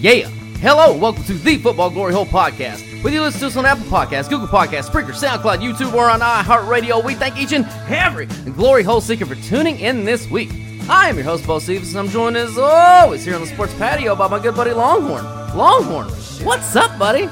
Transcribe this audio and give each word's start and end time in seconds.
Yeah. 0.00 0.28
Hello, 0.60 0.96
welcome 0.96 1.24
to 1.24 1.34
the 1.34 1.58
Football 1.58 1.90
Glory 1.90 2.12
Hole 2.12 2.24
Podcast. 2.24 3.02
Whether 3.02 3.16
you 3.16 3.22
listen 3.22 3.40
to 3.40 3.46
us 3.48 3.56
on 3.56 3.66
Apple 3.66 3.84
Podcasts, 3.86 4.28
Google 4.28 4.46
Podcasts, 4.46 4.88
Spreaker, 4.88 5.10
SoundCloud, 5.10 5.58
YouTube, 5.58 5.92
or 5.92 6.08
on 6.08 6.20
iHeartRadio, 6.20 7.04
we 7.04 7.14
thank 7.14 7.36
each 7.36 7.52
and 7.52 7.64
every 7.88 8.26
Glory 8.52 8.84
Hole 8.84 9.00
seeker 9.00 9.26
for 9.26 9.34
tuning 9.34 9.80
in 9.80 10.04
this 10.04 10.30
week. 10.30 10.50
I 10.88 11.08
am 11.08 11.16
your 11.16 11.24
host, 11.24 11.48
Bo 11.48 11.58
Stevens, 11.58 11.90
and 11.90 11.98
I'm 11.98 12.08
joined 12.08 12.36
as 12.36 12.56
always 12.56 13.24
here 13.24 13.34
on 13.34 13.40
the 13.40 13.48
sports 13.48 13.74
patio 13.74 14.14
by 14.14 14.28
my 14.28 14.38
good 14.38 14.54
buddy 14.54 14.70
Longhorn. 14.70 15.24
Longhorn, 15.56 16.08
what's 16.44 16.76
up, 16.76 16.96
buddy? 16.96 17.24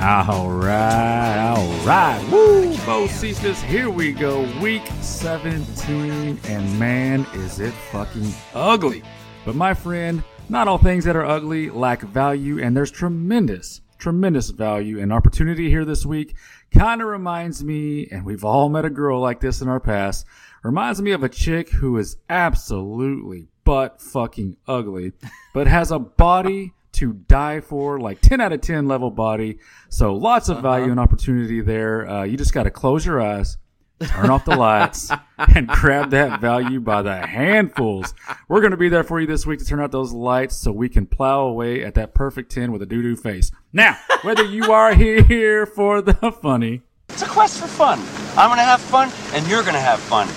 All 0.00 0.50
right, 0.50 1.54
all 1.56 1.86
right. 1.86 2.28
Woo! 2.30 2.74
Bocephus, 2.84 3.62
here 3.62 3.88
we 3.88 4.12
go. 4.12 4.42
Week 4.60 4.86
17, 5.00 6.38
and 6.48 6.78
man, 6.78 7.26
is 7.32 7.60
it 7.60 7.72
fucking 7.90 8.30
ugly. 8.52 9.02
But 9.46 9.54
my 9.54 9.72
friend, 9.72 10.22
not 10.48 10.68
all 10.68 10.78
things 10.78 11.04
that 11.04 11.16
are 11.16 11.24
ugly 11.24 11.70
lack 11.70 12.02
value, 12.02 12.62
and 12.62 12.76
there's 12.76 12.90
tremendous, 12.90 13.80
tremendous 13.98 14.50
value 14.50 15.00
and 15.00 15.12
opportunity 15.12 15.70
here 15.70 15.84
this 15.84 16.04
week. 16.04 16.34
Kind 16.72 17.00
of 17.00 17.08
reminds 17.08 17.64
me, 17.64 18.08
and 18.10 18.24
we've 18.24 18.44
all 18.44 18.68
met 18.68 18.84
a 18.84 18.90
girl 18.90 19.20
like 19.20 19.40
this 19.40 19.60
in 19.60 19.68
our 19.68 19.80
past, 19.80 20.26
reminds 20.62 21.00
me 21.00 21.12
of 21.12 21.22
a 21.22 21.28
chick 21.28 21.70
who 21.70 21.96
is 21.96 22.16
absolutely 22.28 23.48
butt 23.64 24.00
fucking 24.00 24.56
ugly, 24.68 25.12
but 25.52 25.66
has 25.66 25.90
a 25.90 25.98
body 25.98 26.74
to 26.92 27.12
die 27.12 27.60
for, 27.60 27.98
like 27.98 28.20
10 28.20 28.40
out 28.40 28.52
of 28.52 28.60
10 28.60 28.86
level 28.86 29.10
body. 29.10 29.58
So 29.88 30.14
lots 30.14 30.48
of 30.48 30.62
value 30.62 30.90
and 30.90 31.00
opportunity 31.00 31.60
there. 31.60 32.08
Uh, 32.08 32.24
you 32.24 32.36
just 32.36 32.54
got 32.54 32.64
to 32.64 32.70
close 32.70 33.04
your 33.04 33.20
eyes, 33.20 33.56
turn 34.00 34.30
off 34.30 34.44
the 34.44 34.56
lights, 34.56 35.10
and 35.38 35.68
grab 35.68 36.10
that 36.10 36.40
value 36.40 36.80
by 36.80 37.02
the 37.02 37.16
handfuls. 37.26 38.14
We're 38.48 38.60
going 38.60 38.72
to 38.72 38.76
be 38.76 38.88
there 38.88 39.04
for 39.04 39.20
you 39.20 39.26
this 39.26 39.46
week 39.46 39.58
to 39.60 39.64
turn 39.64 39.80
out 39.80 39.92
those 39.92 40.12
lights 40.12 40.56
so 40.56 40.72
we 40.72 40.88
can 40.88 41.06
plow 41.06 41.40
away 41.46 41.84
at 41.84 41.94
that 41.94 42.14
perfect 42.14 42.50
10 42.52 42.72
with 42.72 42.82
a 42.82 42.86
doo 42.86 43.02
doo 43.02 43.16
face. 43.16 43.50
Now, 43.72 43.96
whether 44.22 44.44
you 44.44 44.72
are 44.72 44.94
here 44.94 45.66
for 45.66 46.00
the 46.02 46.14
funny, 46.42 46.82
It's 47.10 47.22
a 47.22 47.26
quest 47.28 47.60
for 47.60 47.66
fun. 47.68 47.98
I'm 48.36 48.50
gonna 48.50 48.62
have 48.62 48.80
fun, 48.80 49.10
and 49.32 49.46
you're 49.48 49.62
gonna 49.62 49.80
have 49.80 50.00
fun. 50.00 50.28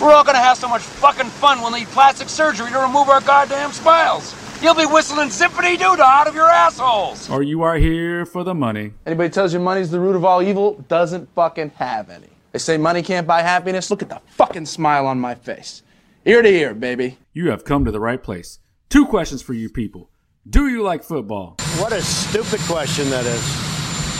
We're 0.00 0.12
all 0.12 0.24
gonna 0.24 0.38
have 0.38 0.56
so 0.58 0.68
much 0.68 0.82
fucking 0.82 1.26
fun 1.30 1.60
we'll 1.60 1.70
need 1.70 1.86
plastic 1.88 2.28
surgery 2.28 2.70
to 2.72 2.78
remove 2.80 3.08
our 3.08 3.20
goddamn 3.20 3.70
smiles. 3.72 4.34
You'll 4.60 4.74
be 4.74 4.86
whistling 4.86 5.30
Symphony 5.30 5.76
Doodah 5.76 6.00
out 6.00 6.26
of 6.26 6.34
your 6.34 6.48
assholes. 6.48 7.28
or 7.30 7.42
you 7.42 7.62
are 7.62 7.76
here 7.76 8.24
for 8.26 8.42
the 8.44 8.54
money, 8.54 8.92
Anybody 9.06 9.28
tells 9.28 9.52
you 9.52 9.60
money's 9.60 9.90
the 9.90 10.00
root 10.00 10.16
of 10.16 10.24
all 10.24 10.42
evil 10.42 10.84
doesn't 10.88 11.28
fucking 11.34 11.70
have 11.76 12.08
any. 12.10 12.28
They 12.54 12.60
say 12.60 12.78
money 12.78 13.02
can't 13.02 13.26
buy 13.26 13.42
happiness. 13.42 13.90
Look 13.90 14.00
at 14.00 14.08
the 14.08 14.20
fucking 14.28 14.66
smile 14.66 15.08
on 15.08 15.18
my 15.18 15.34
face. 15.34 15.82
Ear 16.24 16.40
to 16.40 16.48
ear, 16.48 16.72
baby. 16.72 17.18
you 17.32 17.50
have 17.50 17.64
come 17.64 17.84
to 17.84 17.90
the 17.90 17.98
right 17.98 18.22
place. 18.22 18.60
Two 18.88 19.06
questions 19.06 19.42
for 19.42 19.54
you 19.54 19.68
people. 19.68 20.08
Do 20.48 20.68
you 20.68 20.80
like 20.84 21.02
football? 21.02 21.56
What 21.78 21.92
a 21.92 22.00
stupid 22.00 22.60
question 22.60 23.10
that 23.10 23.26
is. 23.26 23.42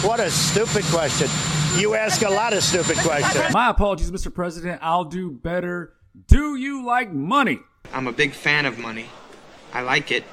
What 0.05 0.19
a 0.19 0.33
stupid 0.33 0.83
question. 0.87 1.29
You 1.79 1.95
ask 1.95 2.23
a 2.23 2.29
lot 2.29 2.53
of 2.53 2.65
stupid 2.65 2.97
questions. 2.97 3.55
My 3.55 3.71
apologies, 3.71 4.11
Mr. 4.11 4.35
President. 4.35 4.81
I'll 4.83 5.05
do 5.05 5.31
better. 5.31 5.93
Do 6.27 6.57
you 6.57 6.85
like 6.85 7.13
money? 7.13 7.61
I'm 7.93 8.09
a 8.09 8.13
big 8.13 8.33
fan 8.33 8.67
of 8.67 8.81
money. 8.81 9.07
I 9.73 9.83
like 9.83 10.11
it. 10.11 10.25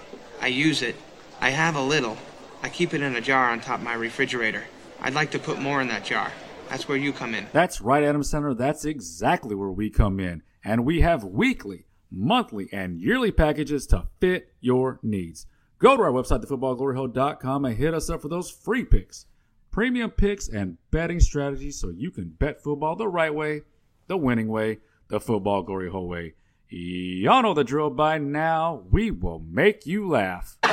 I 0.42 0.48
use 0.48 0.82
it. 0.82 0.96
I 1.40 1.52
have 1.52 1.76
a 1.76 1.84
little. 1.84 2.18
I 2.64 2.70
keep 2.70 2.96
it 2.96 3.02
in 3.04 3.16
a 3.16 3.22
jar 3.22 3.52
on 3.52 3.60
top 3.60 3.78
of 3.78 3.86
my 3.86 3.94
refrigerator. 3.94 4.64
I'd 5.00 5.14
like 5.14 5.30
to 5.32 5.40
put 5.40 5.60
more 5.60 5.82
in 5.82 5.88
that 5.90 6.04
jar. 6.04 6.32
That's 6.72 6.88
where 6.88 6.98
you 6.98 7.12
come 7.12 7.36
in. 7.36 7.46
That's 7.52 7.82
right, 7.82 8.02
Adam 8.02 8.24
Center. 8.24 8.54
That's 8.54 8.86
exactly 8.86 9.54
where 9.56 9.72
we 9.72 9.90
come 9.90 10.22
in. 10.22 10.42
And 10.64 10.86
we 10.86 11.02
have 11.02 11.22
weekly, 11.26 11.86
monthly, 12.10 12.70
and 12.72 12.98
yearly 12.98 13.30
packages 13.30 13.86
to 13.88 14.08
fit 14.22 14.54
your 14.62 14.98
needs. 15.04 15.48
Go 15.80 15.98
to 15.98 16.04
our 16.04 16.12
website, 16.12 16.46
thefootballgloryhole.com, 16.46 17.66
and 17.66 17.76
hit 17.76 17.94
us 17.94 18.10
up 18.10 18.22
for 18.22 18.30
those 18.30 18.50
free 18.50 18.86
picks, 18.86 19.26
premium 19.70 20.12
picks, 20.12 20.48
and 20.48 20.78
betting 20.92 21.20
strategies 21.20 21.78
so 21.78 21.90
you 21.90 22.10
can 22.10 22.30
bet 22.30 22.64
football 22.64 22.96
the 22.96 23.10
right 23.10 23.36
way, 23.36 23.64
the 24.08 24.16
winning 24.16 24.48
way, 24.48 24.80
the 25.10 25.20
football 25.20 25.64
glory 25.64 25.90
hole 25.90 26.08
way. 26.08 26.36
Y'all 26.70 27.44
know 27.44 27.54
the 27.54 27.66
drill 27.66 27.90
by 27.90 28.18
now. 28.18 28.84
We 28.90 29.12
will 29.12 29.40
make 29.40 29.86
you 29.86 30.08
laugh. 30.08 30.58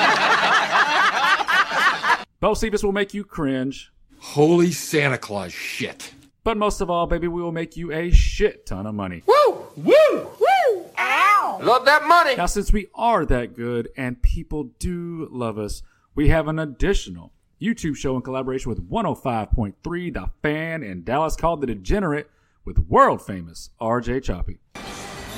Bocephus 2.41 2.85
will 2.85 2.93
make 2.93 3.15
you 3.15 3.25
cringe. 3.25 3.91
Holy 4.21 4.73
Santa 4.73 5.19
Claus 5.19 5.53
shit. 5.53 6.13
But 6.45 6.57
most 6.57 6.81
of 6.81 6.91
all, 6.91 7.07
baby, 7.07 7.29
we 7.29 7.43
will 7.43 7.53
make 7.53 7.77
you 7.77 7.93
a 7.93 8.11
shit 8.11 8.67
ton 8.67 8.87
of 8.87 8.95
money. 8.95 9.23
Woo! 9.27 9.67
Woo! 9.77 10.31
Woo! 10.41 10.87
Ow! 10.99 11.61
Love 11.63 11.85
that 11.85 12.07
money. 12.07 12.37
Now, 12.37 12.47
since 12.47 12.73
we 12.73 12.89
are 12.95 13.27
that 13.27 13.55
good 13.55 13.91
and 13.97 14.23
people 14.23 14.71
do 14.79 15.29
love 15.31 15.59
us, 15.59 15.83
we 16.15 16.29
have 16.29 16.49
an 16.49 16.59
additional 16.59 17.33
YouTube 17.61 17.97
show 17.97 18.17
in 18.17 18.23
collaboration 18.23 18.71
with 18.71 18.89
105.3 18.89 20.15
The 20.15 20.31
Fan 20.43 20.83
in 20.83 21.05
Dallas 21.05 21.37
called 21.37 21.61
The 21.61 21.67
Degenerate 21.67 22.31
with 22.65 22.79
world 22.79 23.25
famous 23.25 23.71
RJ 23.81 24.23
Choppy. 24.23 24.59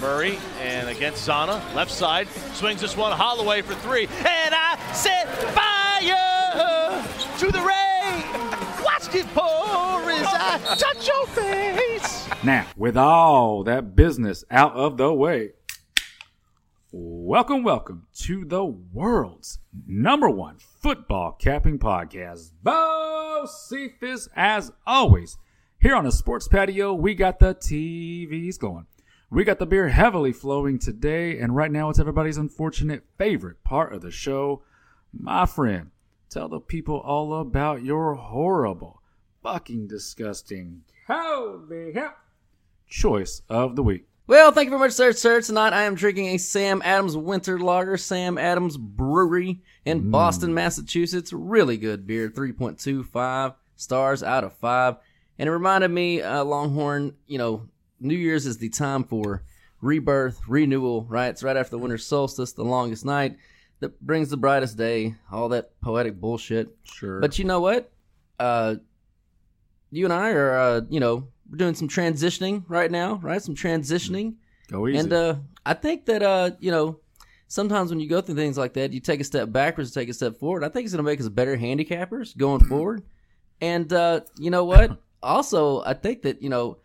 Murray 0.00 0.38
and 0.60 0.88
against 0.88 1.28
Zana, 1.28 1.62
left 1.74 1.90
side, 1.90 2.28
swings 2.54 2.80
this 2.80 2.96
one 2.96 3.12
Holloway 3.12 3.62
for 3.62 3.74
three, 3.74 4.06
and 4.06 4.54
I 4.54 4.78
set 4.92 5.28
fire 5.52 7.04
to 7.38 7.52
the 7.52 7.60
rain. 7.60 7.79
I 9.12 10.76
touch 10.78 11.09
your 11.09 11.26
face. 11.26 12.28
Now, 12.44 12.66
with 12.76 12.97
all 12.97 13.65
that 13.65 13.97
business 13.97 14.44
out 14.53 14.75
of 14.75 14.98
the 14.98 15.12
way, 15.12 15.50
welcome, 16.93 17.65
welcome 17.65 18.06
to 18.20 18.44
the 18.44 18.65
world's 18.65 19.59
number 19.84 20.31
one 20.31 20.59
football 20.59 21.32
capping 21.32 21.81
podcast. 21.81 22.53
Bocephus, 22.62 24.28
as 24.37 24.70
always. 24.87 25.38
Here 25.81 25.97
on 25.97 26.04
the 26.04 26.12
sports 26.12 26.47
patio, 26.47 26.94
we 26.94 27.16
got 27.16 27.41
the 27.41 27.56
TVs 27.56 28.60
going. 28.60 28.87
We 29.28 29.43
got 29.43 29.59
the 29.59 29.66
beer 29.66 29.88
heavily 29.88 30.32
flowing 30.32 30.78
today, 30.78 31.37
and 31.37 31.56
right 31.56 31.72
now 31.72 31.91
it's 31.91 31.99
everybody's 31.99 32.37
unfortunate 32.37 33.03
favorite 33.19 33.65
part 33.65 33.93
of 33.93 34.03
the 34.03 34.12
show. 34.12 34.62
My 35.12 35.47
friend, 35.47 35.91
tell 36.28 36.49
the 36.49 36.60
people 36.60 37.00
all 37.00 37.34
about 37.34 37.82
your 37.82 38.15
horrible, 38.15 39.00
fucking 39.42 39.86
disgusting, 39.86 40.82
holy 41.06 41.92
hell 41.92 42.14
choice 42.90 43.42
of 43.48 43.76
the 43.76 43.82
week. 43.82 44.06
Well, 44.26 44.52
thank 44.52 44.66
you 44.66 44.70
very 44.70 44.80
much, 44.80 44.92
sir. 44.92 45.12
Sir, 45.12 45.40
tonight 45.40 45.72
I 45.72 45.82
am 45.82 45.94
drinking 45.94 46.26
a 46.26 46.38
Sam 46.38 46.82
Adams 46.84 47.16
Winter 47.16 47.58
Lager, 47.58 47.96
Sam 47.96 48.38
Adams 48.38 48.76
Brewery 48.76 49.60
in 49.84 50.10
Boston, 50.10 50.54
Massachusetts. 50.54 51.32
Really 51.32 51.76
good 51.76 52.06
beer, 52.06 52.28
3.25 52.28 53.54
stars 53.74 54.22
out 54.22 54.44
of 54.44 54.52
5. 54.52 54.96
And 55.38 55.48
it 55.48 55.52
reminded 55.52 55.90
me, 55.90 56.22
uh, 56.22 56.44
Longhorn, 56.44 57.14
you 57.26 57.38
know, 57.38 57.68
New 57.98 58.16
Year's 58.16 58.46
is 58.46 58.58
the 58.58 58.68
time 58.68 59.02
for 59.02 59.42
rebirth, 59.80 60.40
renewal, 60.46 61.06
right? 61.08 61.28
It's 61.28 61.42
right 61.42 61.56
after 61.56 61.72
the 61.72 61.78
winter 61.78 61.98
solstice, 61.98 62.52
the 62.52 62.64
longest 62.64 63.04
night 63.04 63.36
that 63.80 64.00
brings 64.00 64.28
the 64.28 64.36
brightest 64.36 64.76
day, 64.76 65.16
all 65.32 65.48
that 65.48 65.81
poetic 65.81 66.20
bullshit. 66.20 66.76
Sure. 66.84 67.19
But 67.19 67.38
you 67.38 67.46
know 67.46 67.60
what? 67.60 67.90
Uh, 68.38 68.76
you 69.90 70.04
and 70.04 70.12
I 70.12 70.31
are, 70.31 70.58
uh, 70.58 70.81
you 70.88 71.00
know, 71.00 71.28
we're 71.50 71.56
doing 71.56 71.75
some 71.75 71.88
transitioning 71.88 72.64
right 72.69 72.90
now, 72.90 73.16
right? 73.22 73.42
Some 73.42 73.54
transitioning. 73.54 74.34
Go 74.69 74.87
easy. 74.87 74.98
And 74.98 75.12
uh, 75.12 75.34
I 75.66 75.75
think 75.75 76.06
that 76.06 76.22
uh, 76.22 76.52
you 76.60 76.70
know, 76.70 77.00
sometimes 77.48 77.90
when 77.90 78.00
you 78.00 78.08
go 78.08 78.20
through 78.20 78.37
things 78.37 78.56
like 78.56 78.75
that, 78.75 78.92
you 78.92 79.00
take 79.00 79.20
a 79.20 79.25
step 79.25 79.52
backwards, 79.52 79.90
take 79.90 80.08
a 80.08 80.14
step 80.14 80.37
forward. 80.37 80.64
I 80.64 80.69
think 80.69 80.84
it's 80.84 80.94
going 80.94 81.04
to 81.04 81.10
make 81.10 81.20
us 81.20 81.28
better 81.28 81.56
handicappers 81.56 82.37
going 82.37 82.64
forward. 82.64 83.02
And 83.60 83.92
uh, 83.92 84.20
you 84.38 84.50
know 84.50 84.64
what? 84.64 84.98
also, 85.22 85.82
I 85.82 85.94
think 85.94 86.22
that 86.22 86.40
you 86.40 86.48
know, 86.48 86.78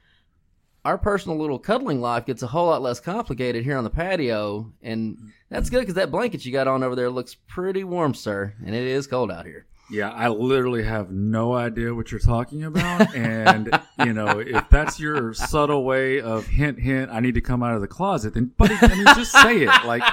our 0.83 0.97
personal 0.97 1.37
little 1.37 1.59
cuddling 1.59 2.01
life 2.01 2.25
gets 2.25 2.43
a 2.43 2.47
whole 2.47 2.67
lot 2.67 2.81
less 2.81 2.99
complicated 2.99 3.63
here 3.63 3.77
on 3.77 3.83
the 3.83 3.89
patio, 3.89 4.71
and 4.81 5.31
that's 5.49 5.69
good 5.69 5.81
because 5.81 5.95
that 5.95 6.11
blanket 6.11 6.45
you 6.45 6.51
got 6.51 6.67
on 6.67 6.83
over 6.83 6.95
there 6.95 7.09
looks 7.09 7.35
pretty 7.35 7.83
warm, 7.83 8.13
sir, 8.13 8.53
and 8.65 8.75
it 8.75 8.83
is 8.83 9.07
cold 9.07 9.31
out 9.31 9.45
here. 9.45 9.65
Yeah, 9.89 10.09
I 10.09 10.29
literally 10.29 10.83
have 10.83 11.11
no 11.11 11.53
idea 11.53 11.93
what 11.93 12.11
you're 12.11 12.19
talking 12.19 12.63
about. 12.63 13.15
And, 13.15 13.69
you 14.03 14.13
know, 14.13 14.39
if 14.39 14.69
that's 14.69 14.99
your 14.99 15.33
subtle 15.33 15.83
way 15.83 16.21
of 16.21 16.47
hint, 16.47 16.79
hint, 16.79 17.11
I 17.11 17.19
need 17.19 17.35
to 17.35 17.41
come 17.41 17.61
out 17.61 17.75
of 17.75 17.81
the 17.81 17.87
closet, 17.87 18.33
then, 18.33 18.45
buddy, 18.57 18.75
I 18.81 18.87
mean, 18.87 19.05
just 19.15 19.31
say 19.31 19.61
it. 19.63 19.85
Like, 19.85 20.03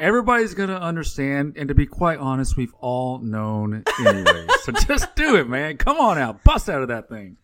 everybody's 0.00 0.54
gonna 0.54 0.76
understand. 0.76 1.54
And 1.56 1.68
to 1.68 1.74
be 1.74 1.86
quite 1.86 2.18
honest, 2.18 2.56
we've 2.56 2.74
all 2.80 3.18
known 3.18 3.82
anyway. 4.06 4.46
so 4.62 4.72
just 4.72 5.14
do 5.16 5.36
it, 5.36 5.48
man. 5.48 5.76
Come 5.76 5.98
on 5.98 6.18
out, 6.18 6.44
bust 6.44 6.68
out 6.68 6.82
of 6.82 6.88
that 6.88 7.08
thing. 7.08 7.36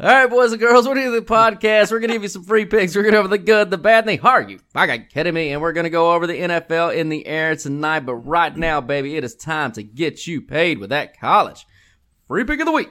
All 0.00 0.08
right, 0.08 0.28
boys 0.28 0.50
and 0.50 0.60
girls, 0.60 0.88
we're 0.88 0.94
doing 0.94 1.12
the 1.12 1.22
podcast. 1.22 1.92
We're 1.92 2.00
gonna 2.00 2.14
give 2.14 2.24
you 2.24 2.28
some 2.28 2.42
free 2.42 2.64
picks. 2.64 2.96
We're 2.96 3.04
gonna 3.04 3.18
over 3.18 3.28
the 3.28 3.38
good, 3.38 3.70
the 3.70 3.78
bad, 3.78 4.08
and 4.08 4.08
the 4.08 4.16
hard. 4.16 4.50
You 4.50 4.58
fucking 4.72 5.06
kidding 5.06 5.34
me? 5.34 5.52
And 5.52 5.62
we're 5.62 5.72
gonna 5.72 5.88
go 5.88 6.14
over 6.14 6.26
the 6.26 6.36
NFL 6.36 6.96
in 6.96 7.10
the 7.10 7.24
air 7.24 7.54
tonight. 7.54 8.00
But 8.00 8.16
right 8.16 8.56
now, 8.56 8.80
baby, 8.80 9.16
it 9.16 9.22
is 9.22 9.36
time 9.36 9.70
to 9.70 9.84
get 9.84 10.26
you 10.26 10.40
paid 10.40 10.78
with 10.78 10.90
that 10.90 11.16
college 11.20 11.64
free 12.26 12.42
pick 12.42 12.58
of 12.58 12.66
the 12.66 12.72
week. 12.72 12.88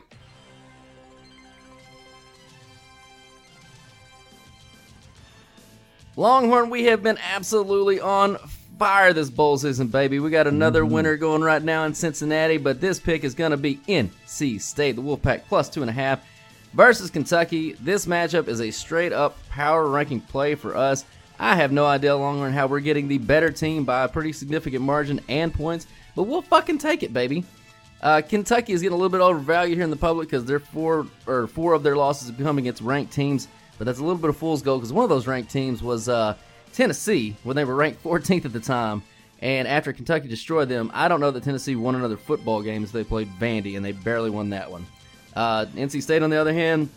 Longhorn, 6.16 6.70
we 6.70 6.86
have 6.86 7.04
been 7.04 7.18
absolutely 7.34 8.00
on 8.00 8.38
fire 8.80 9.12
this 9.12 9.30
bowl 9.30 9.58
season, 9.58 9.88
baby. 9.88 10.22
We 10.22 10.30
got 10.30 10.48
another 10.48 10.84
mm-hmm. 10.84 10.94
winner 10.94 11.18
going 11.18 11.42
right 11.42 11.62
now 11.62 11.84
in 11.84 11.94
Cincinnati, 11.94 12.56
but 12.56 12.80
this 12.80 12.98
pick 12.98 13.26
is 13.26 13.34
going 13.34 13.52
to 13.52 13.58
be 13.58 13.76
NC 13.90 14.62
State, 14.62 14.96
the 14.96 15.02
Wolfpack 15.02 15.44
plus 15.50 15.68
two 15.68 15.82
and 15.82 15.90
a 15.90 15.94
half 15.94 16.22
versus 16.74 17.10
Kentucky. 17.10 17.74
This 17.74 18.06
matchup 18.06 18.48
is 18.48 18.62
a 18.62 18.72
straight 18.72 19.14
up 19.14 19.38
power 19.50 19.88
ranking 19.88 20.22
play 20.22 20.56
for 20.56 20.76
us. 20.76 21.06
I 21.40 21.56
have 21.56 21.72
no 21.72 21.86
idea, 21.86 22.16
Longhorn, 22.16 22.54
how 22.54 22.68
we're 22.68 22.80
getting 22.80 23.08
the 23.08 23.18
better 23.18 23.52
team 23.52 23.86
by 23.86 24.04
a 24.04 24.08
pretty 24.08 24.34
significant 24.34 24.84
margin 24.84 25.20
and 25.28 25.54
points, 25.54 25.88
but 26.16 26.24
we'll 26.24 26.42
fucking 26.42 26.78
take 26.78 27.04
it, 27.04 27.14
baby. 27.14 27.44
Uh, 28.02 28.22
Kentucky 28.22 28.74
is 28.74 28.82
getting 28.82 28.94
a 28.94 28.98
little 28.98 29.10
bit 29.10 29.22
overvalued 29.22 29.78
here 29.78 29.84
in 29.84 29.90
the 29.90 29.96
public 29.96 30.28
because 30.30 30.46
their 30.46 30.60
four 30.60 31.08
or 31.26 31.48
four 31.48 31.74
of 31.74 31.84
their 31.84 31.96
losses 31.96 32.28
have 32.28 32.38
come 32.38 32.58
against 32.58 32.82
ranked 32.82 33.14
teams, 33.14 33.48
but 33.78 33.86
that's 33.86 34.00
a 34.00 34.04
little 34.04 34.18
bit 34.18 34.30
of 34.30 34.38
fool's 34.38 34.62
gold 34.62 34.82
because 34.82 34.94
one 34.94 35.04
of 35.04 35.10
those 35.10 35.26
ranked 35.26 35.52
teams 35.52 35.82
was 35.82 36.10
uh, 36.10 36.36
Tennessee 36.74 37.36
when 37.44 37.56
they 37.56 37.64
were 37.64 37.76
ranked 37.76 38.04
14th 38.04 38.46
at 38.46 38.54
the 38.54 38.60
time. 38.60 39.04
And 39.40 39.68
after 39.68 39.92
Kentucky 39.92 40.28
destroyed 40.30 40.70
them, 40.70 40.92
I 40.94 41.10
don't 41.10 41.20
know 41.20 41.32
that 41.32 41.44
Tennessee 41.44 41.76
won 41.76 41.96
another 41.96 42.16
football 42.16 42.62
game 42.62 42.84
as 42.84 42.94
they 42.94 43.04
played 43.04 43.30
Vandy, 43.40 43.76
and 43.76 43.84
they 43.84 43.92
barely 43.92 44.30
won 44.30 44.50
that 44.52 44.72
one. 44.72 44.86
Uh, 45.36 45.66
NC 45.76 46.02
State, 46.02 46.24
on 46.24 46.30
the 46.30 46.38
other 46.38 46.54
hand, 46.54 46.90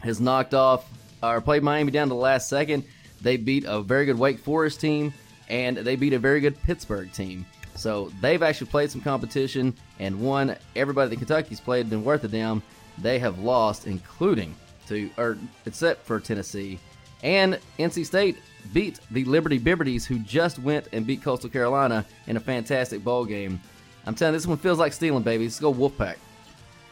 has 0.00 0.20
knocked 0.20 0.54
off 0.54 0.88
or 1.22 1.40
played 1.40 1.62
Miami 1.62 1.90
down 1.90 2.08
to 2.08 2.14
the 2.14 2.20
last 2.20 2.48
second. 2.48 2.84
They 3.20 3.36
beat 3.36 3.64
a 3.66 3.80
very 3.82 4.06
good 4.06 4.18
Wake 4.18 4.38
Forest 4.38 4.80
team, 4.80 5.12
and 5.48 5.76
they 5.76 5.96
beat 5.96 6.12
a 6.12 6.18
very 6.18 6.40
good 6.40 6.60
Pittsburgh 6.62 7.12
team. 7.12 7.44
So 7.74 8.10
they've 8.20 8.42
actually 8.42 8.68
played 8.68 8.90
some 8.90 9.00
competition 9.00 9.74
and 9.98 10.20
won. 10.20 10.56
Everybody 10.74 11.10
that 11.10 11.16
Kentucky's 11.16 11.60
played 11.60 11.88
been 11.88 12.04
worth 12.04 12.24
a 12.24 12.28
damn. 12.28 12.62
They 12.98 13.18
have 13.20 13.38
lost, 13.38 13.86
including 13.86 14.54
to 14.88 15.10
or 15.16 15.38
except 15.66 16.04
for 16.04 16.18
Tennessee. 16.18 16.80
And 17.22 17.58
NC 17.78 18.06
State 18.06 18.38
beat 18.72 19.00
the 19.10 19.24
Liberty 19.24 19.58
Bibberties, 19.58 20.04
who 20.04 20.18
just 20.20 20.58
went 20.58 20.88
and 20.92 21.06
beat 21.06 21.22
Coastal 21.22 21.50
Carolina 21.50 22.04
in 22.26 22.36
a 22.36 22.40
fantastic 22.40 23.02
bowl 23.02 23.24
game. 23.24 23.60
I'm 24.06 24.14
telling 24.14 24.34
you, 24.34 24.38
this 24.38 24.46
one 24.46 24.58
feels 24.58 24.78
like 24.78 24.92
stealing, 24.92 25.22
baby. 25.22 25.44
Let's 25.44 25.60
go 25.60 25.72
Wolfpack. 25.72 26.16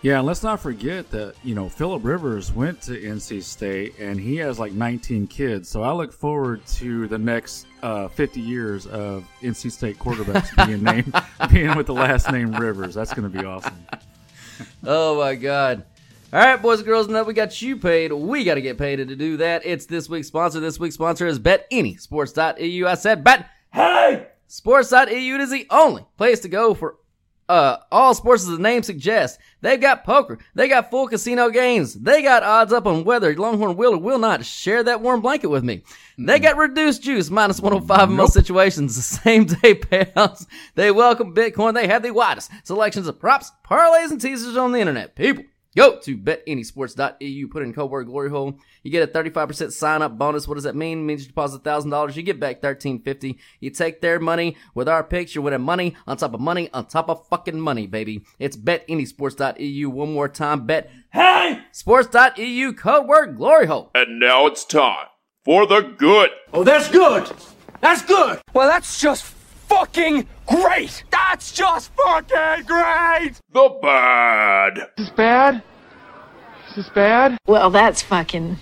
Yeah, 0.03 0.19
and 0.19 0.27
let's 0.27 0.43
not 0.43 0.61
forget 0.61 1.11
that, 1.11 1.35
you 1.43 1.55
know, 1.55 1.69
Philip 1.69 2.05
Rivers 2.05 2.53
went 2.53 2.81
to 2.83 2.93
NC 3.01 3.43
State 3.43 3.99
and 3.99 4.21
he 4.21 4.37
has 4.37 4.59
like 4.59 4.73
19 4.73 5.27
kids. 5.27 5.69
So 5.69 5.83
I 5.83 5.93
look 5.93 6.13
forward 6.13 6.65
to 6.67 7.09
the 7.09 7.19
next 7.19 7.67
uh, 7.83 8.07
50 8.09 8.41
years 8.41 8.87
of 8.87 9.25
NC 9.43 9.73
State 9.73 9.99
quarterbacks 9.99 10.55
being 10.67 10.83
named, 10.83 11.13
being 11.53 11.75
with 11.77 11.87
the 11.87 11.95
last 11.95 12.31
name 12.31 12.55
Rivers. 12.55 12.95
That's 12.95 13.13
going 13.13 13.31
to 13.31 13.39
be 13.39 13.45
awesome. 13.45 13.75
Oh 14.87 15.19
my 15.19 15.35
god. 15.35 15.85
All 16.33 16.41
right, 16.41 16.61
boys 16.61 16.79
and 16.79 16.87
girls, 16.87 17.09
now 17.09 17.23
we 17.25 17.35
got 17.35 17.61
you 17.61 17.77
paid. 17.77 18.11
We 18.11 18.43
got 18.43 18.55
to 18.55 18.63
get 18.63 18.79
paid 18.79 18.97
to 18.97 19.05
do 19.05 19.37
that. 19.37 19.67
It's 19.67 19.85
this 19.85 20.09
week's 20.09 20.29
sponsor. 20.29 20.61
This 20.61 20.81
week's 20.81 20.95
sponsor 20.95 21.27
is 21.27 21.39
BetAnySports.eu. 21.39 22.87
I 22.87 22.95
said 22.95 23.23
bet. 23.23 23.51
Hey! 23.73 24.29
Sports.eu 24.49 25.37
is 25.39 25.51
the 25.51 25.67
only 25.71 26.07
place 26.17 26.41
to 26.41 26.49
go 26.49 26.73
for 26.73 26.97
uh, 27.49 27.79
all 27.93 28.15
sports 28.15 28.43
as 28.43 28.51
the 28.51 28.59
name 28.59 28.83
suggests. 28.83 29.39
They've 29.61 29.81
got 29.81 30.05
poker. 30.05 30.39
They 30.55 30.69
got 30.69 30.91
full 30.91 31.09
casino 31.09 31.51
games. 31.51 31.95
They 31.95 32.23
got 32.23 32.43
odds 32.43 32.73
up 32.73 32.87
on 32.87 33.05
whether 33.05 33.35
Longhorn 33.35 33.77
will 33.77 33.95
or 33.95 33.99
will 33.99 34.19
not 34.19 34.45
share 34.45 34.83
that 34.85 35.01
warm 35.01 35.21
blanket 35.21 35.49
with 35.49 35.65
me. 35.65 35.83
They 36.19 36.39
got 36.39 36.57
reduced 36.57 37.03
juice, 37.03 37.31
minus 37.31 37.61
105 37.61 38.11
in 38.11 38.17
most 38.17 38.33
situations. 38.33 38.97
The 38.97 39.03
same 39.03 39.45
day 39.45 39.75
payouts. 39.75 40.47
They 40.75 40.91
welcome 40.91 41.35
Bitcoin. 41.35 41.75
They 41.75 41.87
have 41.87 42.03
the 42.03 42.13
widest 42.13 42.51
selections 42.65 43.07
of 43.09 43.21
props, 43.21 43.53
parlays, 43.65 44.11
and 44.11 44.21
teasers 44.21 44.57
on 44.57 44.73
the 44.73 44.81
internet. 44.81 45.15
People. 45.17 45.45
Go 45.77 45.99
to 45.99 46.17
betanysports.eu, 46.17 47.49
put 47.49 47.63
in 47.63 47.75
code 47.75 47.91
word 47.91 48.07
glory 48.07 48.31
hole. 48.31 48.59
You 48.83 48.91
get 48.91 49.07
a 49.07 49.13
35% 49.13 49.73
sign 49.73 50.01
up 50.01 50.17
bonus. 50.17 50.49
What 50.49 50.55
does 50.55 50.65
that 50.65 50.75
mean? 50.75 51.01
It 51.01 51.03
means 51.03 51.23
you 51.23 51.29
deposit 51.29 51.63
$1,000, 51.63 52.17
you 52.17 52.23
get 52.23 52.41
back 52.41 52.63
1,350. 52.63 53.39
You 53.61 53.71
take 53.71 54.01
their 54.01 54.19
money 54.19 54.57
with 54.75 54.89
our 54.89 55.05
picks, 55.05 55.35
you're 55.35 55.45
winning 55.45 55.61
money 55.61 55.95
on 56.07 56.17
top 56.17 56.33
of 56.33 56.41
money 56.41 56.71
on 56.73 56.87
top 56.87 57.11
of 57.11 57.29
fucking 57.29 57.61
money, 57.61 57.87
baby. 57.87 58.23
It's 58.39 58.57
betanysports.eu. 58.57 59.91
One 59.91 60.15
more 60.15 60.31
time, 60.31 60.65
bet 60.67 60.91
hey 61.13 61.61
sports.eu, 61.73 62.73
code 62.73 63.07
word 63.07 63.37
glory 63.37 63.67
hole. 63.67 63.91
And 63.95 64.19
now 64.19 64.47
it's 64.47 64.65
time 64.65 65.07
for 65.45 65.67
the 65.67 65.83
good. 65.83 66.31
Oh, 66.55 66.65
that's 66.65 66.89
good. 66.89 67.31
That's 67.83 68.03
good. 68.03 68.41
Well, 68.55 68.69
that's 68.69 68.99
just 68.99 69.36
fucking 69.69 70.27
great. 70.47 71.05
That's 71.11 71.53
just 71.53 71.91
fucking 71.95 72.65
great. 72.67 73.33
The 73.53 73.79
bad. 73.83 74.79
Is 74.79 75.07
this 75.07 75.11
bad? 75.11 75.63
Is 76.69 76.77
this 76.77 76.89
bad? 76.91 77.39
Well, 77.47 77.71
that's 77.71 78.03
fucking 78.03 78.59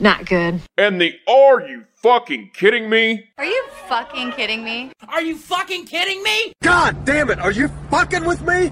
not 0.00 0.26
good. 0.26 0.60
And 0.76 1.00
the 1.00 1.14
are 1.28 1.66
you 1.66 1.84
fucking 1.94 2.50
kidding 2.54 2.90
me? 2.90 3.28
Are 3.38 3.44
you 3.44 3.66
fucking 3.88 4.32
kidding 4.32 4.64
me? 4.64 4.92
Are 5.08 5.22
you 5.22 5.36
fucking 5.36 5.86
kidding 5.86 6.22
me? 6.22 6.52
God 6.62 7.04
damn 7.04 7.30
it! 7.30 7.38
Are 7.38 7.52
you 7.52 7.68
fucking 7.90 8.24
with 8.24 8.42
me? 8.42 8.70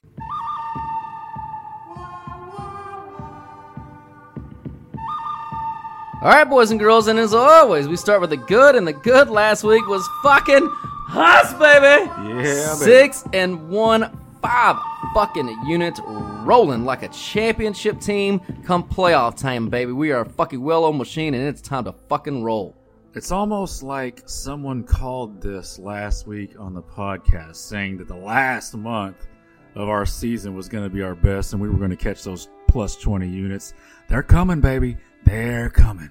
All 6.23 6.29
right, 6.29 6.45
boys 6.45 6.71
and 6.71 6.79
girls, 6.79 7.07
and 7.07 7.19
as 7.19 7.33
always, 7.33 7.89
we 7.89 7.97
start 7.97 8.21
with 8.21 8.29
the 8.29 8.37
good, 8.37 8.75
and 8.75 8.87
the 8.87 8.93
good 8.93 9.31
last 9.31 9.65
week 9.65 9.87
was 9.87 10.07
fucking 10.23 10.71
us, 11.12 11.53
baby. 11.55 12.05
Yeah, 12.07 12.75
baby. 12.75 12.77
Six 12.77 13.25
and 13.33 13.69
one, 13.69 14.17
five 14.43 14.77
fucking 15.15 15.49
units 15.67 16.01
rolling 16.05 16.85
like 16.85 17.03
a 17.03 17.09
championship 17.09 18.01
team 18.01 18.41
come 18.65 18.83
playoff 18.83 19.37
time, 19.37 19.69
baby. 19.69 19.93
We 19.93 20.12
are 20.12 20.23
a 20.23 20.29
fucking 20.29 20.61
well-oiled 20.61 20.97
machine, 20.97 21.35
and 21.35 21.47
it's 21.47 21.61
time 21.61 21.85
to 21.85 21.93
fucking 22.09 22.43
roll. 22.43 22.77
It's 23.15 23.33
almost 23.33 23.83
like 23.83 24.23
someone 24.27 24.85
called 24.85 25.43
this 25.43 25.81
last 25.81 26.29
week 26.29 26.55
on 26.61 26.75
the 26.75 26.83
podcast 26.83 27.57
saying 27.57 27.99
that 27.99 28.07
the 28.07 28.15
last 28.15 28.75
month 28.77 29.27
of 29.75 29.88
our 29.88 30.07
season 30.07 30.55
was 30.55 30.69
going 30.69 30.85
to 30.85 30.90
be 30.90 31.02
our 31.02 31.17
best 31.17 31.52
and 31.52 31.61
we 31.61 31.69
were 31.69 31.76
going 31.76 31.90
to 31.90 31.97
catch 31.97 32.23
those 32.23 32.49
plus 32.69 32.95
20 32.95 33.29
units. 33.29 33.75
They're 34.09 34.23
coming, 34.23 34.61
baby. 34.61 34.97
They're 35.25 35.71
coming. 35.71 36.11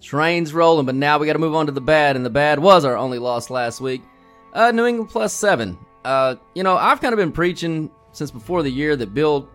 Train's 0.00 0.54
rolling, 0.54 0.86
but 0.86 0.94
now 0.94 1.18
we 1.18 1.26
got 1.26 1.32
to 1.32 1.38
move 1.40 1.56
on 1.56 1.66
to 1.66 1.72
the 1.72 1.80
bad, 1.80 2.16
and 2.16 2.24
the 2.24 2.30
bad 2.30 2.58
was 2.58 2.84
our 2.84 2.96
only 2.96 3.18
loss 3.18 3.50
last 3.50 3.80
week. 3.80 4.02
Uh, 4.52 4.70
New 4.70 4.86
England 4.86 5.10
plus 5.10 5.32
seven. 5.32 5.78
Uh, 6.04 6.36
you 6.54 6.62
know, 6.62 6.76
I've 6.76 7.00
kind 7.00 7.12
of 7.12 7.18
been 7.18 7.32
preaching 7.32 7.90
since 8.12 8.30
before 8.30 8.62
the 8.62 8.70
year 8.70 8.96
that 8.96 9.14
Bill 9.14 9.48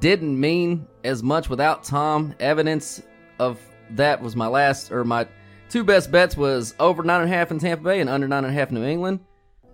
didn't 0.00 0.38
mean 0.38 0.86
as 1.04 1.22
much 1.22 1.48
without 1.48 1.82
Tom. 1.84 2.34
Evidence 2.40 3.02
of 3.38 3.60
that 3.90 4.20
was 4.20 4.36
my 4.36 4.46
last 4.46 4.92
or 4.92 5.04
my 5.04 5.26
two 5.70 5.82
best 5.84 6.10
bets 6.12 6.36
was 6.36 6.74
over 6.78 7.02
nine 7.02 7.22
and 7.22 7.32
a 7.32 7.34
half 7.34 7.50
in 7.50 7.58
Tampa 7.58 7.84
Bay 7.84 8.00
and 8.00 8.08
under 8.10 8.28
nine 8.28 8.44
and 8.44 8.52
a 8.52 8.58
half 8.58 8.70
New 8.70 8.84
England. 8.84 9.20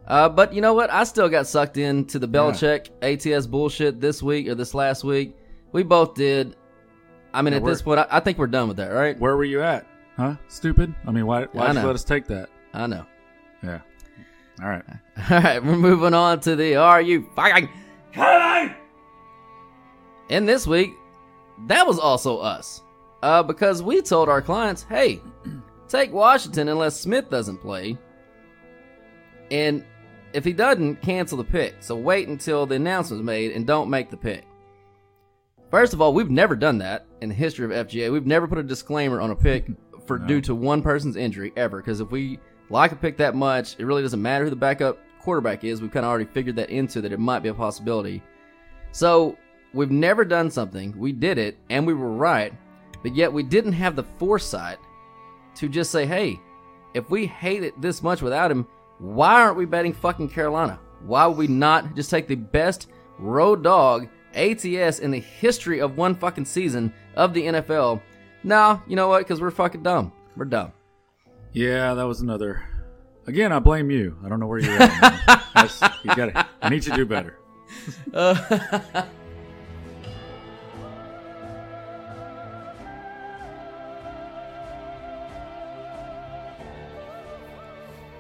Uh, 0.07 0.29
but 0.29 0.53
you 0.53 0.61
know 0.61 0.75
what? 0.75 0.91
I 0.93 1.05
still 1.05 1.29
got 1.29 1.47
sucked 1.47 1.79
into 1.79 2.19
the 2.19 2.29
Belichick 2.29 2.91
ATS 3.03 3.47
bullshit 3.47 4.01
this 4.01 4.23
week 4.23 4.49
or 4.49 4.55
this 4.55 4.75
last 4.75 5.03
week. 5.03 5.35
We 5.73 5.83
both 5.83 6.15
did. 6.15 6.57
I 7.33 7.43
mean, 7.43 7.53
Yeah, 7.53 7.59
at 7.59 7.65
this 7.65 7.83
point, 7.83 7.99
I, 8.01 8.07
I 8.11 8.21
think 8.21 8.39
we're 8.39 8.47
done 8.47 8.69
with 8.69 8.77
that, 8.77 8.89
right? 8.89 9.19
Where 9.19 9.37
were 9.37 9.45
you 9.45 9.63
at? 9.63 9.87
Huh? 10.17 10.37
Stupid? 10.47 10.95
I 11.07 11.11
mean, 11.11 11.27
why, 11.27 11.45
why 11.53 11.69
did 11.73 11.77
you 11.81 11.87
let 11.87 11.95
us 11.95 12.05
take 12.05 12.27
that? 12.27 12.49
I 12.73 12.87
know. 12.87 13.05
Yeah. 13.63 13.81
All 14.63 14.69
right. 14.69 14.85
All 15.31 15.41
right, 15.41 15.65
we're 15.65 15.77
moving 15.77 16.15
on 16.15 16.41
to 16.41 16.55
the 16.57 16.77
Are 16.77 17.01
You 17.01 17.29
Fucking 17.35 17.69
Kidding? 18.13 18.75
And 20.31 20.49
this 20.49 20.67
week, 20.67 20.95
that 21.67 21.87
was 21.87 21.99
also 21.99 22.39
us. 22.39 22.83
Uh, 23.23 23.43
because 23.43 23.83
we 23.83 24.03
told 24.03 24.29
our 24.29 24.43
clients, 24.43 24.83
hey, 24.83 25.21
take 25.89 26.13
Washington 26.13 26.69
unless 26.69 27.01
Smith 27.01 27.31
doesn't 27.31 27.59
play. 27.59 27.97
And 29.51 29.85
if 30.33 30.45
he 30.45 30.53
doesn't, 30.53 31.03
cancel 31.03 31.39
the 31.39 31.45
pick. 31.45 31.77
So 31.81 31.97
wait 31.97 32.29
until 32.29 32.67
the 32.67 32.75
announcement's 32.75 33.25
made 33.25 33.53
and 33.53 33.67
don't 33.67 33.89
make 33.89 34.11
the 34.11 34.17
pick. 34.17 34.45
First 35.71 35.95
of 35.95 36.01
all, 36.01 36.13
we've 36.13 36.31
never 36.31 36.55
done 36.55 36.79
that 36.79 37.07
in 37.21 37.29
the 37.29 37.35
history 37.35 37.65
of 37.65 37.89
FGA. 37.89 38.13
We've 38.13 38.27
never 38.27 38.47
put 38.47 38.59
a 38.59 38.63
disclaimer 38.63 39.21
on 39.21 39.31
a 39.31 39.37
pick 39.37 39.67
for 40.07 40.19
due 40.27 40.41
to 40.43 40.55
one 40.55 40.83
person's 40.83 41.17
injury 41.17 41.53
ever. 41.57 41.79
Because 41.79 42.01
if 42.01 42.11
we 42.11 42.39
like 42.71 42.93
a 42.93 42.97
pick 42.97 43.17
that 43.19 43.35
much, 43.35 43.77
it 43.79 43.85
really 43.85 44.03
doesn't 44.03 44.21
matter 44.23 44.45
who 44.45 44.51
the 44.51 44.57
backup 44.57 44.99
quarterback 45.21 45.65
is. 45.65 45.81
We've 45.81 45.91
kind 45.91 46.05
of 46.05 46.11
already 46.11 46.25
figured 46.27 46.57
that 46.57 46.71
into 46.71 47.01
that 47.01 47.13
it 47.13 47.21
might 47.21 47.43
be 47.43 47.49
a 47.49 47.55
possibility. 47.55 48.23
So 48.93 49.37
we've 49.73 49.91
never 49.91 50.25
done 50.25 50.51
something. 50.51 50.97
We 50.99 51.13
did 51.13 51.39
it 51.39 51.59
and 51.71 51.87
we 51.87 51.95
were 51.95 52.13
right, 52.13 52.53
but 53.03 53.15
yet 53.15 53.33
we 53.33 53.43
didn't 53.43 53.73
have 53.73 53.97
the 53.97 54.05
foresight 54.05 54.79
to 55.57 55.69
just 55.69 55.91
say, 55.91 56.07
hey, 56.07 56.41
if 56.95 57.11
we 57.11 57.27
hate 57.27 57.63
it 57.65 57.81
this 57.81 58.03
much 58.03 58.23
without 58.23 58.51
him, 58.51 58.67
Why 58.99 59.43
aren't 59.43 59.57
we 59.57 59.67
betting 59.67 59.93
fucking 59.93 60.29
Carolina? 60.31 60.79
Why 61.01 61.27
would 61.27 61.37
we 61.37 61.47
not 61.47 61.95
just 61.97 62.11
take 62.11 62.29
the 62.29 62.37
best 62.37 62.89
road 63.19 63.63
dog 63.63 64.09
ATS 64.35 65.01
in 65.01 65.11
the 65.11 65.21
history 65.21 65.81
of 65.81 65.97
one 65.97 66.15
fucking 66.15 66.45
season 66.45 66.93
of 67.17 67.35
the 67.35 67.43
NFL? 67.43 68.01
Now, 68.45 68.83
you 68.87 68.97
know 68.97 69.09
what? 69.09 69.19
Because 69.19 69.41
we're 69.41 69.51
fucking 69.51 69.83
dumb. 69.83 70.13
We're 70.37 70.45
dumb. 70.45 70.73
Yeah, 71.55 71.95
that 71.95 72.03
was 72.03 72.21
another. 72.21 72.65
Again, 73.29 73.53
I 73.53 73.61
blame 73.61 73.89
you. 73.89 74.19
I 74.25 74.29
don't 74.29 74.41
know 74.41 74.49
where 74.49 74.59
you're 74.59 74.77
at. 74.83 75.45
you 76.03 76.15
gotta, 76.17 76.49
I 76.61 76.69
need 76.69 76.85
you 76.85 76.91
to 76.91 76.97
do 76.97 77.07
better. 77.07 77.39
Uh, 78.13 78.35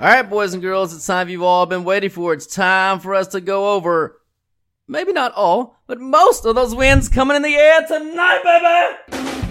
All 0.00 0.10
right, 0.10 0.22
boys 0.22 0.54
and 0.54 0.62
girls, 0.62 0.94
it's 0.94 1.06
time 1.06 1.28
you've 1.28 1.42
all 1.42 1.66
been 1.66 1.82
waiting 1.82 2.10
for. 2.10 2.34
It's 2.34 2.46
time 2.46 3.00
for 3.00 3.14
us 3.14 3.28
to 3.28 3.40
go 3.40 3.74
over 3.74 4.20
maybe 4.86 5.12
not 5.12 5.32
all, 5.32 5.80
but 5.86 6.00
most 6.00 6.44
of 6.44 6.54
those 6.54 6.74
wins 6.74 7.08
coming 7.08 7.36
in 7.36 7.42
the 7.42 7.54
air 7.54 7.86
tonight, 7.86 8.42
baby. 8.44 9.43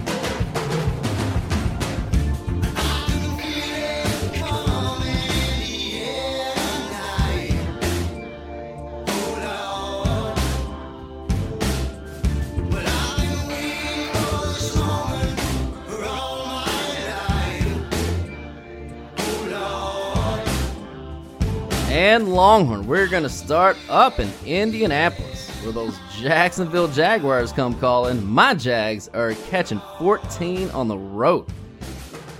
And 22.14 22.32
Longhorn. 22.32 22.86
We're 22.86 23.08
going 23.08 23.24
to 23.24 23.28
start 23.28 23.76
up 23.88 24.20
in 24.20 24.30
Indianapolis 24.46 25.50
where 25.64 25.72
those 25.72 25.98
Jacksonville 26.12 26.86
Jaguars 26.86 27.52
come 27.52 27.76
calling. 27.80 28.24
My 28.24 28.54
Jags 28.54 29.08
are 29.08 29.34
catching 29.50 29.80
14 29.98 30.70
on 30.70 30.86
the 30.86 30.96
road. 30.96 31.48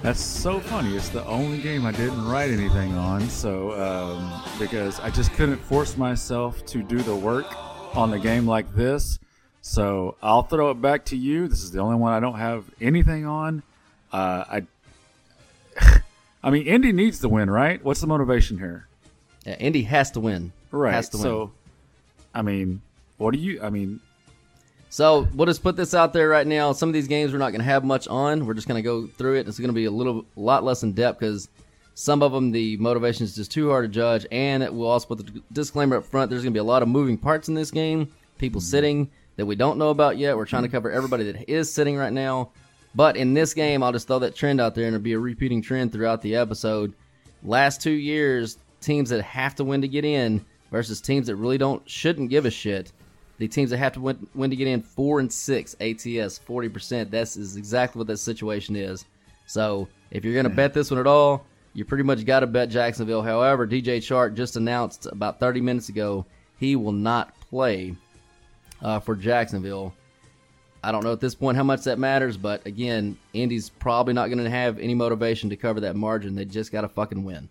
That's 0.01 0.21
so 0.21 0.61
funny. 0.61 0.95
It's 0.95 1.09
the 1.09 1.25
only 1.27 1.59
game 1.59 1.87
I 1.87 1.91
didn't 1.91 2.25
write 2.25 2.51
anything 2.51 2.95
on, 2.95 3.29
so 3.29 3.73
um, 3.73 4.45
because 4.61 5.01
I 5.01 5.11
just 5.11 5.33
couldn't 5.33 5.59
force 5.59 5.97
myself 5.97 6.65
to 6.67 6.81
do 6.81 6.99
the 6.99 7.17
work 7.17 7.47
on 7.97 8.13
the 8.13 8.19
game 8.21 8.47
like 8.47 8.73
this. 8.77 9.19
So 9.61 10.15
I'll 10.23 10.45
throw 10.45 10.71
it 10.71 10.81
back 10.81 11.05
to 11.07 11.17
you. 11.17 11.49
This 11.49 11.65
is 11.65 11.73
the 11.73 11.81
only 11.81 11.97
one 11.97 12.13
I 12.13 12.21
don't 12.21 12.39
have 12.39 12.65
anything 12.81 13.27
on. 13.27 13.65
Uh, 14.13 14.63
I, 15.81 16.01
I 16.45 16.51
mean, 16.51 16.65
Indy 16.65 16.93
needs 16.93 17.19
to 17.23 17.29
win, 17.29 17.51
right? 17.51 17.85
What's 17.85 18.01
the 18.01 18.07
motivation 18.07 18.59
here? 18.59 18.87
Yeah, 19.45 19.57
Indy 19.57 19.83
has 19.83 20.11
to 20.13 20.21
win. 20.21 20.53
Right. 20.71 20.95
Has 20.95 21.09
to 21.11 21.19
win. 21.19 21.23
so, 21.23 21.53
I 22.35 22.43
mean, 22.43 22.83
what 23.19 23.33
do 23.33 23.39
you? 23.39 23.61
I 23.63 23.71
mean, 23.71 24.01
So 24.95 25.27
we'll 25.35 25.47
just 25.47 25.63
put 25.63 25.77
this 25.77 25.93
out 25.93 26.13
there 26.13 26.29
right 26.29 26.47
now. 26.47 26.73
Some 26.73 26.89
of 26.89 26.93
these 26.93 27.09
games 27.09 27.33
we're 27.33 27.39
not 27.39 27.51
going 27.51 27.61
to 27.61 27.65
have 27.65 27.85
much 27.85 28.07
on. 28.07 28.47
We're 28.47 28.55
just 28.55 28.69
going 28.69 28.81
to 28.81 28.83
go 28.83 29.07
through 29.07 29.39
it. 29.39 29.49
It's 29.49 29.59
going 29.59 29.69
to 29.69 29.75
be 29.75 29.87
a 29.87 29.91
little, 29.91 30.25
lot 30.37 30.63
less 30.63 30.83
in 30.83 30.93
depth 30.93 31.19
because 31.19 31.49
some 31.95 32.23
of 32.23 32.33
them 32.33 32.53
the 32.53 32.77
motivation 32.77 33.25
is 33.25 33.35
just 33.35 33.51
too 33.51 33.71
hard 33.71 33.85
to 33.85 33.89
judge. 33.89 34.27
And 34.31 34.63
it 34.63 34.73
will 34.73 34.87
also 34.87 35.09
put 35.09 35.19
the 35.19 35.43
disclaimer 35.53 35.97
up 35.97 36.05
front. 36.05 36.31
There's 36.31 36.43
going 36.43 36.53
to 36.53 36.57
be 36.57 36.61
a 36.61 36.65
lot 36.65 36.83
of 36.83 36.89
moving 36.89 37.19
parts 37.19 37.49
in 37.49 37.55
this 37.55 37.71
game. 37.71 38.13
People 38.39 38.61
mm-hmm. 38.61 38.69
sitting 38.69 39.11
that 39.37 39.47
we 39.47 39.57
don't 39.57 39.79
know 39.79 39.91
about 39.91 40.17
yet. 40.17 40.37
We're 40.37 40.45
trying 40.45 40.63
to 40.63 40.69
cover 40.69 40.91
everybody 40.91 41.31
that 41.33 41.51
is 41.51 41.73
sitting 41.73 41.97
right 41.97 42.13
now. 42.13 42.51
But 42.95 43.17
in 43.17 43.35
this 43.35 43.55
game, 43.55 43.83
I'll 43.83 43.91
just 43.91 44.07
throw 44.07 44.21
that 44.21 44.37
trend 44.37 44.61
out 44.61 44.77
there, 44.77 44.85
and 44.85 44.95
it'll 44.95 45.03
be 45.03 45.15
a 45.15 45.19
repeating 45.19 45.61
trend 45.61 45.93
throughout 45.93 46.23
the 46.23 46.37
episode. 46.37 46.95
Last 47.43 47.83
two 47.83 47.91
years, 47.91 48.59
teams 48.85 49.11
that 49.11 49.23
have 49.23 49.55
to 49.57 49.65
win 49.65 49.83
to 49.83 49.89
get 49.89 50.05
in 50.05 50.45
versus 50.71 51.01
teams 51.01 51.27
that 51.27 51.37
really 51.37 51.59
don't 51.59 51.89
shouldn't 51.89 52.31
give 52.31 52.47
a 52.47 52.51
shit. 52.51 52.93
The 53.39 53.49
teams 53.49 53.71
that 53.71 53.79
have 53.79 53.95
to 53.95 54.01
win, 54.01 54.27
win 54.35 54.51
to 54.51 54.57
get 54.57 54.69
in 54.69 54.83
four 54.83 55.21
and 55.21 55.33
six 55.33 55.75
ATS 55.81 56.39
forty 56.39 56.69
percent. 56.69 57.11
That's 57.11 57.37
is 57.37 57.57
exactly 57.57 57.99
what 57.99 58.07
that 58.07 58.19
situation 58.19 58.77
is. 58.77 59.05
So 59.47 59.89
if 60.11 60.25
you're 60.25 60.35
gonna 60.35 60.55
bet 60.55 60.75
this 60.75 60.91
one 60.91 61.01
at 61.01 61.07
all, 61.07 61.45
you 61.73 61.85
pretty 61.85 62.05
much 62.05 62.25
got 62.25 62.41
to 62.41 62.47
bet 62.47 62.69
Jacksonville. 62.71 63.23
However, 63.23 63.67
DJ 63.67 63.99
Chark 63.99 64.35
just 64.35 64.57
announced 64.57 65.07
about 65.07 65.41
thirty 65.41 65.61
minutes 65.61 65.89
ago 65.89 66.25
he 66.59 66.77
will 66.77 66.93
not 66.93 67.39
play 67.41 67.95
uh, 68.83 69.01
for 69.01 69.17
Jacksonville. 69.17 69.93
I 70.83 70.93
don't 70.93 71.03
know 71.03 71.13
at 71.13 71.21
this 71.21 71.35
point 71.35 71.57
how 71.57 71.63
much 71.63 71.85
that 71.85 71.99
matters, 71.99 72.37
but 72.37 72.65
again, 72.67 73.17
Indy's 73.33 73.71
probably 73.71 74.13
not 74.13 74.27
going 74.27 74.43
to 74.45 74.51
have 74.51 74.79
any 74.79 74.95
motivation 74.95 75.49
to 75.51 75.57
cover 75.57 75.81
that 75.81 75.97
margin. 75.97 76.35
They 76.35 76.45
just 76.45 76.71
got 76.73 76.83
to 76.83 76.89
fucking 76.89 77.25
win. 77.25 77.49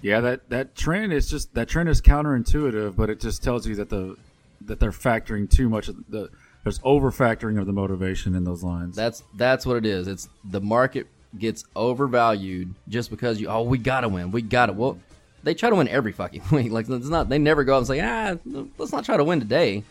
Yeah, 0.00 0.20
that 0.20 0.48
that 0.50 0.74
trend 0.74 1.12
is 1.12 1.28
just 1.28 1.54
that 1.54 1.68
trend 1.68 1.88
is 1.88 2.00
counterintuitive, 2.00 2.96
but 2.96 3.10
it 3.10 3.20
just 3.20 3.42
tells 3.42 3.66
you 3.66 3.74
that 3.76 3.90
the 3.90 4.16
that 4.62 4.80
they're 4.80 4.90
factoring 4.90 5.48
too 5.48 5.68
much 5.68 5.88
of 5.88 5.96
the 6.08 6.30
there's 6.64 6.80
over 6.84 7.10
factoring 7.10 7.58
of 7.58 7.66
the 7.66 7.72
motivation 7.72 8.34
in 8.34 8.44
those 8.44 8.62
lines. 8.62 8.96
That's 8.96 9.22
that's 9.36 9.64
what 9.64 9.76
it 9.76 9.86
is. 9.86 10.06
It's 10.06 10.28
the 10.44 10.60
market 10.60 11.06
gets 11.38 11.64
overvalued 11.76 12.74
just 12.88 13.10
because 13.10 13.40
you 13.40 13.48
oh 13.48 13.62
we 13.62 13.78
gotta 13.78 14.08
win, 14.08 14.30
we 14.30 14.42
gotta. 14.42 14.72
Well, 14.72 14.98
they 15.42 15.54
try 15.54 15.70
to 15.70 15.76
win 15.76 15.88
every 15.88 16.12
fucking 16.12 16.42
week. 16.52 16.70
Like 16.70 16.88
it's 16.88 17.08
not 17.08 17.28
they 17.28 17.38
never 17.38 17.64
go 17.64 17.74
out 17.74 17.78
and 17.78 17.86
say 17.86 18.00
ah 18.00 18.36
let's 18.78 18.92
not 18.92 19.04
try 19.04 19.16
to 19.16 19.24
win 19.24 19.40
today, 19.40 19.82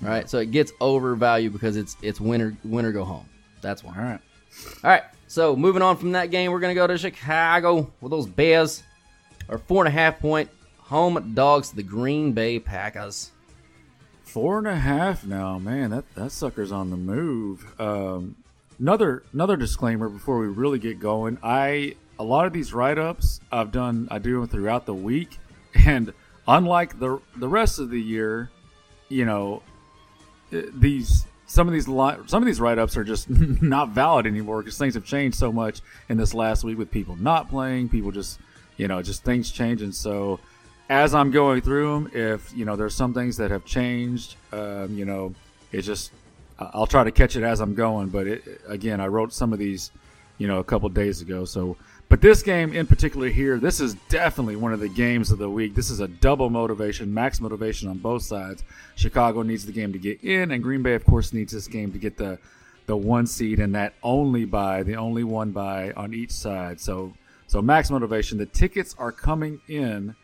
right? 0.00 0.28
So 0.28 0.38
it 0.38 0.50
gets 0.50 0.72
overvalued 0.80 1.52
because 1.52 1.76
it's 1.76 1.96
it's 2.02 2.20
winner 2.20 2.56
winner 2.64 2.92
go 2.92 3.04
home. 3.04 3.28
That's 3.60 3.82
why. 3.82 3.94
All 3.96 4.02
right. 4.02 4.20
All 4.84 4.90
right. 4.90 5.02
So 5.28 5.56
moving 5.56 5.82
on 5.82 5.96
from 5.96 6.12
that 6.12 6.30
game, 6.30 6.50
we're 6.52 6.60
gonna 6.60 6.74
go 6.74 6.86
to 6.86 6.98
Chicago 6.98 7.90
with 8.00 8.10
those 8.10 8.26
Bears, 8.26 8.82
our 9.48 9.58
four 9.58 9.84
and 9.84 9.88
a 9.88 9.98
half 9.98 10.18
point 10.20 10.50
home 10.78 11.32
dogs, 11.34 11.72
the 11.72 11.82
Green 11.82 12.32
Bay 12.32 12.58
Packers. 12.58 13.32
Four 14.22 14.58
and 14.58 14.66
a 14.66 14.76
half 14.76 15.24
now, 15.24 15.58
man. 15.58 15.90
That 15.90 16.14
that 16.14 16.32
sucker's 16.32 16.72
on 16.72 16.90
the 16.90 16.96
move. 16.96 17.80
Um, 17.80 18.36
another 18.78 19.22
another 19.32 19.56
disclaimer 19.56 20.08
before 20.08 20.38
we 20.38 20.48
really 20.48 20.78
get 20.78 20.98
going. 20.98 21.38
I 21.42 21.96
a 22.18 22.24
lot 22.24 22.46
of 22.46 22.52
these 22.52 22.72
write 22.72 22.98
ups 22.98 23.40
I've 23.50 23.72
done 23.72 24.08
I 24.10 24.18
do 24.18 24.40
them 24.40 24.48
throughout 24.48 24.86
the 24.86 24.94
week, 24.94 25.38
and 25.74 26.12
unlike 26.46 26.98
the 26.98 27.20
the 27.36 27.48
rest 27.48 27.78
of 27.78 27.90
the 27.90 28.00
year, 28.00 28.50
you 29.08 29.24
know, 29.24 29.62
eh, 30.52 30.62
these 30.74 31.26
some 31.46 31.68
of 31.68 31.72
these 31.72 31.88
li- 31.88 32.16
some 32.26 32.42
of 32.42 32.46
these 32.46 32.60
write 32.60 32.78
ups 32.78 32.96
are 32.96 33.04
just 33.04 33.30
not 33.30 33.90
valid 33.90 34.26
anymore 34.26 34.62
because 34.62 34.76
things 34.76 34.94
have 34.94 35.04
changed 35.04 35.38
so 35.38 35.52
much 35.52 35.80
in 36.08 36.16
this 36.16 36.34
last 36.34 36.64
week 36.64 36.76
with 36.76 36.90
people 36.90 37.16
not 37.16 37.48
playing, 37.48 37.88
people 37.88 38.10
just 38.10 38.38
you 38.76 38.88
know 38.88 39.02
just 39.02 39.24
things 39.24 39.50
changing. 39.50 39.92
So 39.92 40.40
as 40.88 41.14
I'm 41.14 41.30
going 41.30 41.62
through 41.62 41.92
them, 41.92 42.10
if 42.14 42.52
you 42.54 42.64
know 42.64 42.76
there's 42.76 42.94
some 42.94 43.12
things 43.12 43.36
that 43.38 43.50
have 43.50 43.64
changed, 43.64 44.36
um, 44.52 44.94
you 44.96 45.04
know, 45.04 45.34
it's 45.72 45.86
just 45.86 46.12
I'll 46.58 46.86
try 46.86 47.04
to 47.04 47.10
catch 47.10 47.36
it 47.36 47.42
as 47.42 47.60
I'm 47.60 47.74
going. 47.74 48.08
But 48.08 48.26
it, 48.26 48.60
again, 48.68 49.00
I 49.00 49.06
wrote 49.08 49.32
some 49.32 49.52
of 49.52 49.58
these, 49.58 49.90
you 50.38 50.46
know, 50.46 50.58
a 50.58 50.64
couple 50.64 50.88
days 50.88 51.20
ago. 51.20 51.44
So, 51.44 51.76
but 52.08 52.20
this 52.20 52.42
game 52.42 52.72
in 52.72 52.86
particular 52.86 53.28
here, 53.28 53.58
this 53.58 53.80
is 53.80 53.94
definitely 54.08 54.56
one 54.56 54.72
of 54.72 54.80
the 54.80 54.88
games 54.88 55.30
of 55.30 55.38
the 55.38 55.50
week. 55.50 55.74
This 55.74 55.90
is 55.90 56.00
a 56.00 56.08
double 56.08 56.50
motivation, 56.50 57.12
max 57.12 57.40
motivation 57.40 57.88
on 57.88 57.98
both 57.98 58.22
sides. 58.22 58.62
Chicago 58.94 59.42
needs 59.42 59.66
the 59.66 59.72
game 59.72 59.92
to 59.92 59.98
get 59.98 60.22
in, 60.22 60.52
and 60.52 60.62
Green 60.62 60.82
Bay, 60.82 60.94
of 60.94 61.04
course, 61.04 61.32
needs 61.32 61.52
this 61.52 61.66
game 61.66 61.92
to 61.92 61.98
get 61.98 62.16
the 62.16 62.38
the 62.86 62.96
one 62.96 63.26
seed 63.26 63.58
and 63.58 63.74
that 63.74 63.94
only 64.04 64.44
by 64.44 64.84
the 64.84 64.94
only 64.94 65.24
one 65.24 65.50
by 65.50 65.90
on 65.92 66.14
each 66.14 66.30
side. 66.30 66.80
So, 66.80 67.14
so 67.46 67.62
max 67.62 67.90
motivation. 67.90 68.38
The 68.38 68.46
tickets 68.46 68.94
are 68.98 69.12
coming 69.12 69.60
in 69.68 70.14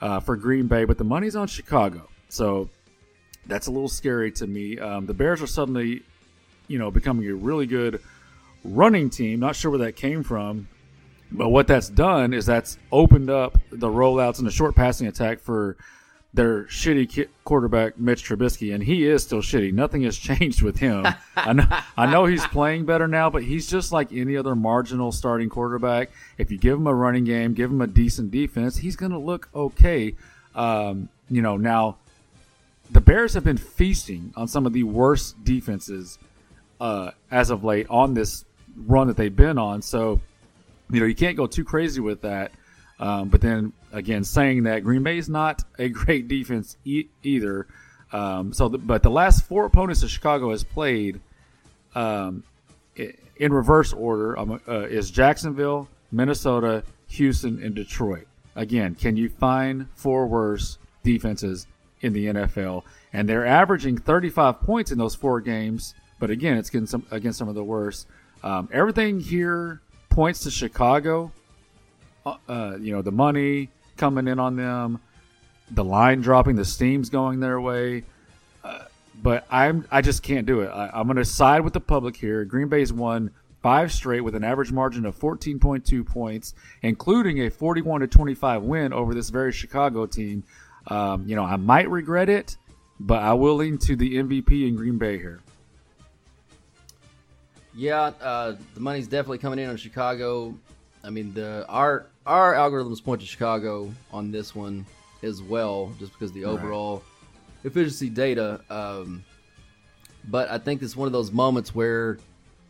uh, 0.00 0.20
for 0.20 0.36
Green 0.36 0.66
Bay, 0.66 0.84
but 0.84 0.98
the 0.98 1.04
money's 1.04 1.36
on 1.36 1.46
Chicago. 1.46 2.08
So 2.28 2.68
that's 3.46 3.66
a 3.66 3.70
little 3.70 3.88
scary 3.88 4.30
to 4.32 4.46
me. 4.46 4.78
Um, 4.78 5.06
the 5.06 5.14
Bears 5.14 5.42
are 5.42 5.46
suddenly, 5.46 6.02
you 6.68 6.78
know, 6.78 6.90
becoming 6.90 7.28
a 7.28 7.34
really 7.34 7.66
good 7.66 8.00
running 8.64 9.10
team. 9.10 9.40
Not 9.40 9.56
sure 9.56 9.70
where 9.70 9.80
that 9.80 9.96
came 9.96 10.22
from, 10.22 10.68
but 11.30 11.48
what 11.48 11.66
that's 11.66 11.88
done 11.88 12.32
is 12.34 12.46
that's 12.46 12.78
opened 12.90 13.30
up 13.30 13.58
the 13.70 13.88
rollouts 13.88 14.38
and 14.38 14.46
the 14.46 14.52
short 14.52 14.74
passing 14.74 15.06
attack 15.06 15.40
for 15.40 15.76
their 16.34 16.64
shitty 16.64 17.28
quarterback 17.44 17.98
Mitch 17.98 18.24
Trubisky, 18.24 18.74
and 18.74 18.82
he 18.82 19.06
is 19.06 19.22
still 19.22 19.40
shitty. 19.40 19.72
Nothing 19.72 20.02
has 20.02 20.16
changed 20.18 20.62
with 20.62 20.78
him. 20.78 21.06
I 21.36 21.52
know, 21.52 21.66
I 21.96 22.10
know 22.10 22.24
he's 22.24 22.46
playing 22.46 22.86
better 22.86 23.06
now, 23.06 23.28
but 23.28 23.42
he's 23.42 23.68
just 23.68 23.92
like 23.92 24.12
any 24.12 24.36
other 24.36 24.54
marginal 24.54 25.12
starting 25.12 25.48
quarterback. 25.48 26.10
If 26.38 26.50
you 26.50 26.58
give 26.58 26.78
him 26.78 26.86
a 26.86 26.94
running 26.94 27.24
game, 27.24 27.52
give 27.52 27.70
him 27.70 27.82
a 27.82 27.86
decent 27.86 28.30
defense, 28.30 28.78
he's 28.78 28.96
going 28.96 29.12
to 29.12 29.18
look 29.18 29.48
okay. 29.54 30.14
Um, 30.54 31.08
you 31.28 31.42
know, 31.42 31.56
now 31.56 31.96
the 32.90 33.00
Bears 33.00 33.34
have 33.34 33.44
been 33.44 33.58
feasting 33.58 34.32
on 34.36 34.48
some 34.48 34.66
of 34.66 34.72
the 34.72 34.84
worst 34.84 35.42
defenses 35.44 36.18
uh, 36.80 37.12
as 37.30 37.50
of 37.50 37.64
late 37.64 37.86
on 37.88 38.14
this 38.14 38.44
run 38.86 39.06
that 39.08 39.16
they've 39.16 39.34
been 39.34 39.58
on. 39.58 39.82
So, 39.82 40.20
you 40.90 41.00
know, 41.00 41.06
you 41.06 41.14
can't 41.14 41.36
go 41.36 41.46
too 41.46 41.64
crazy 41.64 42.00
with 42.00 42.22
that. 42.22 42.52
Um, 42.98 43.28
but 43.28 43.40
then 43.40 43.72
again, 43.92 44.24
saying 44.24 44.64
that 44.64 44.82
Green 44.82 45.02
Bay 45.02 45.18
is 45.18 45.28
not 45.28 45.62
a 45.78 45.88
great 45.88 46.28
defense 46.28 46.76
e- 46.84 47.08
either. 47.22 47.66
Um, 48.12 48.52
so, 48.52 48.68
the, 48.68 48.78
but 48.78 49.02
the 49.02 49.10
last 49.10 49.44
four 49.44 49.64
opponents 49.64 50.00
that 50.00 50.08
Chicago 50.08 50.50
has 50.50 50.64
played, 50.64 51.20
um, 51.94 52.42
in 52.96 53.52
reverse 53.52 53.92
order, 53.92 54.38
um, 54.38 54.60
uh, 54.68 54.80
is 54.82 55.10
Jacksonville, 55.10 55.88
Minnesota, 56.10 56.84
Houston, 57.08 57.62
and 57.62 57.74
Detroit. 57.74 58.26
again, 58.54 58.94
can 58.94 59.16
you 59.16 59.30
find 59.30 59.86
four 59.94 60.26
worse 60.26 60.78
defenses 61.02 61.66
in 62.02 62.12
the 62.12 62.26
NFL? 62.26 62.82
And 63.14 63.28
they're 63.28 63.46
averaging 63.46 63.96
35 63.96 64.60
points 64.60 64.92
in 64.92 64.98
those 64.98 65.14
four 65.14 65.40
games, 65.40 65.94
but 66.18 66.30
again, 66.30 66.58
it's 66.58 66.68
against 66.68 66.92
some, 66.92 67.06
against 67.10 67.38
some 67.38 67.48
of 67.48 67.54
the 67.54 67.64
worst. 67.64 68.06
Um, 68.42 68.68
everything 68.72 69.20
here 69.20 69.80
points 70.10 70.40
to 70.40 70.50
Chicago. 70.50 71.32
Uh, 72.24 72.36
uh, 72.48 72.76
you 72.78 72.92
know, 72.92 73.02
the 73.02 73.10
money 73.10 73.70
coming 73.96 74.28
in 74.28 74.38
on 74.38 74.56
them, 74.56 75.00
the 75.70 75.84
line 75.84 76.20
dropping, 76.20 76.56
the 76.56 76.64
steam's 76.64 77.10
going 77.10 77.40
their 77.40 77.60
way. 77.60 78.04
Uh, 78.62 78.84
but 79.22 79.46
I'm 79.50 79.86
I 79.90 80.00
just 80.02 80.22
can't 80.22 80.46
do 80.46 80.60
it. 80.60 80.68
I, 80.68 80.90
I'm 80.92 81.06
going 81.06 81.16
to 81.16 81.24
side 81.24 81.60
with 81.62 81.72
the 81.72 81.80
public 81.80 82.16
here. 82.16 82.44
Green 82.44 82.68
Bay's 82.68 82.92
won 82.92 83.30
five 83.62 83.92
straight 83.92 84.20
with 84.20 84.34
an 84.34 84.44
average 84.44 84.72
margin 84.72 85.06
of 85.06 85.18
14.2 85.18 86.06
points, 86.06 86.54
including 86.82 87.40
a 87.42 87.50
41 87.50 88.00
to 88.00 88.06
25 88.08 88.62
win 88.62 88.92
over 88.92 89.14
this 89.14 89.30
very 89.30 89.52
Chicago 89.52 90.06
team. 90.06 90.42
Um, 90.88 91.28
you 91.28 91.36
know, 91.36 91.44
I 91.44 91.56
might 91.56 91.88
regret 91.88 92.28
it, 92.28 92.56
but 92.98 93.22
I 93.22 93.34
will 93.34 93.56
lean 93.56 93.78
to 93.78 93.94
the 93.94 94.16
MVP 94.16 94.66
in 94.66 94.74
Green 94.76 94.98
Bay 94.98 95.16
here. 95.16 95.40
Yeah, 97.74 98.12
uh, 98.20 98.56
the 98.74 98.80
money's 98.80 99.06
definitely 99.06 99.38
coming 99.38 99.58
in 99.58 99.70
on 99.70 99.76
Chicago. 99.76 100.54
I 101.02 101.10
mean, 101.10 101.32
the 101.32 101.64
our 101.68 102.06
our 102.26 102.54
algorithms 102.54 103.02
point 103.02 103.20
to 103.20 103.26
Chicago 103.26 103.92
on 104.12 104.30
this 104.30 104.54
one 104.54 104.86
as 105.22 105.42
well, 105.42 105.92
just 105.98 106.12
because 106.12 106.32
the 106.32 106.44
Right. 106.44 106.50
overall 106.52 107.02
efficiency 107.64 108.08
data. 108.10 108.60
Um, 108.70 109.24
but 110.28 110.50
I 110.50 110.58
think 110.58 110.82
it's 110.82 110.96
one 110.96 111.06
of 111.06 111.12
those 111.12 111.32
moments 111.32 111.74
where 111.74 112.18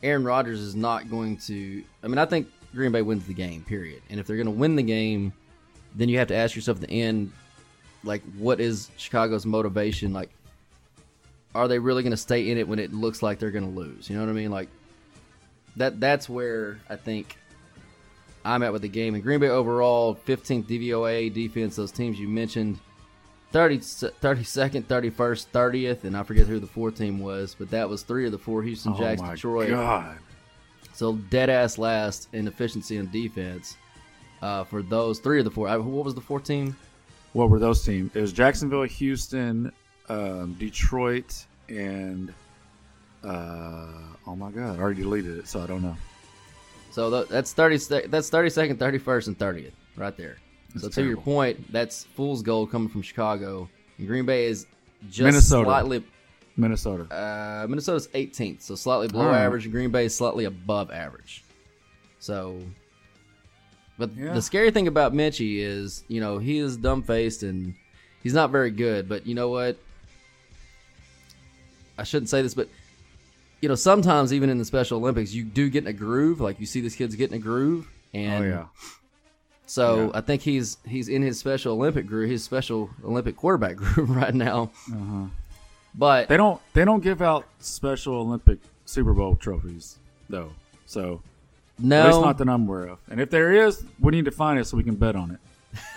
Aaron 0.03 0.25
Rodgers 0.25 0.61
is 0.61 0.75
not 0.75 1.11
going 1.11 1.37
to. 1.39 1.85
I 2.03 2.09
mean, 2.09 2.19
I 2.19 2.25
think 2.25 2.49
Green 2.75 2.93
Bay 2.93 3.03
wins 3.03 3.27
the 3.27 3.35
game, 3.35 3.63
period. 3.63 4.03
And 4.11 4.19
if 4.19 4.27
they're 4.27 4.37
going 4.37 4.47
to 4.47 4.51
win 4.53 4.77
the 4.77 4.83
game, 4.83 5.33
then 5.95 6.09
you 6.09 6.19
have 6.19 6.29
to 6.29 6.35
ask 6.35 6.57
yourself 6.57 6.83
at 6.83 6.89
the 6.89 7.03
end, 7.03 7.33
like, 8.05 8.23
what 8.39 8.61
is 8.61 8.91
Chicago's 8.97 9.45
motivation? 9.47 10.13
Like, 10.13 10.31
are 11.55 11.69
they 11.69 11.79
really 11.79 12.03
going 12.03 12.13
to 12.13 12.17
stay 12.17 12.51
in 12.51 12.57
it 12.59 12.67
when 12.67 12.79
it 12.79 12.93
looks 12.95 13.23
like 13.23 13.39
they're 13.39 13.51
going 13.51 13.71
to 13.71 13.79
lose? 13.79 14.09
You 14.09 14.17
know 14.17 14.23
what 14.23 14.31
I 14.31 14.35
mean? 14.35 14.51
Like, 14.51 14.69
that 15.77 16.01
that's 16.01 16.29
where 16.29 16.79
I 16.89 16.97
think 16.97 17.37
I'm 18.45 18.63
at 18.63 18.73
with 18.73 18.83
the 18.83 18.89
game. 18.89 19.15
And 19.15 19.23
Green 19.23 19.41
Bay 19.41 19.49
overall, 19.49 20.17
15th 20.27 20.65
DVOA 20.65 21.33
defense. 21.33 21.77
Those 21.77 21.93
teams 21.93 22.19
you 22.19 22.29
mentioned, 22.29 22.79
30, 23.53 23.79
32nd, 23.79 24.85
31st, 24.85 25.47
30th, 25.53 26.05
and 26.05 26.17
I 26.17 26.23
forget 26.23 26.47
who 26.47 26.59
the 26.59 26.67
fourth 26.67 26.97
team 26.97 27.19
was, 27.21 27.55
but 27.59 27.71
that 27.71 27.89
was 27.89 28.03
three 28.03 28.25
of 28.27 28.33
the 28.33 28.39
four: 28.39 28.63
Houston, 28.63 28.95
Oh 28.95 28.99
Jacks, 28.99 29.21
my 29.21 29.35
Detroit. 29.35 29.69
God. 29.71 30.19
So 30.95 31.15
dead 31.17 31.51
ass 31.51 31.79
last 31.79 32.29
in 32.33 32.47
efficiency 32.49 32.97
and 32.97 33.11
defense 33.13 33.77
uh, 34.43 34.65
for 34.65 34.83
those 34.83 35.19
three 35.21 35.39
of 35.39 35.45
the 35.45 35.51
four. 35.51 35.69
Uh, 35.69 35.79
What 35.79 36.05
was 36.05 36.15
the 36.15 36.21
fourth 36.21 36.45
team? 36.45 36.77
What 37.35 37.49
were 37.51 37.59
those 37.59 37.85
teams? 37.85 38.11
It 38.15 38.21
was 38.21 38.33
Jacksonville, 38.33 38.83
Houston, 38.83 39.73
um, 40.09 40.55
Detroit, 40.59 41.47
and 41.69 42.33
uh, 43.25 43.87
oh 44.27 44.37
my 44.37 44.51
god, 44.51 44.79
I 44.79 44.83
already 44.83 45.03
deleted 45.03 45.39
it, 45.39 45.49
so 45.49 45.61
I 45.63 45.67
don't 45.67 45.83
know. 45.83 45.97
So 46.93 47.25
that's 47.25 47.53
thirty. 47.53 47.79
That's 48.07 48.29
thirty 48.31 48.51
second, 48.51 48.79
thirty 48.79 48.99
first, 48.99 49.27
and 49.29 49.39
thirtieth, 49.39 49.73
right 49.97 50.17
there. 50.17 50.37
so 50.75 50.81
That's 50.83 50.95
to 50.97 51.05
your 51.05 51.17
point, 51.17 51.73
that's 51.73 52.05
fool's 52.05 52.43
gold 52.43 52.71
coming 52.71 52.89
from 52.89 53.03
Chicago. 53.03 53.69
And 53.99 54.07
Green 54.07 54.27
Bay 54.27 54.45
is 54.47 54.67
just 55.09 55.23
Minnesota. 55.25 55.65
slightly. 55.67 56.05
Minnesota. 56.57 57.05
Uh, 57.05 57.67
Minnesota's 57.67 58.09
18th, 58.09 58.61
so 58.61 58.75
slightly 58.75 59.09
below 59.09 59.27
right. 59.29 59.41
average. 59.41 59.65
and 59.65 59.73
Green 59.73 59.91
Bay 59.91 60.05
is 60.05 60.15
slightly 60.15 60.45
above 60.45 60.91
average. 60.91 61.45
So, 62.19 62.61
but 63.97 64.15
Yeah. 64.15 64.35
the 64.35 64.43
scary 64.43 64.71
thing 64.71 64.87
about 64.87 65.15
Minchie 65.15 65.61
is, 65.61 66.05
you 66.09 66.21
know, 66.21 66.37
he 66.37 66.59
is 66.59 66.77
dumb 66.77 67.03
faced 67.05 67.43
and 67.43 67.75
he's 68.23 68.35
not 68.35 68.51
very 68.51 68.71
good. 68.71 69.09
But 69.09 69.27
you 69.27 69.35
know 69.35 69.49
what? 69.49 69.79
I 71.97 72.05
shouldn't 72.05 72.29
say 72.29 72.43
this, 72.43 72.53
but 72.55 72.69
you 73.63 73.69
know, 73.69 73.75
sometimes 73.77 74.33
even 74.35 74.51
in 74.51 74.59
the 74.59 74.65
Special 74.67 74.99
Olympics, 74.99 75.33
you 75.33 75.45
do 75.45 75.71
get 75.71 75.85
in 75.85 75.89
a 75.89 75.93
groove. 75.95 76.41
Like 76.41 76.61
you 76.61 76.67
see 76.67 76.81
this 76.83 76.95
kid's 76.97 77.15
getting 77.17 77.37
a 77.37 77.41
groove, 77.41 77.89
and 78.13 78.45
oh 78.45 78.47
yeah. 78.49 78.65
so 79.67 80.07
Yeah. 80.07 80.11
I 80.15 80.21
think 80.21 80.43
he's 80.43 80.77
he's 80.87 81.09
in 81.09 81.23
his 81.23 81.39
Special 81.39 81.73
Olympic 81.75 82.07
groove, 82.07 82.29
his 82.29 82.43
Special 82.45 82.91
Olympic 83.05 83.37
quarterback 83.37 83.77
groove 83.83 84.11
right 84.11 84.35
now. 84.35 84.71
Uh-huh. 84.93 85.27
But 85.95 86.29
They 86.29 86.37
don't 86.37 86.61
they 86.75 86.85
don't 86.85 87.03
give 87.03 87.23
out 87.23 87.47
Special 87.61 88.15
Olympic 88.15 88.59
Super 88.85 89.15
Bowl 89.15 89.37
trophies 89.37 89.97
though. 90.29 90.51
So 90.87 91.23
no, 91.79 92.01
at 92.01 92.07
least 92.09 92.21
not 92.21 92.39
that 92.39 92.49
I'm 92.49 92.67
aware 92.69 92.87
of. 92.87 92.99
And 93.11 93.21
if 93.21 93.31
there 93.31 93.53
is, 93.53 93.85
we 94.01 94.11
need 94.13 94.25
to 94.27 94.31
find 94.31 94.59
it 94.59 94.67
so 94.67 94.77
we 94.77 94.83
can 94.85 94.95
bet 94.97 95.15
on 95.17 95.31
it. 95.33 95.41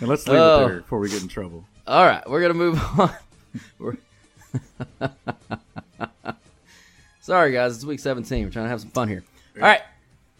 and 0.00 0.08
let's 0.08 0.26
leave 0.26 0.38
Oh. 0.38 0.64
it 0.64 0.68
there 0.68 0.80
before 0.80 0.98
we 0.98 1.08
get 1.08 1.22
in 1.22 1.28
trouble. 1.28 1.64
All 1.86 2.04
right, 2.04 2.28
we're 2.28 2.40
gonna 2.40 2.54
move 2.54 2.80
on. 2.98 3.96
Sorry, 7.20 7.52
guys, 7.52 7.76
it's 7.76 7.84
week 7.84 8.00
17. 8.00 8.44
We're 8.44 8.50
trying 8.50 8.64
to 8.64 8.68
have 8.68 8.80
some 8.80 8.90
fun 8.90 9.08
here. 9.08 9.22
All 9.56 9.62
right, 9.62 9.82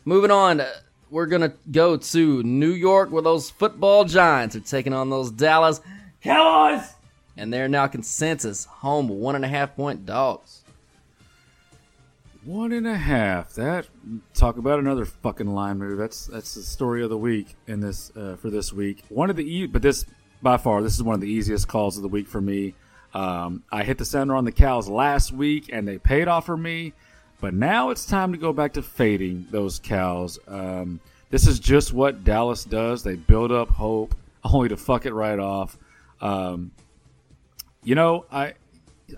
moving 0.05 0.31
on. 0.31 0.63
We're 1.11 1.27
gonna 1.27 1.53
go 1.71 1.97
to 1.99 2.43
New 2.43 2.71
York, 2.73 3.11
where 3.11 3.23
those 3.23 3.51
football 3.51 4.05
giants 4.05 4.57
are 4.57 4.61
taking 4.61 4.93
on 4.95 5.11
those 5.11 5.31
Dallas 5.31 5.81
Cowboys, 6.23 6.89
and 7.37 7.53
they're 7.53 7.69
now 7.69 7.87
consensus 7.87 8.65
home 8.65 9.09
one 9.09 9.35
and 9.37 9.45
a 9.45 9.49
half 9.49 9.77
point 9.77 10.07
dogs. 10.07 10.63
One 12.45 12.73
and 12.73 12.87
a 12.89 12.97
half. 12.97 13.53
That 13.55 13.87
talk 14.35 14.57
about 14.57 14.81
another 14.81 15.05
fucking 15.05 15.55
line 15.55 15.79
move. 15.79 15.99
That's 15.99 16.27
that's 16.27 16.55
the 16.55 16.63
story 16.63 17.05
of 17.05 17.11
the 17.11 17.19
week 17.19 17.55
in 17.69 17.81
this 17.81 18.11
uh, 18.17 18.37
for 18.37 18.51
this 18.51 18.73
week. 18.73 19.05
One 19.11 19.31
of 19.31 19.37
the 19.37 19.45
e- 19.45 19.67
but 19.67 19.83
this 19.83 20.05
by 20.41 20.57
far 20.57 20.83
this 20.83 20.95
is 20.95 21.03
one 21.03 21.15
of 21.15 21.21
the 21.21 21.29
easiest 21.31 21.69
calls 21.69 21.97
of 21.97 22.03
the 22.03 22.09
week 22.09 22.27
for 22.27 22.41
me. 22.41 22.75
Um, 23.15 23.63
I 23.71 23.85
hit 23.85 23.99
the 23.99 24.05
center 24.05 24.35
on 24.35 24.45
the 24.45 24.53
cows 24.53 24.89
last 24.89 25.33
week 25.33 25.71
and 25.73 25.87
they 25.87 25.99
paid 25.99 26.29
off 26.29 26.47
for 26.47 26.57
me, 26.57 26.93
but 27.41 27.53
now 27.55 27.91
it's 27.91 28.07
time 28.07 28.33
to 28.33 28.39
go 28.39 28.53
back 28.53 28.73
to 28.75 28.83
fading 28.83 29.47
those 29.51 29.79
cows. 29.79 30.39
Um, 30.49 31.01
this 31.31 31.47
is 31.47 31.59
just 31.59 31.93
what 31.93 32.25
Dallas 32.25 32.65
does. 32.65 33.03
They 33.03 33.17
build 33.17 33.53
up 33.53 33.69
hope 33.69 34.15
only 34.45 34.69
to 34.69 34.77
fuck 34.77 35.07
it 35.07 35.13
right 35.13 35.39
off. 35.39 35.79
Um, 36.21 36.71
you 37.85 37.95
know, 37.95 38.27
I 38.31 38.55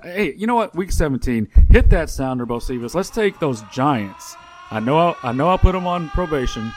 hey, 0.02 0.34
you 0.34 0.46
know 0.46 0.54
what? 0.54 0.74
Week 0.74 0.90
17, 0.90 1.48
hit 1.70 1.90
that 1.90 2.10
sounder, 2.10 2.46
Bocephus. 2.46 2.94
Let's 2.94 3.10
take 3.10 3.38
those 3.38 3.62
Giants. 3.72 4.36
I 4.70 4.80
know, 4.80 4.98
I, 4.98 5.16
I 5.22 5.32
know, 5.32 5.48
I 5.50 5.56
put 5.56 5.72
them 5.72 5.86
on 5.86 6.08
probation 6.10 6.72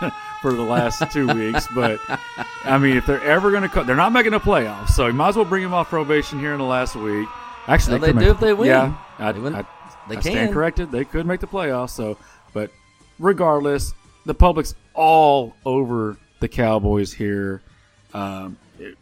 for 0.40 0.52
the 0.52 0.62
last 0.62 1.02
two 1.12 1.26
weeks, 1.28 1.66
but 1.74 2.00
I 2.64 2.78
mean, 2.78 2.96
if 2.96 3.06
they're 3.06 3.22
ever 3.22 3.50
going 3.50 3.62
to, 3.62 3.68
co- 3.68 3.84
they're 3.84 3.96
not 3.96 4.12
making 4.12 4.32
the 4.32 4.40
playoffs, 4.40 4.90
so 4.90 5.06
you 5.06 5.12
might 5.12 5.30
as 5.30 5.36
well 5.36 5.44
bring 5.44 5.62
him 5.62 5.74
off 5.74 5.88
probation 5.88 6.38
here 6.38 6.52
in 6.52 6.58
the 6.58 6.64
last 6.64 6.96
week. 6.96 7.28
Actually, 7.66 7.98
they 7.98 8.12
could 8.12 8.20
do 8.20 8.30
if 8.30 8.40
they 8.40 8.52
win. 8.52 8.68
Yeah, 8.68 8.96
I, 9.18 9.32
They 9.32 9.38
win- 9.40 9.54
I, 9.54 9.62
they 10.08 10.16
I 10.16 10.20
can. 10.20 10.22
stand 10.22 10.52
corrected. 10.52 10.90
They 10.90 11.04
could 11.04 11.26
make 11.26 11.40
the 11.40 11.46
playoffs. 11.46 11.90
So, 11.90 12.16
but 12.52 12.70
regardless, 13.18 13.92
the 14.26 14.34
public's 14.34 14.74
all 14.94 15.54
over 15.64 16.16
the 16.40 16.48
Cowboys 16.48 17.12
here. 17.12 17.60
Um, 18.14 18.56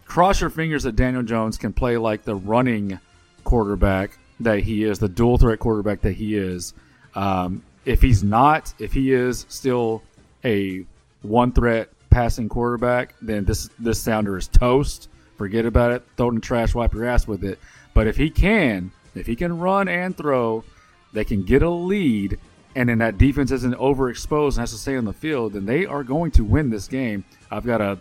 cross 0.05 0.41
your 0.41 0.51
fingers 0.51 0.83
that 0.83 0.97
Daniel 0.97 1.23
Jones 1.23 1.57
can 1.57 1.73
play 1.73 1.97
like 1.97 2.25
the 2.25 2.35
running 2.35 2.99
quarterback 3.45 4.19
that 4.41 4.59
he 4.61 4.85
is, 4.85 4.99
the 4.99 5.09
dual 5.09 5.39
threat 5.39 5.59
quarterback 5.61 6.01
that 6.03 6.13
he 6.13 6.37
is. 6.37 6.75
Um, 7.15 7.63
if 7.85 8.03
he's 8.03 8.23
not, 8.23 8.75
if 8.79 8.93
he 8.93 9.13
is 9.13 9.47
still 9.49 10.03
a 10.45 10.85
one 11.23 11.53
threat 11.53 11.91
passing 12.11 12.49
quarterback, 12.49 13.15
then 13.21 13.45
this 13.45 13.69
this 13.79 14.01
sounder 14.01 14.37
is 14.37 14.49
toast. 14.49 15.09
Forget 15.37 15.67
about 15.67 15.93
it. 15.93 16.03
Throw 16.17 16.27
it 16.27 16.31
in 16.31 16.35
the 16.37 16.41
trash. 16.41 16.75
Wipe 16.75 16.93
your 16.95 17.07
ass 17.07 17.27
with 17.29 17.45
it. 17.45 17.59
But 17.95 18.07
if 18.07 18.17
he 18.17 18.31
can, 18.31 18.91
if 19.15 19.27
he 19.27 19.37
can 19.37 19.59
run 19.59 19.89
and 19.89 20.17
throw, 20.17 20.65
they 21.13 21.25
can 21.25 21.45
get 21.45 21.63
a 21.63 21.71
lead, 21.71 22.39
and 22.75 22.89
then 22.89 22.99
that 22.99 23.19
defense 23.19 23.51
isn't 23.51 23.75
overexposed 23.75 24.53
and 24.53 24.61
has 24.61 24.73
to 24.73 24.79
stay 24.79 24.97
on 24.97 25.05
the 25.05 25.13
field, 25.13 25.55
then 25.55 25.67
they 25.67 25.87
are 25.87 26.05
going 26.05 26.31
to 26.33 26.45
win 26.45 26.71
this 26.71 26.87
game. 26.89 27.25
I've 27.51 27.65
got 27.65 27.81
a, 27.81 27.99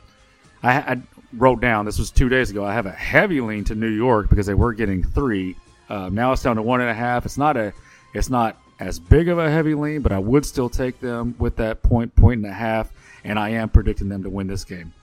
I, 0.62 0.74
I 0.78 1.02
wrote 1.34 1.62
down 1.62 1.86
this 1.86 2.00
was 2.00 2.12
two 2.12 2.30
days 2.30 2.50
ago. 2.50 2.66
I 2.66 2.74
have 2.74 2.86
a 2.86 2.92
heavy 2.92 3.42
lean 3.42 3.64
to 3.66 3.76
New 3.76 3.90
York 3.90 4.30
because 4.30 4.46
they 4.46 4.54
were 4.54 4.74
getting 4.74 5.04
three. 5.04 5.56
Um, 5.90 6.16
now 6.16 6.32
it's 6.32 6.44
down 6.44 6.58
to 6.58 6.62
one 6.62 6.82
and 6.82 6.90
a 6.90 6.94
half. 6.94 7.26
It's 7.26 7.38
not 7.38 7.56
a, 7.58 7.74
it's 8.14 8.30
not 8.30 8.58
as 8.80 9.00
big 9.00 9.30
of 9.30 9.40
a 9.40 9.50
heavy 9.50 9.74
lean, 9.74 10.02
but 10.02 10.12
I 10.12 10.20
would 10.20 10.46
still 10.46 10.70
take 10.70 11.00
them 11.00 11.36
with 11.40 11.56
that 11.58 11.82
point, 11.82 12.16
point 12.16 12.44
and 12.44 12.52
a 12.52 12.54
half, 12.54 12.92
and 13.28 13.38
I 13.38 13.50
am 13.50 13.70
predicting 13.70 14.08
them 14.08 14.24
to 14.24 14.30
win 14.30 14.48
this 14.48 14.64
game. 14.64 14.94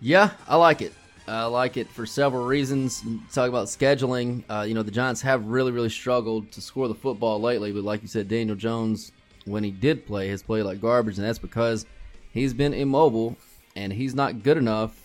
Yeah, 0.00 0.30
I 0.48 0.56
like 0.56 0.82
it. 0.82 0.92
I 1.28 1.44
like 1.44 1.76
it 1.76 1.88
for 1.88 2.06
several 2.06 2.46
reasons. 2.46 3.02
Talk 3.32 3.48
about 3.48 3.68
scheduling. 3.68 4.42
Uh, 4.48 4.62
you 4.62 4.74
know, 4.74 4.82
the 4.82 4.90
Giants 4.90 5.20
have 5.22 5.46
really, 5.46 5.70
really 5.70 5.90
struggled 5.90 6.50
to 6.52 6.60
score 6.60 6.88
the 6.88 6.94
football 6.94 7.40
lately. 7.40 7.72
But 7.72 7.84
like 7.84 8.02
you 8.02 8.08
said, 8.08 8.28
Daniel 8.28 8.56
Jones, 8.56 9.12
when 9.44 9.62
he 9.62 9.70
did 9.70 10.06
play, 10.06 10.28
has 10.28 10.42
played 10.42 10.62
like 10.62 10.80
garbage, 10.80 11.18
and 11.18 11.26
that's 11.26 11.38
because 11.38 11.86
he's 12.32 12.52
been 12.52 12.74
immobile 12.74 13.36
and 13.76 13.92
he's 13.92 14.14
not 14.14 14.42
good 14.42 14.56
enough 14.56 14.98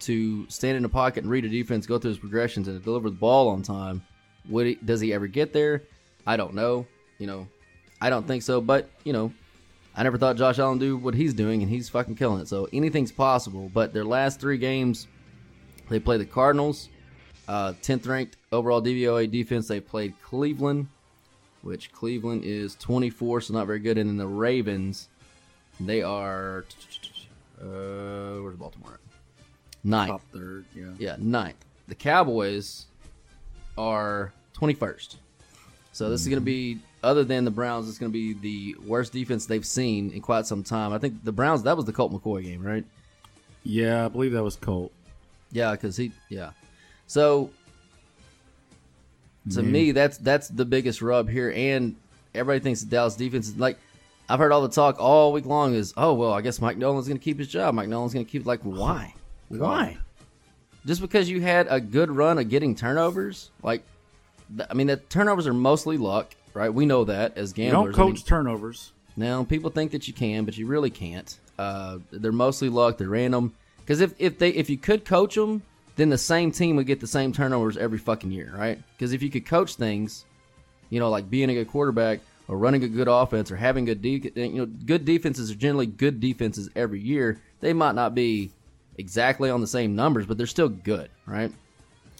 to 0.00 0.48
stand 0.50 0.76
in 0.76 0.82
the 0.82 0.88
pocket 0.88 1.22
and 1.22 1.30
read 1.30 1.44
a 1.44 1.48
defense, 1.48 1.86
go 1.86 1.98
through 1.98 2.10
his 2.10 2.18
progressions, 2.18 2.68
and 2.68 2.82
deliver 2.82 3.10
the 3.10 3.16
ball 3.16 3.48
on 3.48 3.62
time. 3.62 4.02
He, 4.48 4.74
does 4.84 5.00
he 5.00 5.12
ever 5.12 5.26
get 5.26 5.52
there? 5.52 5.82
I 6.26 6.36
don't 6.36 6.54
know. 6.54 6.86
You 7.18 7.26
know, 7.26 7.48
I 8.00 8.10
don't 8.10 8.26
think 8.26 8.42
so. 8.42 8.60
But 8.60 8.90
you 9.04 9.12
know, 9.12 9.32
I 9.96 10.02
never 10.02 10.18
thought 10.18 10.36
Josh 10.36 10.58
Allen 10.58 10.78
do 10.78 10.96
what 10.96 11.14
he's 11.14 11.34
doing, 11.34 11.62
and 11.62 11.70
he's 11.70 11.88
fucking 11.88 12.16
killing 12.16 12.40
it. 12.40 12.48
So 12.48 12.68
anything's 12.72 13.12
possible. 13.12 13.70
But 13.72 13.92
their 13.92 14.04
last 14.04 14.40
three 14.40 14.58
games, 14.58 15.06
they 15.88 16.00
play 16.00 16.16
the 16.16 16.24
Cardinals, 16.24 16.88
uh, 17.46 17.74
10th 17.82 18.06
ranked 18.06 18.36
overall 18.50 18.82
DVOA 18.82 19.30
defense. 19.30 19.68
They 19.68 19.80
played 19.80 20.14
Cleveland, 20.22 20.88
which 21.62 21.92
Cleveland 21.92 22.42
is 22.44 22.74
24, 22.76 23.42
so 23.42 23.54
not 23.54 23.66
very 23.66 23.78
good. 23.78 23.98
And 23.98 24.08
then 24.10 24.16
the 24.16 24.26
Ravens, 24.26 25.08
they 25.78 26.02
are. 26.02 26.64
Uh, 27.60 28.40
where's 28.42 28.56
Baltimore? 28.56 28.98
Ninth. 29.84 30.10
Top 30.10 30.22
third, 30.32 30.64
yeah. 30.74 30.90
Yeah, 30.98 31.16
ninth. 31.18 31.62
The 31.88 31.94
Cowboys 31.94 32.86
are 33.76 34.32
21st. 34.56 35.16
So 35.92 36.08
this 36.08 36.22
is 36.22 36.28
going 36.28 36.40
to 36.40 36.44
be, 36.44 36.78
other 37.04 37.24
than 37.24 37.44
the 37.44 37.50
Browns, 37.50 37.88
it's 37.88 37.98
going 37.98 38.10
to 38.10 38.12
be 38.12 38.32
the 38.32 38.76
worst 38.86 39.12
defense 39.12 39.46
they've 39.46 39.64
seen 39.64 40.10
in 40.10 40.20
quite 40.20 40.46
some 40.46 40.62
time. 40.62 40.92
I 40.92 40.98
think 40.98 41.24
the 41.24 41.32
Browns, 41.32 41.62
that 41.64 41.76
was 41.76 41.84
the 41.84 41.92
Colt 41.92 42.12
McCoy 42.12 42.42
game, 42.42 42.62
right? 42.62 42.84
Yeah, 43.62 44.06
I 44.06 44.08
believe 44.08 44.32
that 44.32 44.42
was 44.42 44.56
Colt. 44.56 44.92
Yeah, 45.52 45.72
because 45.72 45.96
he, 45.96 46.12
yeah. 46.28 46.50
So 47.06 47.50
to 49.52 49.62
me, 49.62 49.92
that's 49.92 50.18
that's 50.18 50.48
the 50.48 50.64
biggest 50.64 51.02
rub 51.02 51.28
here, 51.28 51.52
and 51.54 51.96
everybody 52.34 52.60
thinks 52.60 52.80
the 52.80 52.90
Dallas 52.90 53.14
defense 53.14 53.48
is 53.48 53.56
like. 53.56 53.78
I've 54.26 54.38
heard 54.38 54.52
all 54.52 54.62
the 54.62 54.70
talk 54.70 54.96
all 54.98 55.34
week 55.34 55.44
long 55.44 55.74
is, 55.74 55.92
oh 55.98 56.14
well, 56.14 56.32
I 56.32 56.40
guess 56.40 56.58
Mike 56.58 56.78
Nolan's 56.78 57.06
going 57.06 57.18
to 57.18 57.22
keep 57.22 57.38
his 57.38 57.46
job. 57.46 57.74
Mike 57.74 57.88
Nolan's 57.90 58.14
going 58.14 58.24
to 58.24 58.32
keep 58.32 58.46
like 58.46 58.60
oh, 58.64 58.70
why, 58.70 59.14
why? 59.50 59.98
Just 60.86 61.02
because 61.02 61.28
you 61.28 61.42
had 61.42 61.66
a 61.68 61.78
good 61.78 62.10
run 62.10 62.38
of 62.38 62.48
getting 62.48 62.74
turnovers, 62.74 63.50
like, 63.62 63.82
I 64.70 64.72
mean, 64.72 64.86
the 64.86 64.96
turnovers 64.96 65.46
are 65.46 65.52
mostly 65.52 65.98
luck, 65.98 66.34
right? 66.54 66.72
We 66.72 66.86
know 66.86 67.04
that 67.04 67.36
as 67.36 67.56
You 67.56 67.70
don't 67.70 67.86
gamblers. 67.86 67.98
I 67.98 68.02
mean, 68.02 68.12
coach 68.14 68.24
turnovers. 68.24 68.92
now, 69.16 69.44
people 69.44 69.70
think 69.70 69.92
that 69.92 70.08
you 70.08 70.14
can, 70.14 70.44
but 70.44 70.56
you 70.56 70.66
really 70.66 70.90
can't. 70.90 71.38
Uh, 71.58 71.98
they're 72.10 72.32
mostly 72.32 72.68
luck. 72.68 72.98
They're 72.98 73.08
random. 73.08 73.54
Because 73.80 74.00
if, 74.00 74.14
if 74.18 74.38
they 74.38 74.50
if 74.50 74.70
you 74.70 74.78
could 74.78 75.04
coach 75.04 75.34
them, 75.34 75.62
then 75.96 76.08
the 76.08 76.18
same 76.18 76.50
team 76.50 76.76
would 76.76 76.86
get 76.86 77.00
the 77.00 77.06
same 77.06 77.32
turnovers 77.32 77.76
every 77.76 77.98
fucking 77.98 78.30
year, 78.30 78.52
right? 78.56 78.78
Because 78.96 79.12
if 79.12 79.22
you 79.22 79.30
could 79.30 79.46
coach 79.46 79.74
things, 79.74 80.24
you 80.90 80.98
know, 80.98 81.10
like 81.10 81.28
being 81.28 81.50
a 81.50 81.54
good 81.54 81.68
quarterback 81.68 82.20
or 82.48 82.56
running 82.58 82.82
a 82.82 82.88
good 82.88 83.08
offense 83.08 83.50
or 83.50 83.56
having 83.56 83.84
good 83.84 84.02
de- 84.02 84.32
you 84.34 84.48
know 84.54 84.66
good 84.66 85.04
defenses 85.04 85.50
are 85.50 85.54
generally 85.54 85.86
good 85.86 86.18
defenses 86.20 86.70
every 86.74 87.00
year. 87.00 87.40
They 87.60 87.72
might 87.72 87.94
not 87.94 88.14
be 88.14 88.50
exactly 88.96 89.50
on 89.50 89.60
the 89.60 89.66
same 89.66 89.94
numbers, 89.94 90.26
but 90.26 90.38
they're 90.38 90.46
still 90.46 90.68
good, 90.68 91.10
right? 91.26 91.52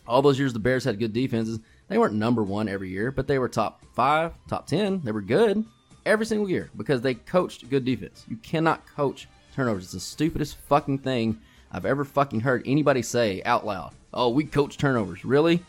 All 0.07 0.23
those 0.23 0.39
years 0.39 0.53
the 0.53 0.59
Bears 0.59 0.85
had 0.85 0.99
good 0.99 1.13
defenses. 1.13 1.61
They 1.89 1.99
weren't 1.99 2.15
number 2.15 2.43
one 2.43 2.69
every 2.69 2.91
year, 2.91 3.11
but 3.11 3.27
they 3.27 3.39
were 3.39 3.49
top 3.49 3.83
five, 3.95 4.33
top 4.49 4.67
ten. 4.67 5.01
They 5.03 5.13
were 5.13 5.23
good 5.23 5.65
every 6.07 6.27
single 6.27 6.49
year 6.49 6.71
because 6.77 7.01
they 7.01 7.15
coached 7.15 7.69
good 7.71 7.85
defense. 7.85 8.25
You 8.29 8.37
cannot 8.37 8.87
coach 8.87 9.29
turnovers. 9.55 9.85
It's 9.85 9.93
the 9.93 10.01
stupidest 10.01 10.57
fucking 10.69 10.99
thing 10.99 11.41
I've 11.71 11.87
ever 11.87 12.05
fucking 12.05 12.41
heard 12.41 12.63
anybody 12.67 13.03
say 13.03 13.43
out 13.45 13.67
loud. 13.67 13.93
Oh, 14.13 14.29
we 14.29 14.45
coach 14.45 14.79
turnovers. 14.79 15.25
Really? 15.25 15.63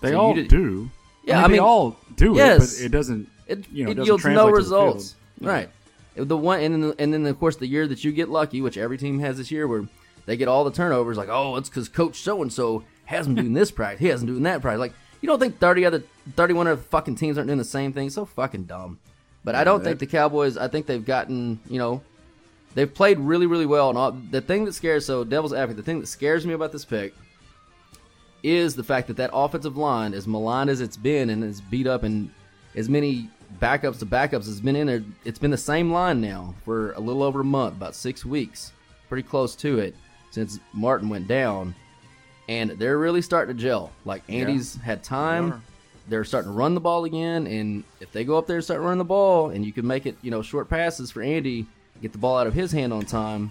They 0.00 0.10
So 0.10 0.20
all 0.20 0.34
do. 0.34 0.90
Yeah, 1.24 1.38
I 1.38 1.42
mean, 1.42 1.44
I 1.44 1.48
they 1.54 1.58
all 1.58 1.96
do 2.16 2.34
yes. 2.34 2.74
it, 2.74 2.82
but 2.82 2.86
it 2.86 2.88
doesn't. 2.90 3.28
It, 3.46 3.70
you 3.70 3.84
know, 3.84 3.90
it 3.90 3.94
doesn't 3.94 4.06
yields 4.06 4.24
no 4.24 4.50
results. 4.50 5.14
Right. 5.40 5.68
The 6.14 6.36
one 6.36 6.60
and 6.60 6.82
then, 6.82 6.94
and 6.98 7.12
then 7.12 7.26
of 7.26 7.38
course 7.38 7.56
the 7.56 7.66
year 7.66 7.86
that 7.86 8.02
you 8.02 8.10
get 8.10 8.28
lucky, 8.28 8.60
which 8.60 8.78
every 8.78 8.96
team 8.96 9.20
has 9.20 9.36
this 9.36 9.50
year, 9.50 9.68
where 9.68 9.86
they 10.24 10.36
get 10.36 10.48
all 10.48 10.64
the 10.64 10.70
turnovers, 10.70 11.16
like 11.16 11.28
oh, 11.28 11.56
it's 11.56 11.68
because 11.68 11.88
Coach 11.88 12.20
so 12.20 12.42
and 12.42 12.52
so 12.52 12.84
has 13.06 13.26
him 13.26 13.34
doing 13.34 13.52
this 13.52 13.70
practice, 13.70 14.00
he 14.00 14.08
hasn't 14.08 14.28
doing 14.30 14.42
that 14.44 14.60
practice. 14.60 14.80
Like 14.80 14.92
you 15.20 15.28
don't 15.28 15.38
think 15.38 15.58
thirty 15.58 15.84
other 15.84 16.02
thirty 16.34 16.54
one 16.54 16.66
other 16.66 16.80
fucking 16.80 17.16
teams 17.16 17.38
aren't 17.38 17.48
doing 17.48 17.58
the 17.58 17.64
same 17.64 17.92
thing? 17.92 18.10
So 18.10 18.24
fucking 18.24 18.64
dumb. 18.64 18.98
But 19.44 19.54
I 19.54 19.64
don't 19.64 19.82
think 19.82 19.98
the 19.98 20.06
Cowboys. 20.06 20.56
I 20.56 20.68
think 20.68 20.86
they've 20.86 21.04
gotten 21.04 21.60
you 21.68 21.78
know 21.78 22.02
they've 22.74 22.92
played 22.92 23.18
really 23.18 23.46
really 23.46 23.66
well. 23.66 23.88
And 23.88 23.98
all, 23.98 24.12
the 24.12 24.40
thing 24.40 24.64
that 24.66 24.74
scares 24.74 25.06
so 25.06 25.24
Devil's 25.24 25.52
Advocate, 25.52 25.78
the 25.78 25.82
thing 25.82 26.00
that 26.00 26.06
scares 26.06 26.44
me 26.46 26.52
about 26.52 26.72
this 26.72 26.84
pick 26.84 27.14
is 28.42 28.76
the 28.76 28.84
fact 28.84 29.08
that 29.08 29.16
that 29.16 29.30
offensive 29.32 29.76
line, 29.76 30.14
as 30.14 30.26
maligned 30.26 30.70
as 30.70 30.80
it's 30.80 30.96
been 30.96 31.30
and 31.30 31.42
as 31.42 31.60
beat 31.60 31.86
up 31.86 32.02
and 32.02 32.30
as 32.74 32.88
many 32.88 33.28
backups 33.60 33.98
to 33.98 34.06
backups 34.06 34.46
has 34.46 34.60
been 34.60 34.76
in 34.76 34.86
there, 34.86 35.02
it's 35.24 35.38
been 35.38 35.50
the 35.50 35.56
same 35.56 35.92
line 35.92 36.20
now 36.20 36.54
for 36.64 36.92
a 36.92 37.00
little 37.00 37.22
over 37.22 37.40
a 37.40 37.44
month, 37.44 37.74
about 37.74 37.94
six 37.94 38.24
weeks, 38.24 38.72
pretty 39.08 39.26
close 39.26 39.56
to 39.56 39.78
it 39.78 39.94
since 40.30 40.60
Martin 40.72 41.08
went 41.08 41.26
down, 41.26 41.74
and 42.48 42.70
they're 42.70 42.98
really 42.98 43.22
starting 43.22 43.56
to 43.56 43.62
gel. 43.62 43.90
Like 44.04 44.22
Andy's 44.28 44.76
had 44.76 45.02
time. 45.02 45.62
They're 46.08 46.24
starting 46.24 46.52
to 46.52 46.56
run 46.56 46.74
the 46.74 46.80
ball 46.80 47.04
again, 47.04 47.46
and 47.48 47.82
if 48.00 48.12
they 48.12 48.22
go 48.24 48.38
up 48.38 48.46
there 48.46 48.56
and 48.56 48.64
start 48.64 48.80
running 48.80 48.98
the 48.98 49.04
ball, 49.04 49.50
and 49.50 49.64
you 49.66 49.72
can 49.72 49.84
make 49.86 50.06
it, 50.06 50.16
you 50.22 50.30
know, 50.30 50.40
short 50.40 50.68
passes 50.68 51.10
for 51.10 51.20
Andy, 51.20 51.66
get 52.00 52.12
the 52.12 52.18
ball 52.18 52.38
out 52.38 52.46
of 52.46 52.54
his 52.54 52.70
hand 52.70 52.92
on 52.92 53.04
time, 53.04 53.50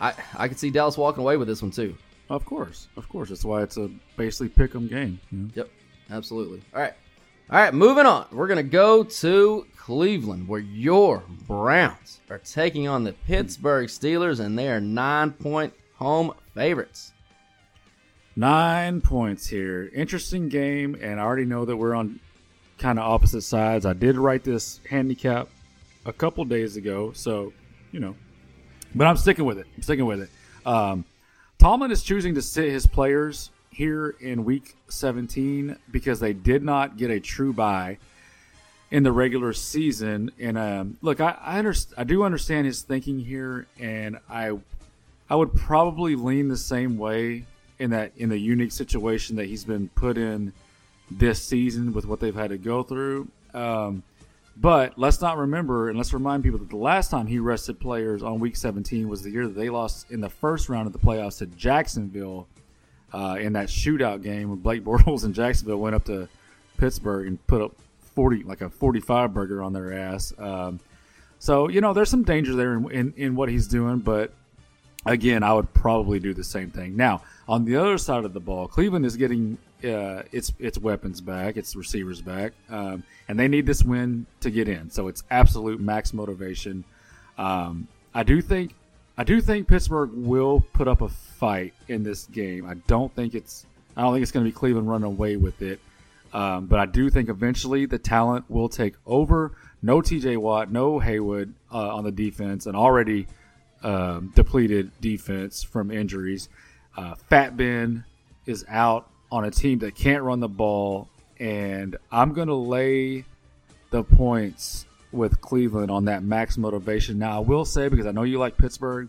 I 0.00 0.14
I 0.36 0.48
could 0.48 0.58
see 0.58 0.70
Dallas 0.70 0.98
walking 0.98 1.22
away 1.22 1.36
with 1.36 1.46
this 1.46 1.62
one 1.62 1.70
too. 1.70 1.96
Of 2.28 2.44
course, 2.44 2.88
of 2.96 3.08
course. 3.08 3.28
That's 3.28 3.44
why 3.44 3.62
it's 3.62 3.76
a 3.76 3.88
basically 4.16 4.48
pick 4.48 4.74
'em 4.74 4.88
game. 4.88 5.20
you 5.30 5.38
know? 5.38 5.48
Yep, 5.54 5.70
absolutely. 6.10 6.62
All 6.74 6.80
right. 6.80 6.94
All 7.50 7.58
right, 7.58 7.74
moving 7.74 8.06
on. 8.06 8.26
We're 8.32 8.46
going 8.46 8.56
to 8.56 8.62
go 8.62 9.04
to 9.04 9.66
Cleveland, 9.76 10.48
where 10.48 10.60
your 10.60 11.22
Browns 11.46 12.20
are 12.30 12.38
taking 12.38 12.88
on 12.88 13.04
the 13.04 13.12
Pittsburgh 13.12 13.86
Steelers, 13.88 14.40
and 14.40 14.58
they 14.58 14.68
are 14.70 14.80
nine 14.80 15.30
point 15.30 15.72
home 15.94 16.32
favorites. 16.54 17.12
Nine 18.36 19.00
points 19.00 19.46
here. 19.46 19.90
Interesting 19.94 20.48
game, 20.48 20.96
and 21.00 21.20
I 21.20 21.22
already 21.22 21.44
know 21.44 21.64
that 21.64 21.76
we're 21.76 21.94
on 21.94 22.18
kind 22.78 22.98
of 22.98 23.04
opposite 23.04 23.42
sides. 23.42 23.86
I 23.86 23.92
did 23.92 24.16
write 24.16 24.42
this 24.42 24.80
handicap 24.90 25.48
a 26.04 26.12
couple 26.12 26.44
days 26.44 26.76
ago, 26.76 27.12
so 27.12 27.52
you 27.92 28.00
know, 28.00 28.16
but 28.94 29.06
I'm 29.06 29.16
sticking 29.16 29.44
with 29.44 29.58
it. 29.58 29.66
I'm 29.76 29.82
sticking 29.82 30.06
with 30.06 30.20
it. 30.20 30.30
Um, 30.66 31.04
Tomlin 31.58 31.92
is 31.92 32.02
choosing 32.02 32.34
to 32.34 32.42
sit 32.42 32.70
his 32.70 32.86
players 32.86 33.50
here 33.70 34.16
in 34.20 34.44
Week 34.44 34.74
17 34.88 35.76
because 35.92 36.18
they 36.18 36.32
did 36.32 36.64
not 36.64 36.96
get 36.96 37.10
a 37.10 37.20
true 37.20 37.52
bye 37.52 37.98
in 38.90 39.04
the 39.04 39.12
regular 39.12 39.52
season. 39.52 40.32
And 40.40 40.58
um, 40.58 40.98
look, 41.02 41.20
I 41.20 41.38
I, 41.40 41.62
underst- 41.62 41.94
I 41.96 42.02
do 42.02 42.24
understand 42.24 42.66
his 42.66 42.82
thinking 42.82 43.20
here, 43.20 43.68
and 43.78 44.18
I 44.28 44.58
I 45.30 45.36
would 45.36 45.54
probably 45.54 46.16
lean 46.16 46.48
the 46.48 46.56
same 46.56 46.98
way 46.98 47.46
in 47.78 47.90
that 47.90 48.12
in 48.16 48.28
the 48.28 48.38
unique 48.38 48.72
situation 48.72 49.36
that 49.36 49.46
he's 49.46 49.64
been 49.64 49.88
put 49.90 50.16
in 50.16 50.52
this 51.10 51.42
season 51.42 51.92
with 51.92 52.06
what 52.06 52.20
they've 52.20 52.34
had 52.34 52.50
to 52.50 52.58
go 52.58 52.82
through. 52.82 53.28
Um, 53.52 54.02
but 54.56 54.96
let's 54.98 55.20
not 55.20 55.36
remember 55.36 55.88
and 55.88 55.98
let's 55.98 56.12
remind 56.12 56.44
people 56.44 56.58
that 56.60 56.70
the 56.70 56.76
last 56.76 57.10
time 57.10 57.26
he 57.26 57.38
rested 57.38 57.80
players 57.80 58.22
on 58.22 58.38
week 58.38 58.56
17 58.56 59.08
was 59.08 59.22
the 59.22 59.30
year 59.30 59.46
that 59.46 59.56
they 59.56 59.68
lost 59.68 60.10
in 60.10 60.20
the 60.20 60.28
first 60.28 60.68
round 60.68 60.86
of 60.86 60.92
the 60.92 60.98
playoffs 60.98 61.38
to 61.38 61.46
Jacksonville 61.46 62.46
uh, 63.12 63.36
in 63.40 63.52
that 63.54 63.68
shootout 63.68 64.22
game 64.22 64.50
when 64.50 64.58
Blake 64.58 64.84
Bortles 64.84 65.24
and 65.24 65.34
Jacksonville 65.34 65.78
went 65.78 65.94
up 65.94 66.04
to 66.04 66.28
Pittsburgh 66.78 67.26
and 67.26 67.44
put 67.46 67.62
up 67.62 67.72
40 68.14 68.44
like 68.44 68.60
a 68.60 68.70
45 68.70 69.34
burger 69.34 69.62
on 69.62 69.72
their 69.72 69.92
ass. 69.92 70.32
Um, 70.38 70.78
so 71.40 71.68
you 71.68 71.80
know 71.80 71.92
there's 71.92 72.10
some 72.10 72.22
danger 72.22 72.54
there 72.54 72.74
in, 72.74 72.90
in, 72.90 73.14
in 73.16 73.36
what 73.36 73.48
he's 73.48 73.66
doing, 73.66 73.98
but 73.98 74.32
again, 75.04 75.42
I 75.42 75.52
would 75.52 75.72
probably 75.74 76.18
do 76.18 76.32
the 76.32 76.44
same 76.44 76.70
thing. 76.70 76.96
Now, 76.96 77.22
on 77.48 77.64
the 77.64 77.76
other 77.76 77.98
side 77.98 78.24
of 78.24 78.32
the 78.32 78.40
ball, 78.40 78.68
Cleveland 78.68 79.04
is 79.04 79.16
getting 79.16 79.58
uh, 79.84 80.22
its 80.32 80.52
its 80.58 80.78
weapons 80.78 81.20
back, 81.20 81.56
its 81.56 81.76
receivers 81.76 82.20
back, 82.20 82.52
um, 82.70 83.02
and 83.28 83.38
they 83.38 83.48
need 83.48 83.66
this 83.66 83.82
win 83.82 84.26
to 84.40 84.50
get 84.50 84.68
in. 84.68 84.90
So 84.90 85.08
it's 85.08 85.22
absolute 85.30 85.80
max 85.80 86.14
motivation. 86.14 86.84
Um, 87.36 87.88
I 88.14 88.22
do 88.22 88.40
think 88.40 88.74
I 89.18 89.24
do 89.24 89.40
think 89.40 89.68
Pittsburgh 89.68 90.10
will 90.12 90.64
put 90.72 90.88
up 90.88 91.02
a 91.02 91.08
fight 91.08 91.74
in 91.88 92.02
this 92.02 92.24
game. 92.26 92.66
I 92.66 92.74
don't 92.86 93.14
think 93.14 93.34
it's 93.34 93.66
I 93.96 94.02
don't 94.02 94.14
think 94.14 94.22
it's 94.22 94.32
going 94.32 94.44
to 94.44 94.50
be 94.50 94.54
Cleveland 94.54 94.88
running 94.88 95.06
away 95.06 95.36
with 95.36 95.62
it. 95.62 95.80
Um, 96.32 96.66
but 96.66 96.80
I 96.80 96.86
do 96.86 97.10
think 97.10 97.28
eventually 97.28 97.86
the 97.86 97.98
talent 97.98 98.50
will 98.50 98.68
take 98.68 98.94
over. 99.06 99.52
No 99.82 100.00
TJ 100.00 100.36
Watt, 100.38 100.72
no 100.72 100.98
Heyward 100.98 101.52
uh, 101.72 101.94
on 101.94 102.02
the 102.02 102.10
defense, 102.10 102.66
and 102.66 102.76
already 102.76 103.28
um, 103.84 104.32
depleted 104.34 104.90
defense 105.00 105.62
from 105.62 105.92
injuries. 105.92 106.48
Uh, 106.96 107.14
Fat 107.28 107.56
Ben 107.56 108.04
is 108.46 108.64
out 108.68 109.08
on 109.32 109.44
a 109.44 109.50
team 109.50 109.80
that 109.80 109.94
can't 109.94 110.22
run 110.22 110.40
the 110.40 110.48
ball, 110.48 111.08
and 111.38 111.96
I'm 112.12 112.32
going 112.32 112.48
to 112.48 112.54
lay 112.54 113.24
the 113.90 114.04
points 114.04 114.86
with 115.12 115.40
Cleveland 115.40 115.90
on 115.90 116.06
that 116.06 116.22
max 116.22 116.56
motivation. 116.58 117.18
Now, 117.18 117.36
I 117.36 117.40
will 117.40 117.64
say 117.64 117.88
because 117.88 118.06
I 118.06 118.10
know 118.10 118.22
you 118.22 118.38
like 118.38 118.56
Pittsburgh, 118.56 119.08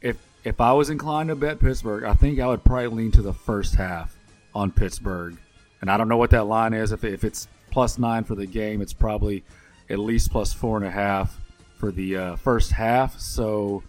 if 0.00 0.16
if 0.44 0.60
I 0.60 0.72
was 0.72 0.90
inclined 0.90 1.28
to 1.28 1.36
bet 1.36 1.60
Pittsburgh, 1.60 2.04
I 2.04 2.14
think 2.14 2.38
I 2.40 2.46
would 2.46 2.64
probably 2.64 2.88
lean 2.88 3.10
to 3.12 3.22
the 3.22 3.34
first 3.34 3.74
half 3.74 4.16
on 4.54 4.70
Pittsburgh. 4.70 5.36
And 5.80 5.90
I 5.90 5.96
don't 5.96 6.08
know 6.08 6.16
what 6.16 6.30
that 6.30 6.44
line 6.44 6.72
is. 6.72 6.92
If, 6.92 7.04
if 7.04 7.24
it's 7.24 7.48
plus 7.70 7.98
nine 7.98 8.24
for 8.24 8.34
the 8.34 8.46
game, 8.46 8.80
it's 8.80 8.92
probably 8.92 9.44
at 9.90 9.98
least 9.98 10.30
plus 10.30 10.52
four 10.52 10.76
and 10.76 10.86
a 10.86 10.90
half 10.90 11.38
for 11.76 11.90
the 11.92 12.16
uh, 12.16 12.36
first 12.36 12.72
half. 12.72 13.18
So, 13.18 13.82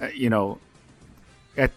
uh, 0.00 0.08
you 0.08 0.30
know, 0.30 0.58
at 1.56 1.70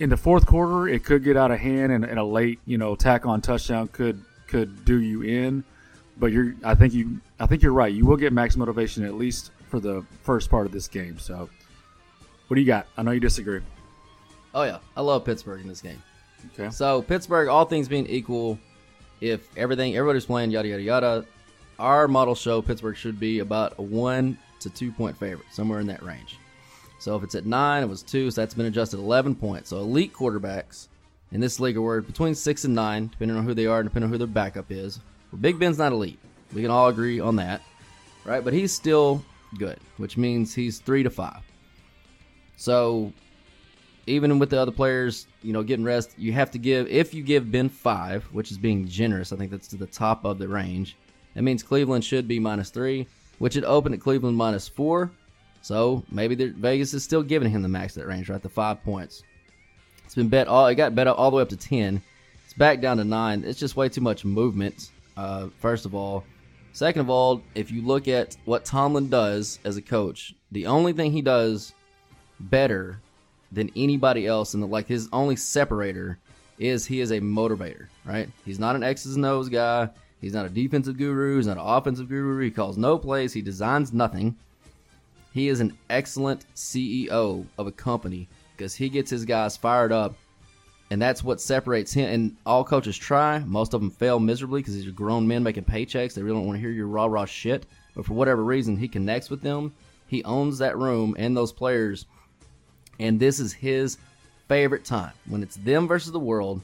in 0.00 0.10
the 0.10 0.16
fourth 0.16 0.46
quarter, 0.46 0.88
it 0.88 1.04
could 1.04 1.22
get 1.22 1.36
out 1.36 1.50
of 1.50 1.58
hand, 1.58 1.92
and, 1.92 2.04
and 2.04 2.18
a 2.18 2.24
late, 2.24 2.58
you 2.66 2.78
know, 2.78 2.94
tack 2.94 3.26
on 3.26 3.40
touchdown 3.40 3.88
could 3.88 4.22
could 4.46 4.84
do 4.84 5.00
you 5.00 5.22
in. 5.22 5.64
But 6.16 6.32
you're, 6.32 6.54
I 6.62 6.74
think 6.74 6.94
you, 6.94 7.20
I 7.40 7.46
think 7.46 7.62
you're 7.62 7.72
right. 7.72 7.92
You 7.92 8.06
will 8.06 8.16
get 8.16 8.32
max 8.32 8.56
motivation 8.56 9.04
at 9.04 9.14
least 9.14 9.50
for 9.68 9.80
the 9.80 10.04
first 10.22 10.48
part 10.48 10.66
of 10.66 10.72
this 10.72 10.86
game. 10.86 11.18
So, 11.18 11.48
what 12.48 12.54
do 12.54 12.60
you 12.60 12.66
got? 12.66 12.86
I 12.96 13.02
know 13.02 13.10
you 13.10 13.20
disagree. 13.20 13.60
Oh 14.54 14.62
yeah, 14.62 14.78
I 14.96 15.00
love 15.00 15.24
Pittsburgh 15.24 15.60
in 15.60 15.68
this 15.68 15.80
game. 15.80 16.00
Okay. 16.52 16.70
So 16.70 17.02
Pittsburgh, 17.02 17.48
all 17.48 17.64
things 17.64 17.88
being 17.88 18.06
equal, 18.06 18.58
if 19.20 19.48
everything 19.56 19.96
everybody's 19.96 20.26
playing 20.26 20.50
yada 20.50 20.68
yada 20.68 20.82
yada, 20.82 21.26
our 21.78 22.06
model 22.06 22.34
show 22.34 22.62
Pittsburgh 22.62 22.96
should 22.96 23.18
be 23.18 23.40
about 23.40 23.74
a 23.78 23.82
one 23.82 24.38
to 24.60 24.70
two 24.70 24.92
point 24.92 25.16
favorite, 25.16 25.46
somewhere 25.50 25.80
in 25.80 25.86
that 25.88 26.02
range. 26.02 26.38
So 27.04 27.14
if 27.16 27.22
it's 27.22 27.34
at 27.34 27.44
nine, 27.44 27.82
it 27.82 27.88
was 27.90 28.02
two, 28.02 28.30
so 28.30 28.40
that's 28.40 28.54
been 28.54 28.64
adjusted 28.64 28.98
eleven 28.98 29.34
points. 29.34 29.68
So 29.68 29.76
elite 29.76 30.14
quarterbacks 30.14 30.88
in 31.32 31.40
this 31.40 31.60
league 31.60 31.76
are 31.76 31.82
worth 31.82 32.06
between 32.06 32.34
six 32.34 32.64
and 32.64 32.74
nine, 32.74 33.08
depending 33.08 33.36
on 33.36 33.44
who 33.44 33.52
they 33.52 33.66
are 33.66 33.80
and 33.80 33.86
depending 33.86 34.06
on 34.06 34.10
who 34.10 34.16
their 34.16 34.26
backup 34.26 34.72
is. 34.72 35.00
Well, 35.30 35.38
Big 35.38 35.58
Ben's 35.58 35.76
not 35.76 35.92
elite. 35.92 36.18
We 36.54 36.62
can 36.62 36.70
all 36.70 36.88
agree 36.88 37.20
on 37.20 37.36
that, 37.36 37.60
right? 38.24 38.42
But 38.42 38.54
he's 38.54 38.72
still 38.72 39.22
good, 39.58 39.78
which 39.98 40.16
means 40.16 40.54
he's 40.54 40.78
three 40.78 41.02
to 41.02 41.10
five. 41.10 41.42
So 42.56 43.12
even 44.06 44.38
with 44.38 44.48
the 44.48 44.58
other 44.58 44.72
players, 44.72 45.26
you 45.42 45.52
know, 45.52 45.62
getting 45.62 45.84
rest, 45.84 46.14
you 46.16 46.32
have 46.32 46.52
to 46.52 46.58
give 46.58 46.88
if 46.88 47.12
you 47.12 47.22
give 47.22 47.52
Ben 47.52 47.68
five, 47.68 48.24
which 48.32 48.50
is 48.50 48.56
being 48.56 48.88
generous. 48.88 49.30
I 49.30 49.36
think 49.36 49.50
that's 49.50 49.68
to 49.68 49.76
the 49.76 49.84
top 49.86 50.24
of 50.24 50.38
the 50.38 50.48
range. 50.48 50.96
That 51.34 51.42
means 51.42 51.62
Cleveland 51.62 52.02
should 52.02 52.26
be 52.26 52.38
minus 52.38 52.70
three, 52.70 53.06
which 53.40 53.56
it 53.56 53.64
opened 53.64 53.94
at 53.94 54.00
Cleveland 54.00 54.38
minus 54.38 54.68
four. 54.68 55.10
So 55.64 56.04
maybe 56.10 56.34
Vegas 56.34 56.92
is 56.92 57.02
still 57.02 57.22
giving 57.22 57.50
him 57.50 57.62
the 57.62 57.70
max 57.70 57.94
that 57.94 58.06
range, 58.06 58.28
right? 58.28 58.42
The 58.42 58.50
five 58.50 58.84
points. 58.84 59.22
It's 60.04 60.14
been 60.14 60.28
bet 60.28 60.46
all. 60.46 60.66
It 60.66 60.74
got 60.74 60.94
bet 60.94 61.06
all 61.06 61.30
the 61.30 61.38
way 61.38 61.42
up 61.42 61.48
to 61.48 61.56
ten. 61.56 62.02
It's 62.44 62.52
back 62.52 62.82
down 62.82 62.98
to 62.98 63.04
nine. 63.04 63.44
It's 63.46 63.58
just 63.58 63.74
way 63.74 63.88
too 63.88 64.02
much 64.02 64.26
movement. 64.26 64.90
Uh, 65.16 65.48
first 65.60 65.86
of 65.86 65.94
all, 65.94 66.22
second 66.74 67.00
of 67.00 67.08
all, 67.08 67.40
if 67.54 67.70
you 67.70 67.80
look 67.80 68.08
at 68.08 68.36
what 68.44 68.66
Tomlin 68.66 69.08
does 69.08 69.58
as 69.64 69.78
a 69.78 69.82
coach, 69.82 70.34
the 70.52 70.66
only 70.66 70.92
thing 70.92 71.12
he 71.12 71.22
does 71.22 71.72
better 72.38 73.00
than 73.50 73.70
anybody 73.74 74.26
else, 74.26 74.52
and 74.52 74.70
like 74.70 74.86
his 74.86 75.08
only 75.14 75.34
separator 75.34 76.18
is 76.58 76.84
he 76.84 77.00
is 77.00 77.10
a 77.10 77.20
motivator. 77.20 77.86
Right? 78.04 78.28
He's 78.44 78.58
not 78.58 78.76
an 78.76 78.82
X's 78.82 79.16
and 79.16 79.24
O's 79.24 79.48
guy. 79.48 79.88
He's 80.20 80.34
not 80.34 80.44
a 80.44 80.50
defensive 80.50 80.98
guru. 80.98 81.36
He's 81.36 81.46
not 81.46 81.56
an 81.56 81.64
offensive 81.64 82.10
guru. 82.10 82.38
He 82.44 82.50
calls 82.50 82.76
no 82.76 82.98
plays. 82.98 83.32
He 83.32 83.40
designs 83.40 83.94
nothing. 83.94 84.36
He 85.34 85.48
is 85.48 85.58
an 85.58 85.76
excellent 85.90 86.46
CEO 86.54 87.44
of 87.58 87.66
a 87.66 87.72
company 87.72 88.28
because 88.56 88.72
he 88.72 88.88
gets 88.88 89.10
his 89.10 89.24
guys 89.24 89.56
fired 89.56 89.90
up, 89.90 90.14
and 90.92 91.02
that's 91.02 91.24
what 91.24 91.40
separates 91.40 91.92
him. 91.92 92.08
And 92.08 92.36
all 92.46 92.62
coaches 92.62 92.96
try. 92.96 93.40
Most 93.40 93.74
of 93.74 93.80
them 93.80 93.90
fail 93.90 94.20
miserably 94.20 94.60
because 94.60 94.76
these 94.76 94.86
are 94.86 94.92
grown 94.92 95.26
men 95.26 95.42
making 95.42 95.64
paychecks. 95.64 96.14
They 96.14 96.22
really 96.22 96.36
don't 96.36 96.46
want 96.46 96.56
to 96.56 96.60
hear 96.60 96.70
your 96.70 96.86
rah 96.86 97.06
rah 97.06 97.24
shit. 97.24 97.66
But 97.96 98.06
for 98.06 98.14
whatever 98.14 98.44
reason, 98.44 98.76
he 98.76 98.86
connects 98.86 99.28
with 99.28 99.42
them. 99.42 99.74
He 100.06 100.22
owns 100.22 100.58
that 100.58 100.78
room 100.78 101.16
and 101.18 101.36
those 101.36 101.52
players, 101.52 102.06
and 103.00 103.18
this 103.18 103.40
is 103.40 103.52
his 103.52 103.98
favorite 104.46 104.84
time 104.84 105.12
when 105.26 105.42
it's 105.42 105.56
them 105.56 105.88
versus 105.88 106.12
the 106.12 106.20
world. 106.20 106.60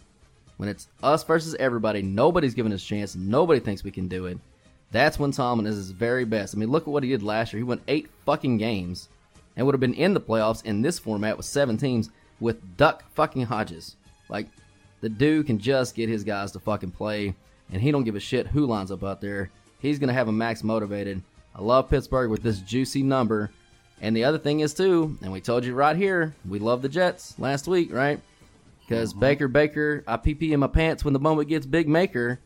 When 0.59 0.69
it's 0.69 0.87
us 1.03 1.25
versus 1.25 1.57
everybody, 1.59 2.03
nobody's 2.03 2.55
giving 2.55 2.73
us 2.73 2.85
a 2.85 2.87
chance. 2.87 3.17
Nobody 3.17 3.59
thinks 3.59 3.83
we 3.83 3.91
can 3.91 4.07
do 4.07 4.27
it. 4.27 4.39
That's 4.93 5.19
when 5.19 5.31
Tomlin 5.31 5.67
is 5.67 5.77
his 5.77 5.91
very 5.91 6.25
best. 6.25 6.55
I 6.55 6.59
mean, 6.59 6.71
look 6.71 6.85
at 6.85 6.89
what 6.89 7.03
he 7.03 7.11
did 7.11 7.23
last 7.23 7.53
year. 7.53 7.59
He 7.59 7.65
won 7.65 7.81
eight 7.87 8.09
fucking 8.27 8.59
games 8.59 9.09
and 9.57 9.65
would 9.65 9.75
have 9.75 9.81
been 9.81 9.95
in 9.95 10.15
the 10.15 10.21
playoffs 10.21 10.65
in 10.65 10.83
this 10.83 10.99
format 10.99 11.37
with 11.37 11.47
seven 11.47 11.77
teams 11.77 12.11
with 12.41 12.77
Duck 12.77 13.05
fucking 13.15 13.47
Hodges. 13.47 13.97
Like, 14.29 14.47
the 15.01 15.09
dude 15.09 15.47
can 15.47 15.59
just 15.59 15.95
get 15.95 16.09
his 16.09 16.25
guys 16.25 16.53
to 16.53 16.61
fucking 16.61 16.91
play, 16.91 17.35
and 17.73 17.81
he 17.81 17.91
don't 17.91 18.05
give 18.05 18.17
a 18.17 18.21
shit 18.21 18.47
who 18.47 18.67
lines 18.67 18.91
up 18.91 19.05
out 19.05 19.21
there. 19.21 19.51
He's 19.79 19.99
gonna 19.99 20.13
have 20.13 20.29
a 20.29 20.33
max 20.33 20.65
motivated. 20.65 21.23
I 21.55 21.63
love 21.63 21.89
Pittsburgh 21.89 22.31
with 22.31 22.43
this 22.43 22.61
juicy 22.61 23.03
number. 23.03 23.51
And 24.01 24.17
the 24.17 24.25
other 24.25 24.39
thing 24.39 24.61
is 24.61 24.73
too, 24.73 25.19
and 25.21 25.31
we 25.31 25.41
told 25.41 25.65
you 25.65 25.75
right 25.75 25.97
here, 25.97 26.35
we 26.49 26.59
love 26.59 26.81
the 26.81 26.89
Jets 26.89 27.39
last 27.39 27.69
week, 27.69 27.93
right? 27.93 28.21
Because 28.81 29.11
mm-hmm. 29.11 29.21
Baker 29.21 29.49
Baker, 29.49 30.05
I 30.07 30.17
pee 30.17 30.35
pee 30.35 30.53
in 30.53 30.61
my 30.61 30.69
pants 30.69 31.05
when 31.05 31.13
the 31.13 31.21
moment 31.21 31.49
gets 31.49 31.67
big. 31.67 31.89
Maker, 31.89 32.41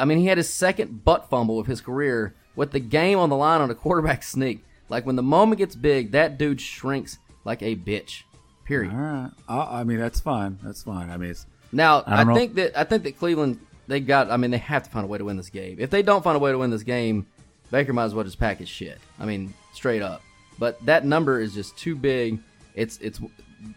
I 0.00 0.04
mean, 0.04 0.18
he 0.18 0.26
had 0.26 0.38
his 0.38 0.48
second 0.48 1.04
butt 1.04 1.28
fumble 1.28 1.58
of 1.58 1.66
his 1.66 1.80
career 1.80 2.34
with 2.56 2.72
the 2.72 2.80
game 2.80 3.18
on 3.18 3.28
the 3.28 3.36
line 3.36 3.60
on 3.60 3.70
a 3.70 3.74
quarterback 3.74 4.22
sneak. 4.22 4.64
Like 4.88 5.06
when 5.06 5.16
the 5.16 5.22
moment 5.22 5.58
gets 5.58 5.76
big, 5.76 6.12
that 6.12 6.38
dude 6.38 6.60
shrinks 6.60 7.18
like 7.44 7.62
a 7.62 7.76
bitch. 7.76 8.22
Period. 8.64 8.92
All 8.92 8.98
right. 8.98 9.30
I, 9.48 9.80
I 9.80 9.84
mean, 9.84 9.98
that's 9.98 10.20
fine. 10.20 10.58
That's 10.62 10.82
fine. 10.82 11.10
I 11.10 11.16
mean, 11.16 11.30
it's 11.30 11.46
Now 11.72 12.00
I 12.06 12.22
I, 12.22 12.34
think 12.34 12.54
that 12.54 12.78
I 12.78 12.84
think 12.84 13.02
that 13.04 13.18
Cleveland 13.18 13.60
they 13.88 14.00
got. 14.00 14.30
I 14.30 14.36
mean, 14.36 14.50
they 14.50 14.58
have 14.58 14.84
to 14.84 14.90
find 14.90 15.04
a 15.04 15.08
way 15.08 15.18
to 15.18 15.24
win 15.24 15.36
this 15.36 15.50
game. 15.50 15.76
If 15.80 15.90
they 15.90 16.02
don't 16.02 16.22
find 16.22 16.36
a 16.36 16.38
way 16.38 16.52
to 16.52 16.58
win 16.58 16.70
this 16.70 16.84
game, 16.84 17.26
Baker 17.70 17.92
might 17.92 18.04
as 18.04 18.14
well 18.14 18.24
just 18.24 18.38
pack 18.38 18.58
his 18.58 18.68
shit. 18.68 18.98
I 19.18 19.26
mean, 19.26 19.52
straight 19.72 20.02
up. 20.02 20.22
But 20.58 20.84
that 20.86 21.04
number 21.04 21.40
is 21.40 21.54
just 21.54 21.76
too 21.76 21.96
big. 21.96 22.38
It's 22.74 22.98
it's 22.98 23.20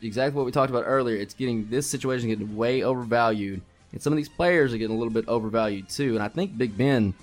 exactly 0.02 0.38
what 0.38 0.46
we 0.46 0.52
talked 0.52 0.70
about 0.70 0.84
earlier. 0.86 1.18
It's 1.18 1.34
getting 1.34 1.70
this 1.70 1.88
situation 1.88 2.30
getting 2.30 2.56
way 2.56 2.84
overvalued, 2.84 3.62
and 3.94 4.02
some 4.02 4.12
of 4.12 4.18
these 4.18 4.30
players 4.30 4.74
are 4.74 4.78
getting 4.78 4.96
a 4.96 5.00
little 5.00 5.14
bit 5.14 5.26
overvalued 5.28 5.88
too. 5.88 6.16
And 6.16 6.24
I 6.24 6.28
think 6.28 6.58
Big 6.58 6.78
Ben 6.78 7.14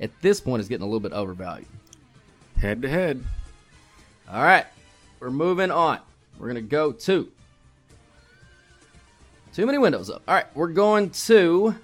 at 0.00 0.10
this 0.20 0.40
point 0.40 0.60
is 0.60 0.68
getting 0.68 0.86
a 0.86 0.86
little 0.86 1.00
bit 1.00 1.12
overvalued. 1.12 1.66
head 2.58 2.82
to 2.82 2.88
head. 2.88 3.24
All 4.30 4.42
right, 4.42 4.66
we're 5.18 5.30
moving 5.30 5.70
on. 5.70 5.98
We're 6.38 6.48
gonna 6.48 6.60
go 6.60 6.92
to 6.92 7.28
too 9.54 9.66
many 9.66 9.78
windows 9.78 10.10
up. 10.10 10.22
All 10.28 10.34
right, 10.34 10.46
we're 10.54 10.68
going 10.68 11.10
to 11.10 11.74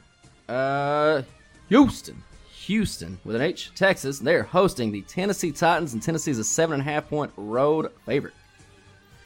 uh, 0.49 1.23
Houston. 1.69 2.23
Houston 2.53 3.19
with 3.25 3.37
an 3.37 3.43
H, 3.43 3.73
Texas. 3.75 4.19
They're 4.19 4.43
hosting 4.43 4.93
the 4.93 5.03
Tennessee 5.03 5.53
Titans, 5.53 5.93
and 5.93 6.03
Tennessee's 6.03 6.39
a 6.39 6.45
seven 6.45 6.81
and 6.81 6.89
a 6.89 6.93
half 6.93 7.09
point 7.09 7.33
road 7.37 7.91
favorite. 8.07 8.35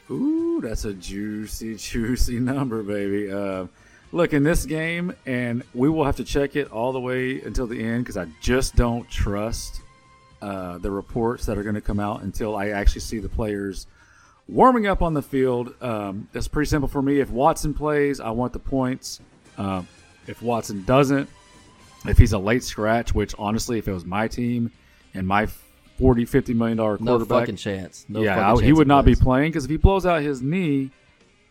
Ooh, 0.09 0.59
that's 0.61 0.85
a 0.85 0.93
juicy, 0.93 1.75
juicy 1.77 2.39
number, 2.39 2.83
baby. 2.83 3.31
Uh, 3.31 3.67
look, 4.11 4.33
in 4.33 4.43
this 4.43 4.65
game, 4.65 5.13
and 5.25 5.63
we 5.73 5.89
will 5.89 6.05
have 6.05 6.15
to 6.17 6.23
check 6.23 6.55
it 6.55 6.71
all 6.71 6.91
the 6.91 6.99
way 6.99 7.41
until 7.41 7.67
the 7.67 7.81
end 7.81 8.03
because 8.03 8.17
I 8.17 8.27
just 8.41 8.75
don't 8.75 9.09
trust 9.09 9.81
uh, 10.41 10.77
the 10.77 10.91
reports 10.91 11.45
that 11.45 11.57
are 11.57 11.63
going 11.63 11.75
to 11.75 11.81
come 11.81 11.99
out 11.99 12.21
until 12.23 12.55
I 12.55 12.69
actually 12.69 13.01
see 13.01 13.19
the 13.19 13.29
players 13.29 13.87
warming 14.47 14.87
up 14.87 15.01
on 15.01 15.13
the 15.13 15.21
field. 15.21 15.73
Um, 15.81 16.27
that's 16.31 16.47
pretty 16.47 16.69
simple 16.69 16.87
for 16.87 17.01
me. 17.01 17.19
If 17.19 17.29
Watson 17.29 17.73
plays, 17.73 18.19
I 18.19 18.31
want 18.31 18.53
the 18.53 18.59
points. 18.59 19.19
Uh, 19.57 19.83
if 20.27 20.41
Watson 20.41 20.83
doesn't, 20.85 21.29
if 22.05 22.17
he's 22.17 22.33
a 22.33 22.39
late 22.39 22.63
scratch, 22.63 23.13
which 23.13 23.35
honestly, 23.37 23.77
if 23.77 23.87
it 23.87 23.93
was 23.93 24.05
my 24.05 24.27
team 24.27 24.71
and 25.13 25.27
my 25.27 25.47
40, 25.97 26.23
50 26.25 26.53
million 26.53 26.77
dollar 26.77 26.97
quarterback, 26.97 27.29
No 27.29 27.39
fucking 27.39 27.55
chance. 27.57 28.05
No 28.07 28.21
yeah, 28.21 28.35
fucking 28.35 28.63
I- 28.63 28.65
he 28.65 28.73
would 28.73 28.87
he 28.87 28.89
not 28.89 29.03
be 29.05 29.15
playing 29.15 29.51
because 29.51 29.65
if 29.65 29.69
he 29.71 29.77
blows 29.77 30.05
out 30.05 30.21
his 30.21 30.41
knee, 30.41 30.91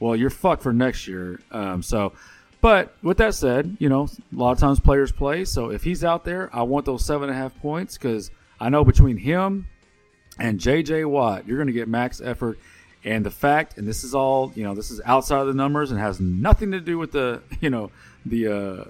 well, 0.01 0.17
you're 0.17 0.31
fucked 0.31 0.63
for 0.63 0.73
next 0.73 1.07
year. 1.07 1.41
Um, 1.51 1.83
so, 1.83 2.13
but 2.61 2.95
with 3.03 3.19
that 3.19 3.35
said, 3.35 3.77
you 3.79 3.89
know, 3.89 4.09
a 4.33 4.37
lot 4.37 4.53
of 4.53 4.59
times 4.59 4.81
players 4.81 5.13
play. 5.13 5.45
So 5.45 5.71
if 5.71 5.85
he's 5.85 6.03
out 6.03 6.25
there, 6.25 6.51
I 6.53 6.63
want 6.63 6.87
those 6.87 7.05
seven 7.05 7.29
and 7.29 7.39
a 7.39 7.41
half 7.41 7.59
points 7.61 7.97
because 7.97 8.31
I 8.61 8.69
know 8.69 8.85
between 8.85 9.17
him 9.17 9.69
and 10.39 10.59
JJ 10.59 11.09
Watt, 11.09 11.47
you're 11.47 11.57
going 11.57 11.69
to 11.69 11.73
get 11.73 11.89
max 11.89 12.21
effort. 12.21 12.59
And 13.05 13.25
the 13.25 13.31
fact, 13.31 13.79
and 13.79 13.87
this 13.87 14.03
is 14.03 14.15
all, 14.15 14.53
you 14.57 14.65
know, 14.65 14.75
this 14.75 14.91
is 14.91 15.01
outside 15.05 15.41
of 15.41 15.47
the 15.47 15.55
numbers 15.55 15.93
and 15.93 16.01
has 16.01 16.21
nothing 16.21 16.73
to 16.73 16.81
do 16.81 16.99
with 16.99 17.13
the, 17.13 17.43
you 17.61 17.71
know, 17.71 17.91
the 18.27 18.49
uh, 18.49 18.85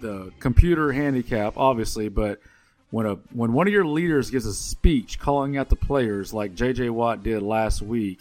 the 0.00 0.32
computer 0.40 0.92
handicap, 0.92 1.56
obviously. 1.56 2.08
But 2.08 2.40
when 2.90 3.06
a 3.06 3.14
when 3.32 3.52
one 3.52 3.66
of 3.66 3.72
your 3.72 3.86
leaders 3.86 4.30
gives 4.30 4.46
a 4.46 4.54
speech 4.54 5.18
calling 5.18 5.56
out 5.56 5.68
the 5.68 5.76
players 5.76 6.32
like 6.32 6.54
JJ 6.54 6.90
Watt 6.90 7.22
did 7.22 7.42
last 7.42 7.82
week, 7.82 8.20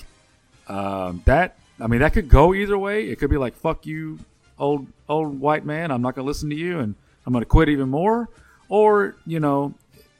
um, 0.67 1.21
that 1.25 1.57
I 1.79 1.87
mean 1.87 2.01
that 2.01 2.13
could 2.13 2.29
go 2.29 2.53
either 2.53 2.77
way. 2.77 3.09
It 3.09 3.19
could 3.19 3.29
be 3.29 3.37
like 3.37 3.55
"fuck 3.55 3.85
you, 3.85 4.19
old 4.59 4.87
old 5.07 5.39
white 5.39 5.65
man," 5.65 5.91
I'm 5.91 6.01
not 6.01 6.15
going 6.15 6.25
to 6.25 6.27
listen 6.27 6.49
to 6.49 6.55
you, 6.55 6.79
and 6.79 6.95
I'm 7.25 7.33
going 7.33 7.43
to 7.43 7.49
quit 7.49 7.69
even 7.69 7.89
more. 7.89 8.29
Or 8.69 9.15
you 9.25 9.39
know, 9.39 9.73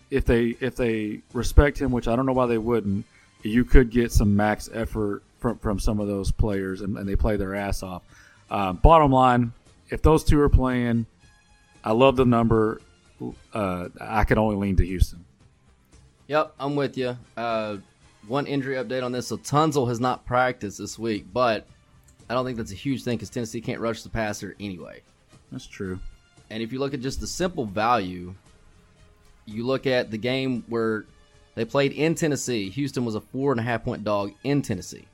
if 0.09 0.25
they 0.25 0.55
if 0.59 0.75
they 0.75 1.21
respect 1.33 1.79
him, 1.79 1.91
which 1.91 2.07
I 2.07 2.15
don't 2.15 2.25
know 2.25 2.33
why 2.33 2.45
they 2.45 2.57
wouldn't, 2.57 3.05
you 3.43 3.65
could 3.65 3.89
get 3.89 4.11
some 4.11 4.35
max 4.35 4.69
effort 4.73 5.23
from 5.39 5.57
from 5.59 5.79
some 5.79 5.99
of 5.99 6.07
those 6.07 6.31
players, 6.31 6.81
and, 6.81 6.97
and 6.97 7.07
they 7.07 7.15
play 7.15 7.37
their 7.37 7.55
ass 7.55 7.83
off. 7.83 8.03
Um, 8.49 8.77
bottom 8.77 9.11
line, 9.11 9.53
if 9.89 10.01
those 10.01 10.23
two 10.23 10.39
are 10.39 10.49
playing, 10.49 11.05
I 11.83 11.91
love 11.91 12.15
the 12.15 12.25
number. 12.25 12.81
Uh, 13.53 13.89
I 13.99 14.23
could 14.23 14.37
only 14.37 14.55
lean 14.55 14.75
to 14.77 14.85
Houston. 14.85 15.25
Yep, 16.27 16.53
I'm 16.59 16.75
with 16.75 16.97
you. 16.97 17.17
Uh, 17.37 17.77
one 18.27 18.47
injury 18.47 18.75
update 18.75 19.03
on 19.03 19.11
this. 19.11 19.27
So 19.27 19.37
Tunsil 19.37 19.87
has 19.87 19.99
not 19.99 20.25
practiced 20.25 20.77
this 20.77 20.97
week, 20.97 21.27
but 21.31 21.67
I 22.29 22.33
don't 22.33 22.45
think 22.45 22.57
that's 22.57 22.71
a 22.71 22.75
huge 22.75 23.03
thing 23.03 23.17
because 23.17 23.29
Tennessee 23.29 23.61
can't 23.61 23.79
rush 23.79 24.01
the 24.01 24.09
passer 24.09 24.55
anyway. 24.59 25.01
That's 25.51 25.67
true. 25.67 25.99
And 26.49 26.61
if 26.61 26.71
you 26.71 26.79
look 26.79 26.93
at 26.93 27.01
just 27.01 27.19
the 27.19 27.27
simple 27.27 27.65
value, 27.65 28.33
you 29.45 29.65
look 29.65 29.85
at 29.85 30.11
the 30.11 30.17
game 30.17 30.63
where 30.67 31.05
they 31.55 31.65
played 31.65 31.91
in 31.93 32.15
Tennessee. 32.15 32.69
Houston 32.69 33.05
was 33.05 33.15
a 33.15 33.21
four 33.21 33.51
and 33.51 33.59
a 33.59 33.63
half 33.63 33.83
point 33.83 34.03
dog 34.03 34.33
in 34.43 34.61
Tennessee. 34.61 35.05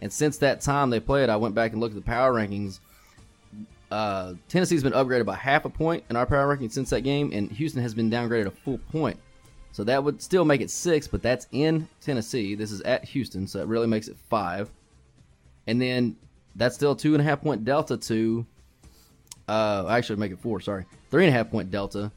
And 0.00 0.12
since 0.12 0.38
that 0.38 0.60
time 0.60 0.90
they 0.90 1.00
played, 1.00 1.28
I 1.28 1.36
went 1.36 1.54
back 1.54 1.72
and 1.72 1.80
looked 1.80 1.96
at 1.96 2.04
the 2.04 2.10
power 2.10 2.32
rankings. 2.32 2.80
Uh, 3.90 4.34
Tennessee's 4.48 4.82
been 4.82 4.94
upgraded 4.94 5.26
by 5.26 5.34
half 5.34 5.64
a 5.64 5.70
point 5.70 6.02
in 6.08 6.16
our 6.16 6.26
power 6.26 6.48
ranking 6.48 6.70
since 6.70 6.90
that 6.90 7.02
game, 7.02 7.30
and 7.32 7.50
Houston 7.52 7.82
has 7.82 7.94
been 7.94 8.10
downgraded 8.10 8.46
a 8.46 8.50
full 8.50 8.78
point. 8.78 9.18
So 9.72 9.84
that 9.84 10.02
would 10.02 10.20
still 10.20 10.44
make 10.44 10.60
it 10.60 10.70
six, 10.70 11.06
but 11.06 11.22
that's 11.22 11.46
in 11.52 11.88
Tennessee. 12.00 12.54
This 12.54 12.72
is 12.72 12.80
at 12.82 13.04
Houston, 13.04 13.46
so 13.46 13.60
it 13.60 13.68
really 13.68 13.86
makes 13.86 14.08
it 14.08 14.16
five. 14.28 14.70
And 15.66 15.80
then 15.80 16.16
that's 16.56 16.74
still 16.74 16.94
two 16.94 17.14
and 17.14 17.20
a 17.20 17.24
half 17.24 17.40
point 17.40 17.64
delta 17.64 17.96
to, 17.96 18.46
uh, 19.48 19.86
actually 19.88 20.16
make 20.16 20.32
it 20.32 20.38
four. 20.38 20.60
Sorry, 20.60 20.84
three 21.10 21.24
and 21.26 21.34
a 21.34 21.36
half 21.36 21.50
point 21.50 21.70
delta 21.70 22.10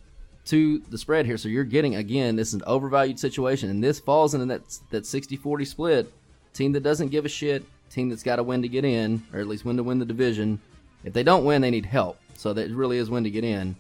to 0.46 0.80
the 0.90 0.98
spread 0.98 1.26
here. 1.26 1.38
So 1.38 1.50
you're 1.50 1.64
getting 1.64 1.96
again, 1.96 2.36
this 2.36 2.50
is 2.50 2.54
an 2.56 2.64
overvalued 2.66 3.20
situation, 3.20 3.70
and 3.70 3.84
this 3.84 4.00
falls 4.00 4.34
into 4.34 4.46
that 4.48 4.62
that 4.92 5.04
60-40 5.04 5.68
split. 5.68 6.14
Team 6.54 6.72
that 6.72 6.84
doesn't 6.84 7.10
give 7.10 7.26
a 7.26 7.30
shit, 7.30 7.66
team 7.90 8.10
that's 8.10 8.24
got 8.24 8.38
to 8.38 8.44
win 8.44 8.62
to 8.62 8.70
get 8.70 8.86
in, 8.86 9.22
or 9.34 9.40
at 9.40 9.48
least 9.48 9.66
win 9.66 9.76
to 9.78 9.84
win 9.84 10.00
the 10.00 10.06
division. 10.06 10.60
If 11.04 11.14
they 11.14 11.24
don't 11.24 11.44
win, 11.44 11.62
they 11.62 11.72
need 11.72 11.86
help. 11.86 12.18
So 12.36 12.54
that 12.54 12.72
really 12.72 12.98
is 12.98 13.10
win 13.10 13.26
to 13.26 13.30
get 13.30 13.44
in. 13.44 13.76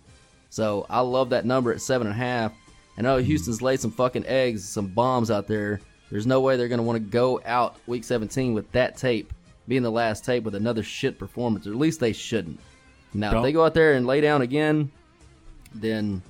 So 0.49 0.85
I 0.89 0.99
love 0.99 1.29
that 1.29 1.45
number 1.45 1.71
at 1.71 1.81
seven 1.81 2.07
and 2.07 2.15
a 2.15 2.17
half. 2.19 2.53
I 2.97 3.01
know 3.01 3.17
Houston's 3.17 3.61
laid 3.61 3.79
some 3.79 3.91
fucking 3.91 4.25
eggs, 4.25 4.67
some 4.67 4.87
bombs 4.87 5.31
out 5.31 5.47
there. 5.47 5.79
There's 6.09 6.27
no 6.27 6.41
way 6.41 6.55
they're 6.55 6.67
going 6.67 6.79
to 6.79 6.83
want 6.83 6.97
to 6.97 7.09
go 7.11 7.41
out 7.45 7.77
week 7.87 8.03
17 8.03 8.53
with 8.53 8.71
that 8.71 8.95
tape 8.95 9.33
being 9.67 9.83
the 9.83 9.91
last 9.91 10.25
tape 10.25 10.43
with 10.43 10.55
another 10.55 10.83
shit 10.83 11.17
performance, 11.17 11.67
or 11.67 11.71
at 11.71 11.77
least 11.77 11.99
they 11.99 12.13
shouldn't. 12.13 12.59
Now, 13.13 13.31
Don't- 13.31 13.39
if 13.39 13.43
they 13.43 13.51
go 13.53 13.65
out 13.65 13.73
there 13.73 13.93
and 13.93 14.05
lay 14.05 14.21
down 14.21 14.41
again, 14.41 14.91
then 15.73 16.21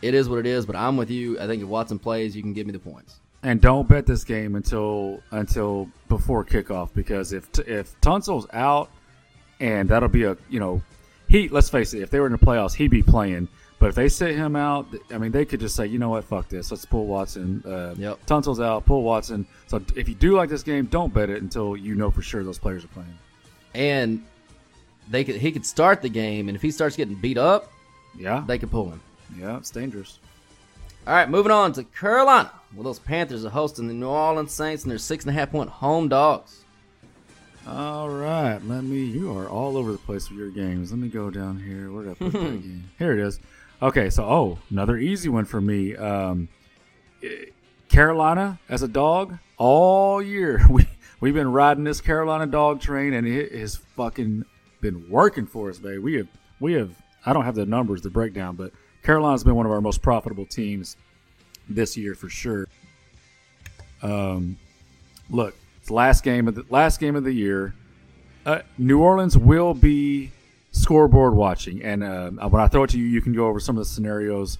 it 0.00 0.14
is 0.14 0.28
what 0.28 0.38
it 0.38 0.46
is. 0.46 0.66
But 0.66 0.76
I'm 0.76 0.96
with 0.96 1.10
you. 1.10 1.38
I 1.38 1.46
think 1.46 1.62
if 1.62 1.68
Watson 1.68 1.98
plays, 1.98 2.34
you 2.34 2.42
can 2.42 2.52
give 2.52 2.66
me 2.66 2.72
the 2.72 2.78
points. 2.78 3.20
And 3.44 3.60
don't 3.60 3.88
bet 3.88 4.06
this 4.06 4.22
game 4.22 4.54
until 4.54 5.20
until 5.32 5.88
before 6.08 6.44
kickoff 6.44 6.90
because 6.94 7.32
if 7.32 7.48
if 7.66 8.00
Tunsil's 8.00 8.46
out, 8.52 8.88
and 9.58 9.88
that'll 9.88 10.08
be 10.08 10.24
a 10.24 10.36
you 10.48 10.60
know 10.60 10.80
he 11.28 11.48
let's 11.48 11.68
face 11.68 11.92
it 11.92 12.02
if 12.02 12.10
they 12.10 12.20
were 12.20 12.26
in 12.26 12.32
the 12.32 12.38
playoffs 12.38 12.74
he'd 12.74 12.90
be 12.90 13.02
playing. 13.02 13.48
But 13.82 13.88
if 13.88 13.94
they 13.96 14.08
sit 14.08 14.36
him 14.36 14.54
out, 14.54 14.86
I 15.10 15.18
mean 15.18 15.32
they 15.32 15.44
could 15.44 15.58
just 15.58 15.74
say 15.74 15.86
you 15.86 15.98
know 15.98 16.10
what 16.10 16.22
fuck 16.22 16.48
this 16.48 16.70
let's 16.70 16.84
pull 16.84 17.06
Watson. 17.08 17.64
Uh, 17.66 17.96
Yep. 17.98 18.24
Tunsil's 18.26 18.60
out, 18.60 18.86
pull 18.86 19.02
Watson. 19.02 19.44
So 19.66 19.82
if 19.96 20.08
you 20.08 20.14
do 20.14 20.36
like 20.36 20.48
this 20.48 20.62
game, 20.62 20.86
don't 20.86 21.12
bet 21.12 21.28
it 21.30 21.42
until 21.42 21.76
you 21.76 21.96
know 21.96 22.08
for 22.08 22.22
sure 22.22 22.44
those 22.44 22.60
players 22.60 22.84
are 22.84 22.88
playing. 22.88 23.18
And 23.74 24.24
they 25.10 25.24
could 25.24 25.34
he 25.34 25.50
could 25.50 25.66
start 25.66 26.00
the 26.00 26.08
game, 26.08 26.46
and 26.48 26.54
if 26.54 26.62
he 26.62 26.70
starts 26.70 26.94
getting 26.94 27.16
beat 27.16 27.36
up, 27.38 27.72
Yeah, 28.16 28.44
they 28.46 28.56
could 28.56 28.70
pull 28.70 28.88
him. 28.88 29.00
yeah, 29.36 29.56
it's 29.56 29.70
dangerous. 29.72 30.20
All 31.04 31.14
right, 31.14 31.28
moving 31.28 31.50
on 31.50 31.72
to 31.72 31.82
Carolina. 31.82 32.52
Well, 32.76 32.84
those 32.84 33.00
Panthers 33.00 33.44
are 33.44 33.50
hosting 33.50 33.88
the 33.88 33.94
New 33.94 34.06
Orleans 34.06 34.52
Saints, 34.52 34.84
and 34.84 34.92
they're 34.92 34.98
six 34.98 35.24
and 35.24 35.30
a 35.30 35.32
half 35.36 35.50
point 35.50 35.68
home 35.68 36.08
dogs. 36.08 36.64
All 37.66 38.08
right, 38.08 38.60
let 38.64 38.84
me. 38.84 38.98
You 39.04 39.36
are 39.36 39.48
all 39.48 39.76
over 39.76 39.90
the 39.90 39.98
place 39.98 40.30
with 40.30 40.38
your 40.38 40.50
games. 40.50 40.92
Let 40.92 41.00
me 41.00 41.08
go 41.08 41.30
down 41.30 41.58
here. 41.58 41.90
Where 41.90 42.04
did 42.04 42.12
I 42.12 42.14
put 42.14 42.32
that 42.32 42.38
game? 42.62 42.84
Here 42.98 43.12
it 43.12 43.18
is. 43.26 43.40
Okay, 43.82 44.10
so 44.10 44.22
oh, 44.22 44.58
another 44.70 44.96
easy 44.96 45.28
one 45.28 45.44
for 45.44 45.60
me. 45.60 45.96
Um, 45.96 46.48
eh, 47.20 47.46
Carolina 47.88 48.60
as 48.68 48.82
a 48.82 48.88
dog 48.88 49.38
all 49.58 50.22
year. 50.22 50.64
We 50.70 50.86
we've 51.20 51.34
been 51.34 51.50
riding 51.50 51.82
this 51.82 52.00
Carolina 52.00 52.46
dog 52.46 52.80
train, 52.80 53.12
and 53.12 53.26
it 53.26 53.52
has 53.52 53.76
fucking 53.76 54.44
been 54.80 55.10
working 55.10 55.46
for 55.46 55.68
us, 55.68 55.80
baby. 55.80 55.98
We 55.98 56.14
have 56.14 56.28
we 56.60 56.74
have. 56.74 56.90
I 57.26 57.32
don't 57.32 57.44
have 57.44 57.56
the 57.56 57.66
numbers, 57.66 58.02
the 58.02 58.10
breakdown, 58.10 58.54
but 58.54 58.72
Carolina's 59.02 59.42
been 59.42 59.56
one 59.56 59.66
of 59.66 59.72
our 59.72 59.80
most 59.80 60.00
profitable 60.00 60.46
teams 60.46 60.96
this 61.68 61.96
year 61.96 62.14
for 62.14 62.28
sure. 62.28 62.68
Um, 64.00 64.58
look, 65.28 65.56
it's 65.80 65.90
last 65.90 66.22
game 66.22 66.46
of 66.46 66.54
the 66.54 66.64
last 66.70 67.00
game 67.00 67.16
of 67.16 67.24
the 67.24 67.32
year. 67.32 67.74
Uh, 68.46 68.60
New 68.78 69.00
Orleans 69.00 69.36
will 69.36 69.74
be 69.74 70.30
scoreboard 70.72 71.34
watching, 71.34 71.82
and 71.82 72.02
uh, 72.02 72.30
when 72.48 72.62
I 72.62 72.68
throw 72.68 72.84
it 72.84 72.90
to 72.90 72.98
you, 72.98 73.06
you 73.06 73.22
can 73.22 73.32
go 73.32 73.46
over 73.46 73.60
some 73.60 73.76
of 73.76 73.80
the 73.80 73.90
scenarios 73.90 74.58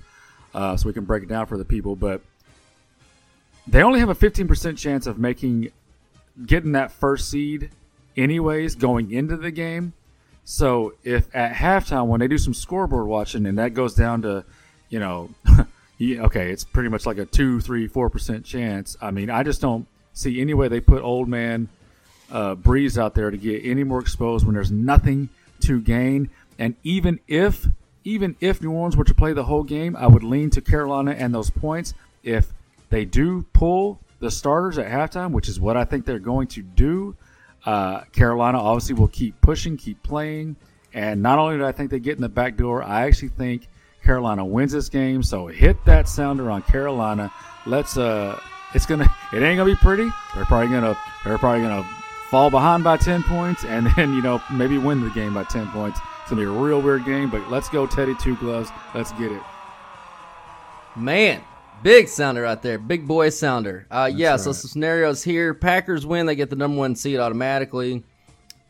uh, 0.55 0.77
so 0.77 0.87
we 0.87 0.93
can 0.93 1.05
break 1.05 1.23
it 1.23 1.29
down 1.29 1.47
for 1.47 1.59
the 1.59 1.65
people. 1.65 1.97
But 1.97 2.23
they 3.67 3.83
only 3.83 4.01
have 4.01 4.09
a 4.09 4.15
15% 4.15 4.77
chance 4.79 5.07
of 5.07 5.19
making 5.19 5.73
getting 6.47 6.73
that 6.73 6.93
first 6.93 7.31
seed, 7.31 7.71
anyways, 8.17 8.75
going 8.75 9.11
into 9.11 9.37
the 9.37 9.51
game. 9.51 9.93
So 10.45 10.95
if 11.05 11.35
at 11.35 11.55
halftime 11.55 12.07
when 12.07 12.21
they 12.21 12.29
do 12.29 12.39
some 12.39 12.55
scoreboard 12.55 13.07
watching 13.07 13.47
and 13.47 13.59
that 13.59 13.75
goes 13.75 13.95
down 13.95 14.23
to, 14.23 14.45
you 14.89 14.99
know, 14.99 15.31
okay, 16.03 16.51
it's 16.51 16.65
pretty 16.65 16.89
much 16.89 17.07
like 17.07 17.19
a 17.19 17.27
two, 17.27 17.61
three, 17.61 17.87
four 17.87 18.11
percent 18.11 18.45
chance. 18.45 18.97
I 19.01 19.11
mean, 19.11 19.31
I 19.31 19.43
just 19.43 19.61
don't 19.61 19.87
see 20.13 20.41
any 20.41 20.55
way 20.55 20.69
they 20.69 20.81
put 20.81 21.03
old 21.03 21.29
man 21.29 21.69
uh, 22.31 22.55
Brees 22.55 22.99
out 22.99 23.15
there 23.15 23.31
to 23.31 23.37
get 23.37 23.65
any 23.65 23.85
more 23.85 24.01
exposed 24.01 24.45
when 24.45 24.55
there's 24.55 24.73
nothing 24.73 25.29
to 25.63 25.81
gain. 25.81 26.31
And 26.59 26.77
even 26.83 27.21
if 27.29 27.67
even 28.05 28.37
if 28.41 28.61
New 28.61 28.73
Orleans 28.73 28.97
were 28.97 29.05
to 29.05 29.15
play 29.15 29.33
the 29.33 29.45
whole 29.45 29.63
game, 29.63 29.97
I 29.97 30.07
would 30.07 30.25
lean 30.25 30.51
to 30.51 30.61
Carolina 30.61 31.13
and 31.13 31.35
those 31.35 31.51
points. 31.51 31.95
If 32.23 32.53
they 32.91 33.05
do 33.05 33.45
pull 33.53 34.01
the 34.19 34.31
starters 34.31 34.79
at 34.79 34.87
halftime, 34.87 35.31
which 35.31 35.49
is 35.49 35.61
what 35.61 35.77
I 35.77 35.85
think 35.85 36.05
they're 36.05 36.19
going 36.19 36.49
to 36.49 36.63
do, 36.63 37.17
uh, 37.65 38.01
Carolina 38.13 38.59
obviously 38.59 38.95
will 38.95 39.09
keep 39.09 39.41
pushing, 39.41 39.77
keep 39.77 40.03
playing. 40.03 40.57
And 40.95 41.23
not 41.23 41.39
only 41.39 41.57
do 41.57 41.65
I 41.65 41.73
think 41.73 41.91
they 41.91 42.01
get 42.01 42.17
in 42.17 42.23
the 42.23 42.29
back 42.29 42.57
door, 42.57 42.83
I 42.83 43.07
actually 43.07 43.29
think 43.29 43.69
Carolina 44.05 44.45
wins 44.45 44.73
this 44.73 44.89
game. 44.89 45.23
So 45.23 45.47
hit 45.47 45.83
that 45.85 46.09
sounder 46.09 46.51
on 46.51 46.63
Carolina. 46.63 47.33
Let's 47.67 47.97
uh 47.97 48.39
it's 48.75 48.87
gonna 48.87 49.05
it 49.33 49.43
ain't 49.43 49.59
gonna 49.59 49.71
be 49.71 49.77
pretty. 49.77 50.09
They're 50.35 50.45
probably 50.45 50.69
gonna 50.69 50.99
they're 51.25 51.39
probably 51.39 51.63
gonna 51.63 51.89
fall 52.33 52.49
behind 52.49 52.83
by 52.83 52.97
ten 52.97 53.23
points 53.23 53.63
and 53.63 53.87
then, 53.95 54.15
you 54.15 54.23
know, 54.23 54.43
maybe 54.51 54.79
win 54.79 55.03
the 55.03 55.11
game 55.11 55.35
by 55.35 55.45
ten 55.45 55.69
points. 55.69 56.01
It's 56.23 56.31
gonna 56.31 56.41
be 56.41 56.47
a 56.47 56.51
real 56.51 56.81
weird 56.81 57.05
game, 57.05 57.29
but 57.29 57.51
let's 57.51 57.69
go 57.69 57.87
Teddy 57.87 58.15
Two 58.15 58.37
Gloves. 58.37 58.71
Let's 58.95 59.13
get 59.13 59.31
it. 59.31 59.43
Man, 60.97 61.43
big 61.83 62.09
sounder 62.09 62.47
out 62.47 62.63
there, 62.63 62.79
big 62.79 63.07
boy 63.07 63.29
sounder. 63.29 63.87
Uh, 63.91 64.11
yeah, 64.13 64.37
so 64.37 64.49
right. 64.51 64.57
some 64.57 64.71
scenarios 64.71 65.23
here. 65.23 65.53
Packers 65.53 66.07
win, 66.07 66.25
they 66.25 66.35
get 66.35 66.49
the 66.49 66.57
number 66.57 66.79
one 66.79 66.97
seed 66.97 67.21
automatically. 67.21 68.03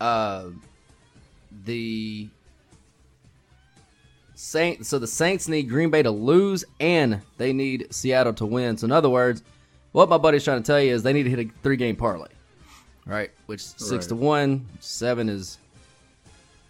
Uh, 0.00 0.46
the 1.64 2.28
Saint, 4.34 4.84
so 4.86 4.98
the 4.98 5.06
Saints 5.06 5.46
need 5.46 5.68
Green 5.68 5.88
Bay 5.88 6.02
to 6.02 6.10
lose, 6.10 6.64
and 6.80 7.20
they 7.38 7.52
need 7.52 7.86
Seattle 7.94 8.32
to 8.34 8.44
win. 8.44 8.76
So 8.76 8.86
in 8.86 8.90
other 8.90 9.08
words, 9.08 9.44
what 9.92 10.08
my 10.08 10.18
buddy's 10.18 10.42
trying 10.42 10.60
to 10.60 10.66
tell 10.66 10.80
you 10.80 10.92
is 10.92 11.04
they 11.04 11.12
need 11.12 11.22
to 11.24 11.30
hit 11.30 11.38
a 11.38 11.48
three 11.62 11.76
game 11.76 11.94
parlay, 11.94 12.26
right? 13.06 13.30
Which 13.46 13.60
six 13.60 13.90
Right. 13.90 14.08
to 14.08 14.14
one, 14.16 14.66
seven 14.80 15.28
is 15.28 15.58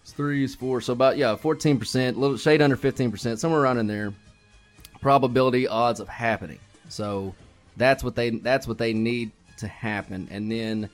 three 0.05 0.45
is 0.45 0.55
four, 0.55 0.81
so 0.81 0.93
about 0.93 1.17
yeah, 1.17 1.35
fourteen 1.37 1.79
percent, 1.79 2.19
little 2.19 2.37
shade 2.37 2.61
under 2.63 2.77
fifteen 2.77 3.11
percent, 3.11 3.39
somewhere 3.41 3.61
around 3.61 3.79
in 3.79 3.87
there 3.87 4.13
probability 5.01 5.67
odds 5.67 5.99
of 6.01 6.09
happening. 6.09 6.59
So 6.89 7.35
that's 7.77 8.05
what 8.05 8.15
they 8.15 8.31
that's 8.31 8.67
what 8.67 8.79
they 8.79 8.93
need 8.93 9.33
to 9.59 9.69
happen. 9.69 10.29
And 10.31 10.51
then 10.51 10.89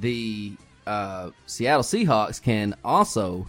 the 0.00 0.54
uh, 0.86 1.30
Seattle 1.46 1.82
Seahawks 1.82 2.42
can 2.42 2.74
also 2.84 3.48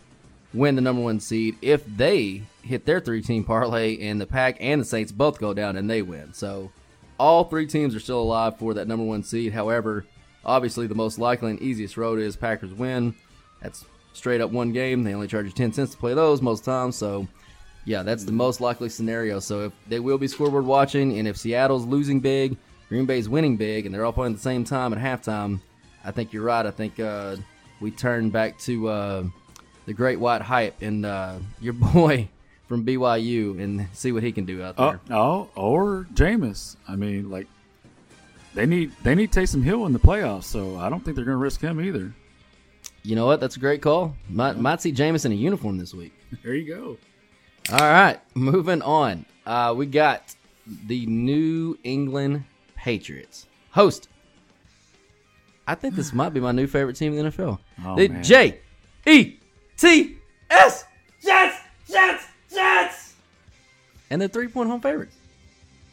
win 0.53 0.75
the 0.75 0.81
number 0.81 1.01
one 1.01 1.19
seed 1.19 1.55
if 1.61 1.83
they 1.97 2.43
hit 2.61 2.85
their 2.85 2.99
three 2.99 3.21
team 3.21 3.43
parlay 3.43 3.97
and 4.07 4.19
the 4.21 4.25
Pack 4.25 4.57
and 4.59 4.81
the 4.81 4.85
Saints 4.85 5.11
both 5.11 5.39
go 5.39 5.53
down 5.53 5.77
and 5.77 5.89
they 5.89 6.01
win. 6.01 6.33
So 6.33 6.71
all 7.17 7.45
three 7.45 7.65
teams 7.65 7.95
are 7.95 7.99
still 7.99 8.21
alive 8.21 8.57
for 8.59 8.73
that 8.75 8.87
number 8.87 9.05
one 9.05 9.23
seed. 9.23 9.53
However, 9.53 10.05
obviously 10.45 10.87
the 10.87 10.95
most 10.95 11.19
likely 11.19 11.51
and 11.51 11.61
easiest 11.61 11.97
road 11.97 12.19
is 12.19 12.35
Packers 12.35 12.73
win. 12.73 13.15
That's 13.61 13.85
straight 14.13 14.41
up 14.41 14.51
one 14.51 14.71
game. 14.71 15.03
They 15.03 15.13
only 15.13 15.27
charge 15.27 15.45
you 15.45 15.51
ten 15.51 15.73
cents 15.73 15.91
to 15.91 15.97
play 15.97 16.13
those 16.13 16.41
most 16.41 16.63
times. 16.63 16.95
So 16.95 17.27
yeah, 17.85 18.03
that's 18.03 18.23
the 18.23 18.31
most 18.31 18.61
likely 18.61 18.89
scenario. 18.89 19.39
So 19.39 19.65
if 19.65 19.73
they 19.87 19.99
will 19.99 20.17
be 20.17 20.27
scoreboard 20.27 20.65
watching, 20.65 21.17
and 21.17 21.27
if 21.27 21.37
Seattle's 21.37 21.85
losing 21.85 22.19
big, 22.19 22.57
Green 22.89 23.05
Bay's 23.05 23.27
winning 23.27 23.57
big, 23.57 23.85
and 23.85 23.93
they're 23.93 24.05
all 24.05 24.13
playing 24.13 24.33
at 24.33 24.37
the 24.37 24.43
same 24.43 24.63
time 24.63 24.93
at 24.93 24.99
halftime, 24.99 25.59
I 26.05 26.11
think 26.11 26.33
you're 26.33 26.43
right. 26.43 26.65
I 26.65 26.71
think 26.71 26.99
uh, 26.99 27.37
we 27.81 27.91
turn 27.91 28.29
back 28.29 28.57
to 28.59 28.87
uh, 28.87 29.23
the 29.85 29.93
Great 29.93 30.19
White 30.19 30.41
Hype 30.41 30.81
and 30.81 31.05
uh, 31.05 31.39
your 31.59 31.73
boy 31.93 32.29
from 32.67 32.85
BYU 32.85 33.61
and 33.61 33.87
see 33.93 34.11
what 34.11 34.23
he 34.23 34.31
can 34.31 34.45
do 34.45 34.63
out 34.63 34.77
there. 34.77 34.99
Oh, 35.09 35.49
oh, 35.55 35.61
or 35.61 36.07
Jameis. 36.13 36.77
I 36.87 36.95
mean, 36.95 37.29
like 37.29 37.47
they 38.53 38.65
need 38.65 38.91
they 39.03 39.15
need 39.15 39.31
Taysom 39.31 39.63
Hill 39.63 39.85
in 39.85 39.93
the 39.93 39.99
playoffs, 39.99 40.43
so 40.45 40.77
I 40.77 40.89
don't 40.89 41.03
think 41.03 41.15
they're 41.15 41.25
going 41.25 41.37
to 41.37 41.41
risk 41.41 41.61
him 41.61 41.81
either. 41.81 42.13
You 43.03 43.15
know 43.15 43.25
what? 43.25 43.39
That's 43.39 43.57
a 43.57 43.59
great 43.59 43.81
call. 43.81 44.15
Might 44.29 44.57
might 44.57 44.81
see 44.81 44.91
Jameis 44.93 45.25
in 45.25 45.31
a 45.31 45.35
uniform 45.35 45.77
this 45.77 45.93
week. 45.93 46.13
There 46.43 46.55
you 46.55 46.67
go. 46.75 46.97
All 47.71 47.79
right, 47.79 48.19
moving 48.33 48.81
on. 48.81 49.25
Uh, 49.45 49.73
we 49.77 49.85
got 49.85 50.35
the 50.87 51.05
New 51.05 51.77
England 51.83 52.43
Patriots 52.75 53.45
host. 53.69 54.09
I 55.67 55.75
think 55.75 55.95
this 55.95 56.11
might 56.11 56.33
be 56.33 56.39
my 56.39 56.51
new 56.51 56.67
favorite 56.67 56.95
team 56.95 57.13
in 57.17 57.23
the 57.25 57.31
NFL. 57.31 57.59
Oh, 57.85 57.95
the 57.95 58.07
man. 58.07 58.23
J 58.23 58.59
E 59.05 59.37
T 59.77 60.17
S 60.49 60.85
Jets, 61.23 61.57
Jets, 61.87 62.25
Jets, 62.51 63.13
and 64.09 64.19
they're 64.21 64.27
three 64.27 64.47
point 64.47 64.69
home 64.69 64.81
favorites. 64.81 65.15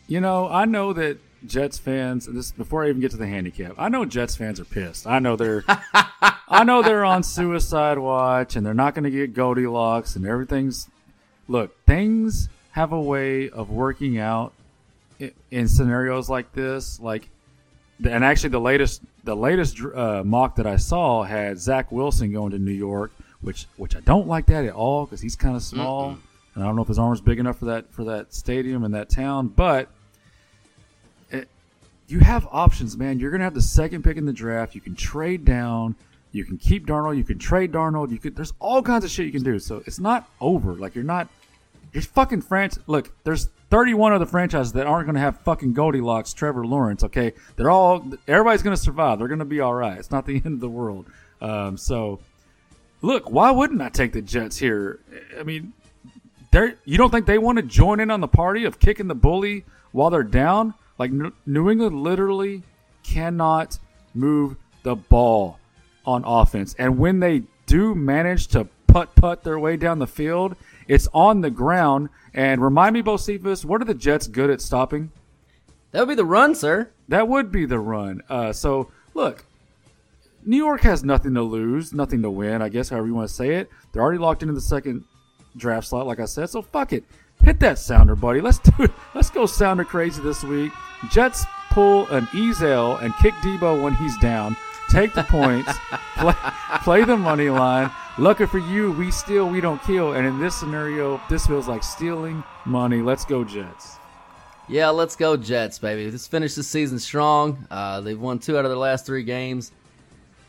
You 0.08 0.20
know, 0.20 0.48
I 0.48 0.64
know 0.64 0.92
that 0.94 1.18
Jets 1.47 1.78
fans. 1.78 2.26
and 2.26 2.36
This 2.36 2.53
before 2.53 2.84
I 2.84 2.88
even 2.88 3.01
get 3.01 3.11
to 3.12 3.16
the 3.16 3.26
handicap. 3.26 3.74
I 3.78 3.88
know 3.88 4.05
Jets 4.05 4.36
fans 4.36 4.61
are 4.61 4.64
pissed. 4.64 5.07
I 5.07 5.18
know 5.18 5.36
they're. 5.36 5.64
I 6.53 6.64
know 6.64 6.82
they're 6.82 7.05
on 7.05 7.22
suicide 7.22 7.99
watch, 7.99 8.57
and 8.57 8.66
they're 8.66 8.74
not 8.74 8.95
going 8.95 9.05
to 9.05 9.11
get 9.11 9.34
Goldilocks, 9.34 10.16
and 10.16 10.26
everything's. 10.26 10.88
Look, 11.49 11.84
things 11.84 12.49
have 12.72 12.93
a 12.93 13.01
way 13.01 13.51
of 13.51 13.70
working 13.70 14.18
out 14.18 14.53
in, 15.18 15.32
in 15.51 15.68
scenarios 15.68 16.28
like 16.28 16.53
this, 16.53 17.01
like, 17.01 17.28
and 18.05 18.24
actually 18.24 18.51
the 18.51 18.61
latest 18.61 19.03
the 19.24 19.36
latest 19.36 19.78
uh, 19.95 20.22
mock 20.24 20.57
that 20.57 20.66
I 20.66 20.76
saw 20.76 21.22
had 21.22 21.59
Zach 21.59 21.93
Wilson 21.93 22.32
going 22.32 22.51
to 22.53 22.59
New 22.59 22.72
York, 22.72 23.12
which 23.41 23.66
which 23.76 23.97
I 23.97 24.01
don't 24.01 24.26
like 24.26 24.47
that 24.47 24.64
at 24.64 24.74
all 24.74 25.07
because 25.07 25.20
he's 25.20 25.36
kind 25.36 25.55
of 25.57 25.62
small, 25.62 26.18
and 26.55 26.64
I 26.64 26.66
don't 26.66 26.76
know 26.76 26.82
if 26.82 26.88
his 26.88 26.99
arm's 26.99 27.20
big 27.20 27.38
enough 27.38 27.59
for 27.59 27.66
that 27.66 27.93
for 27.93 28.05
that 28.05 28.32
stadium 28.34 28.84
and 28.84 28.95
that 28.95 29.09
town. 29.11 29.49
But 29.49 29.88
you 32.11 32.20
have 32.20 32.46
options, 32.50 32.96
man. 32.96 33.18
You're 33.20 33.30
gonna 33.30 33.44
have 33.44 33.54
the 33.54 33.62
second 33.62 34.02
pick 34.02 34.16
in 34.16 34.26
the 34.26 34.32
draft. 34.32 34.74
You 34.74 34.80
can 34.80 34.94
trade 34.94 35.44
down. 35.44 35.94
You 36.32 36.44
can 36.44 36.58
keep 36.58 36.86
Darnold. 36.86 37.16
You 37.16 37.24
can 37.24 37.38
trade 37.38 37.72
Darnold. 37.72 38.11
You 38.11 38.18
could. 38.18 38.36
There's 38.36 38.52
all 38.58 38.82
kinds 38.82 39.04
of 39.04 39.11
shit 39.11 39.26
you 39.26 39.32
can 39.32 39.42
do. 39.42 39.58
So 39.58 39.82
it's 39.86 39.98
not 39.98 40.28
over. 40.40 40.74
Like 40.74 40.94
you're 40.94 41.04
not. 41.04 41.28
You're 41.92 42.02
fucking 42.02 42.42
France. 42.42 42.78
Look, 42.86 43.11
there's 43.24 43.48
31 43.70 44.12
other 44.12 44.26
franchises 44.26 44.72
that 44.74 44.86
aren't 44.86 45.06
going 45.06 45.16
to 45.16 45.20
have 45.20 45.40
fucking 45.40 45.72
Goldilocks, 45.72 46.32
Trevor 46.32 46.64
Lawrence. 46.64 47.02
Okay, 47.02 47.32
they're 47.56 47.70
all. 47.70 48.04
Everybody's 48.28 48.62
going 48.62 48.76
to 48.76 48.82
survive. 48.82 49.18
They're 49.18 49.28
going 49.28 49.40
to 49.40 49.44
be 49.44 49.61
all 49.61 49.74
right. 49.74 49.98
It's 49.98 50.11
not 50.11 50.26
the 50.26 50.36
end 50.44 50.54
of 50.54 50.61
the 50.61 50.68
world. 50.68 51.06
Um, 51.40 51.76
so, 51.76 52.20
look, 53.02 53.30
why 53.30 53.50
wouldn't 53.50 53.80
I 53.82 53.88
take 53.88 54.12
the 54.12 54.22
Jets 54.22 54.56
here? 54.56 55.00
I 55.38 55.42
mean, 55.42 55.72
they 56.52 56.74
you 56.84 56.96
don't 56.96 57.11
think 57.11 57.26
they 57.26 57.38
want 57.38 57.56
to 57.56 57.62
join 57.62 57.98
in 57.98 58.11
on 58.11 58.20
the 58.20 58.28
party 58.28 58.64
of 58.64 58.78
kicking 58.78 59.08
the 59.08 59.14
bully 59.16 59.64
while 59.90 60.11
they're 60.11 60.22
down? 60.22 60.74
Like 61.01 61.12
New 61.46 61.70
England 61.70 62.03
literally 62.03 62.62
cannot 63.03 63.78
move 64.12 64.57
the 64.82 64.96
ball 64.96 65.59
on 66.05 66.24
offense, 66.26 66.74
and 66.78 66.98
when 66.98 67.20
they 67.20 67.44
do 67.64 67.94
manage 67.94 68.48
to 68.48 68.68
putt 68.86 69.14
putt 69.14 69.42
their 69.42 69.59
way 69.59 69.78
down 69.78 69.98
the 69.98 70.07
field, 70.07 70.57
it's 70.88 71.09
on 71.14 71.40
the 71.40 71.48
ground. 71.48 72.11
And 72.34 72.62
remind 72.62 72.92
me, 72.92 73.03
Bocephus, 73.03 73.64
what 73.64 73.80
are 73.80 73.86
the 73.86 73.94
Jets 73.94 74.26
good 74.26 74.51
at 74.51 74.61
stopping? 74.61 75.11
That 75.92 76.01
would 76.01 76.11
be 76.11 76.14
the 76.16 76.26
run, 76.26 76.55
sir. 76.55 76.90
That 77.09 77.28
would 77.28 77.51
be 77.51 77.64
the 77.64 77.78
run. 77.78 78.20
Uh, 78.28 78.53
so 78.53 78.90
look, 79.14 79.46
New 80.44 80.59
York 80.59 80.82
has 80.82 81.03
nothing 81.03 81.32
to 81.32 81.42
lose, 81.42 81.94
nothing 81.94 82.20
to 82.20 82.30
win. 82.30 82.61
I 82.61 82.68
guess 82.68 82.90
however 82.90 83.07
you 83.07 83.14
want 83.14 83.26
to 83.30 83.34
say 83.34 83.55
it. 83.55 83.70
They're 83.92 84.03
already 84.03 84.18
locked 84.18 84.42
into 84.42 84.53
the 84.55 84.61
second 84.61 85.05
draft 85.57 85.86
slot, 85.88 86.07
like 86.07 86.20
I 86.20 86.26
said. 86.26 86.51
So 86.51 86.61
fuck 86.61 86.92
it, 86.92 87.05
hit 87.43 87.61
that 87.61 87.78
sounder, 87.78 88.16
buddy. 88.16 88.41
Let's 88.41 88.59
do 88.59 88.72
it. 88.84 88.91
Let's 89.14 89.30
go 89.30 89.47
sounder 89.47 89.84
crazy 89.84 90.22
this 90.22 90.43
week. 90.43 90.72
Jets 91.11 91.45
pull 91.70 92.07
an 92.09 92.26
Ezal 92.26 93.01
and 93.03 93.14
kick 93.16 93.34
Deebo 93.34 93.82
when 93.82 93.95
he's 93.95 94.16
down. 94.18 94.57
Take 94.91 95.14
the 95.14 95.22
points, 95.22 95.72
play, 96.16 96.34
play 96.82 97.05
the 97.05 97.16
money 97.16 97.49
line. 97.49 97.91
Lucky 98.18 98.47
for 98.47 98.59
you, 98.59 98.91
we 98.93 99.11
steal, 99.12 99.49
we 99.49 99.61
don't 99.61 99.80
kill. 99.84 100.14
And 100.14 100.26
in 100.26 100.41
this 100.41 100.55
scenario, 100.55 101.20
this 101.30 101.47
feels 101.47 101.68
like 101.68 101.84
stealing 101.84 102.43
money. 102.64 103.01
Let's 103.01 103.24
go, 103.24 103.45
Jets. 103.45 103.99
Yeah, 104.68 104.91
let's 104.91 105.16
go 105.16 105.36
Jets, 105.36 105.78
baby. 105.78 106.11
Let's 106.11 106.26
finish 106.26 106.55
the 106.55 106.62
season 106.62 106.99
strong. 106.99 107.66
Uh, 107.70 108.01
they've 108.01 108.20
won 108.20 108.41
two 108.41 108.59
out 108.59 108.64
of 108.64 108.70
their 108.70 108.78
last 108.78 109.07
three 109.07 109.22
games. 109.22 109.72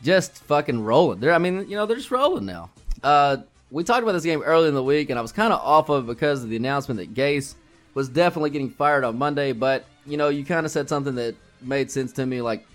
Just 0.02 0.38
fucking 0.44 0.82
rolling. 0.82 1.20
They're, 1.20 1.32
I 1.32 1.38
mean, 1.38 1.68
you 1.68 1.76
know, 1.76 1.86
they're 1.86 1.96
just 1.96 2.10
rolling 2.10 2.44
now. 2.44 2.70
Uh, 3.02 3.38
we 3.72 3.82
talked 3.82 4.02
about 4.02 4.12
this 4.12 4.22
game 4.22 4.42
early 4.42 4.68
in 4.68 4.74
the 4.74 4.82
week, 4.82 5.08
and 5.08 5.18
I 5.18 5.22
was 5.22 5.32
kind 5.32 5.52
of 5.52 5.58
off 5.60 5.88
of 5.88 6.04
it 6.04 6.06
because 6.06 6.44
of 6.44 6.50
the 6.50 6.56
announcement 6.56 7.00
that 7.00 7.14
Gase 7.14 7.54
was 7.94 8.08
definitely 8.08 8.50
getting 8.50 8.70
fired 8.70 9.02
on 9.02 9.16
Monday. 9.16 9.52
But 9.52 9.86
you 10.06 10.18
know, 10.18 10.28
you 10.28 10.44
kind 10.44 10.66
of 10.66 10.70
said 10.70 10.88
something 10.88 11.14
that 11.14 11.34
made 11.62 11.90
sense 11.90 12.12
to 12.12 12.26
me. 12.26 12.42
Like 12.42 12.66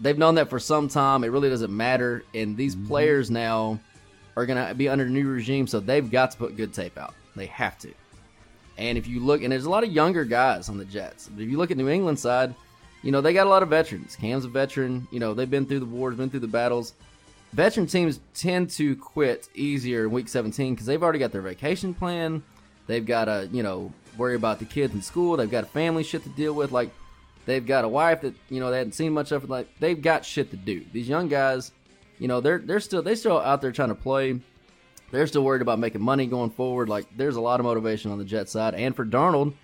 they've 0.00 0.18
known 0.18 0.34
that 0.36 0.50
for 0.50 0.58
some 0.58 0.86
time. 0.88 1.24
It 1.24 1.28
really 1.28 1.48
doesn't 1.48 1.74
matter, 1.74 2.24
and 2.34 2.56
these 2.56 2.76
mm-hmm. 2.76 2.88
players 2.88 3.30
now 3.30 3.80
are 4.36 4.44
going 4.44 4.68
to 4.68 4.74
be 4.74 4.88
under 4.88 5.04
a 5.04 5.10
new 5.10 5.26
regime, 5.26 5.66
so 5.66 5.80
they've 5.80 6.08
got 6.08 6.30
to 6.32 6.36
put 6.36 6.56
good 6.56 6.72
tape 6.72 6.98
out. 6.98 7.14
They 7.34 7.46
have 7.46 7.78
to. 7.80 7.92
And 8.76 8.96
if 8.96 9.08
you 9.08 9.20
look, 9.20 9.42
and 9.42 9.50
there's 9.50 9.64
a 9.64 9.70
lot 9.70 9.82
of 9.82 9.90
younger 9.90 10.24
guys 10.24 10.68
on 10.68 10.76
the 10.76 10.84
Jets. 10.84 11.28
But 11.28 11.42
if 11.42 11.50
you 11.50 11.56
look 11.56 11.70
at 11.70 11.76
New 11.76 11.88
England 11.88 12.18
side, 12.18 12.54
you 13.02 13.12
know 13.12 13.22
they 13.22 13.32
got 13.32 13.46
a 13.46 13.50
lot 13.50 13.62
of 13.62 13.70
veterans. 13.70 14.14
Cam's 14.14 14.44
a 14.44 14.48
veteran. 14.48 15.08
You 15.10 15.20
know 15.20 15.32
they've 15.32 15.50
been 15.50 15.64
through 15.64 15.80
the 15.80 15.86
wars, 15.86 16.16
been 16.16 16.28
through 16.28 16.40
the 16.40 16.48
battles. 16.48 16.92
Veteran 17.52 17.86
teams 17.86 18.20
tend 18.34 18.70
to 18.70 18.94
quit 18.96 19.48
easier 19.54 20.04
in 20.04 20.10
Week 20.10 20.28
17 20.28 20.74
because 20.74 20.86
they've 20.86 21.02
already 21.02 21.18
got 21.18 21.32
their 21.32 21.42
vacation 21.42 21.94
plan. 21.94 22.42
They've 22.86 23.04
got 23.04 23.26
to, 23.26 23.48
you 23.52 23.62
know, 23.62 23.92
worry 24.18 24.34
about 24.34 24.58
the 24.58 24.64
kids 24.64 24.94
in 24.94 25.00
school. 25.00 25.36
They've 25.36 25.50
got 25.50 25.68
family 25.68 26.02
shit 26.02 26.24
to 26.24 26.28
deal 26.30 26.52
with. 26.52 26.72
Like 26.72 26.90
they've 27.46 27.64
got 27.64 27.84
a 27.84 27.88
wife 27.88 28.20
that 28.22 28.34
you 28.50 28.60
know 28.60 28.70
they 28.70 28.78
hadn't 28.78 28.92
seen 28.92 29.12
much 29.12 29.32
of. 29.32 29.48
Like 29.48 29.68
they've 29.78 30.00
got 30.00 30.24
shit 30.24 30.50
to 30.50 30.56
do. 30.56 30.84
These 30.92 31.08
young 31.08 31.28
guys, 31.28 31.72
you 32.18 32.28
know, 32.28 32.40
they're 32.40 32.58
they're 32.58 32.80
still 32.80 33.02
they 33.02 33.14
still 33.14 33.38
out 33.38 33.62
there 33.62 33.72
trying 33.72 33.88
to 33.88 33.94
play. 33.94 34.40
They're 35.10 35.26
still 35.26 35.42
worried 35.42 35.62
about 35.62 35.78
making 35.78 36.02
money 36.02 36.26
going 36.26 36.50
forward. 36.50 36.88
Like 36.88 37.06
there's 37.16 37.36
a 37.36 37.40
lot 37.40 37.60
of 37.60 37.64
motivation 37.64 38.10
on 38.10 38.18
the 38.18 38.24
Jet 38.24 38.48
side, 38.48 38.74
and 38.74 38.94
for 38.94 39.06
Darnold, 39.06 39.54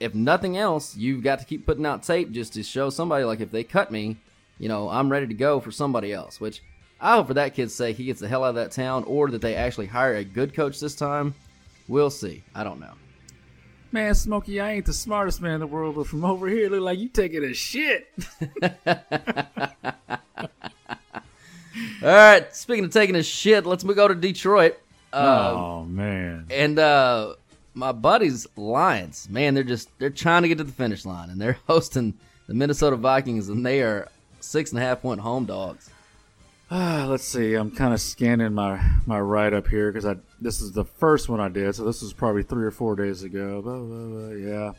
if 0.00 0.14
nothing 0.14 0.56
else, 0.56 0.96
you've 0.96 1.22
got 1.22 1.40
to 1.40 1.44
keep 1.44 1.66
putting 1.66 1.84
out 1.84 2.02
tape 2.02 2.30
just 2.30 2.54
to 2.54 2.62
show 2.62 2.88
somebody 2.88 3.24
like 3.24 3.40
if 3.40 3.50
they 3.50 3.64
cut 3.64 3.90
me, 3.90 4.16
you 4.58 4.68
know, 4.68 4.88
I'm 4.88 5.10
ready 5.10 5.26
to 5.26 5.34
go 5.34 5.60
for 5.60 5.70
somebody 5.70 6.12
else. 6.12 6.40
Which 6.40 6.62
I 7.06 7.14
hope 7.14 7.28
for 7.28 7.34
that 7.34 7.54
kid's 7.54 7.72
sake 7.72 7.96
he 7.96 8.06
gets 8.06 8.18
the 8.18 8.26
hell 8.26 8.42
out 8.42 8.48
of 8.48 8.54
that 8.56 8.72
town, 8.72 9.04
or 9.04 9.30
that 9.30 9.40
they 9.40 9.54
actually 9.54 9.86
hire 9.86 10.16
a 10.16 10.24
good 10.24 10.52
coach 10.52 10.80
this 10.80 10.96
time. 10.96 11.36
We'll 11.86 12.10
see. 12.10 12.42
I 12.52 12.64
don't 12.64 12.80
know. 12.80 12.94
Man, 13.92 14.12
Smokey, 14.12 14.60
I 14.60 14.72
ain't 14.72 14.86
the 14.86 14.92
smartest 14.92 15.40
man 15.40 15.54
in 15.54 15.60
the 15.60 15.68
world, 15.68 15.94
but 15.94 16.08
from 16.08 16.24
over 16.24 16.48
here, 16.48 16.64
it 16.64 16.72
look 16.72 16.80
like 16.80 16.98
you 16.98 17.08
taking 17.08 17.44
a 17.44 17.54
shit. 17.54 18.12
All 18.88 18.98
right. 22.02 22.52
Speaking 22.52 22.84
of 22.84 22.90
taking 22.90 23.14
a 23.14 23.22
shit, 23.22 23.66
let's 23.66 23.84
move 23.84 23.94
go 23.94 24.08
to 24.08 24.14
Detroit. 24.16 24.76
Uh, 25.12 25.52
oh 25.54 25.84
man. 25.84 26.46
And 26.50 26.76
uh, 26.76 27.36
my 27.72 27.92
buddies 27.92 28.48
Lions, 28.56 29.28
man, 29.30 29.54
they're 29.54 29.62
just 29.62 29.96
they're 30.00 30.10
trying 30.10 30.42
to 30.42 30.48
get 30.48 30.58
to 30.58 30.64
the 30.64 30.72
finish 30.72 31.04
line, 31.04 31.30
and 31.30 31.40
they're 31.40 31.58
hosting 31.68 32.14
the 32.48 32.54
Minnesota 32.54 32.96
Vikings, 32.96 33.48
and 33.48 33.64
they 33.64 33.80
are 33.82 34.08
six 34.40 34.72
and 34.72 34.80
a 34.80 34.82
half 34.82 35.02
point 35.02 35.20
home 35.20 35.44
dogs. 35.44 35.88
Ah, 36.70 37.06
let's 37.08 37.24
see. 37.24 37.54
I'm 37.54 37.70
kind 37.70 37.94
of 37.94 38.00
scanning 38.00 38.52
my 38.52 38.80
my 39.06 39.20
write 39.20 39.54
up 39.54 39.68
here 39.68 39.92
because 39.92 40.04
I 40.04 40.16
this 40.40 40.60
is 40.60 40.72
the 40.72 40.84
first 40.84 41.28
one 41.28 41.40
I 41.40 41.48
did, 41.48 41.74
so 41.74 41.84
this 41.84 42.02
was 42.02 42.12
probably 42.12 42.42
three 42.42 42.64
or 42.64 42.72
four 42.72 42.96
days 42.96 43.22
ago. 43.22 43.62
Blah, 43.62 43.78
blah, 43.78 44.06
blah, 44.06 44.34
yeah. 44.34 44.72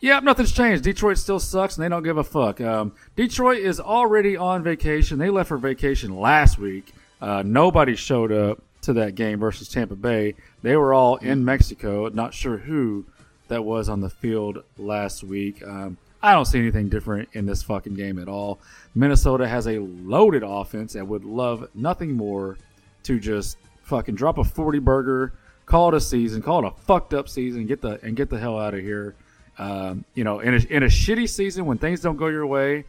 Yep, 0.00 0.22
nothing's 0.24 0.52
changed. 0.52 0.82
Detroit 0.82 1.18
still 1.18 1.40
sucks, 1.40 1.76
and 1.76 1.84
they 1.84 1.88
don't 1.88 2.02
give 2.02 2.16
a 2.16 2.24
fuck. 2.24 2.60
Um, 2.60 2.92
Detroit 3.16 3.58
is 3.58 3.80
already 3.80 4.36
on 4.36 4.62
vacation. 4.62 5.18
They 5.18 5.30
left 5.30 5.48
for 5.48 5.58
vacation 5.58 6.18
last 6.18 6.58
week. 6.58 6.94
Uh, 7.20 7.42
nobody 7.44 7.94
showed 7.96 8.32
up 8.32 8.62
to 8.82 8.94
that 8.94 9.14
game 9.14 9.38
versus 9.38 9.68
Tampa 9.68 9.96
Bay. 9.96 10.34
They 10.62 10.76
were 10.76 10.94
all 10.94 11.16
in 11.16 11.44
Mexico. 11.44 12.08
Not 12.08 12.32
sure 12.32 12.56
who 12.58 13.04
that 13.48 13.62
was 13.64 13.90
on 13.90 14.00
the 14.00 14.08
field 14.08 14.64
last 14.78 15.22
week. 15.22 15.62
Um, 15.62 15.98
I 16.22 16.34
don't 16.34 16.44
see 16.44 16.58
anything 16.58 16.88
different 16.88 17.30
in 17.32 17.46
this 17.46 17.62
fucking 17.62 17.94
game 17.94 18.18
at 18.18 18.28
all. 18.28 18.60
Minnesota 18.94 19.48
has 19.48 19.66
a 19.66 19.78
loaded 19.78 20.42
offense 20.44 20.94
and 20.94 21.08
would 21.08 21.24
love 21.24 21.68
nothing 21.74 22.12
more 22.12 22.58
to 23.04 23.18
just 23.18 23.56
fucking 23.82 24.14
drop 24.14 24.38
a 24.38 24.44
40 24.44 24.78
burger, 24.80 25.32
call 25.66 25.88
it 25.88 25.94
a 25.94 26.00
season, 26.00 26.42
call 26.42 26.64
it 26.64 26.68
a 26.68 26.82
fucked 26.82 27.14
up 27.14 27.28
season, 27.28 27.66
get 27.66 27.80
the 27.80 27.98
and 28.02 28.16
get 28.16 28.28
the 28.28 28.38
hell 28.38 28.58
out 28.58 28.74
of 28.74 28.80
here. 28.80 29.14
Um, 29.58 30.04
you 30.14 30.24
know, 30.24 30.40
in 30.40 30.54
a, 30.54 30.58
in 30.58 30.82
a 30.82 30.86
shitty 30.86 31.28
season 31.28 31.66
when 31.66 31.78
things 31.78 32.00
don't 32.00 32.16
go 32.16 32.28
your 32.28 32.46
way, 32.46 32.84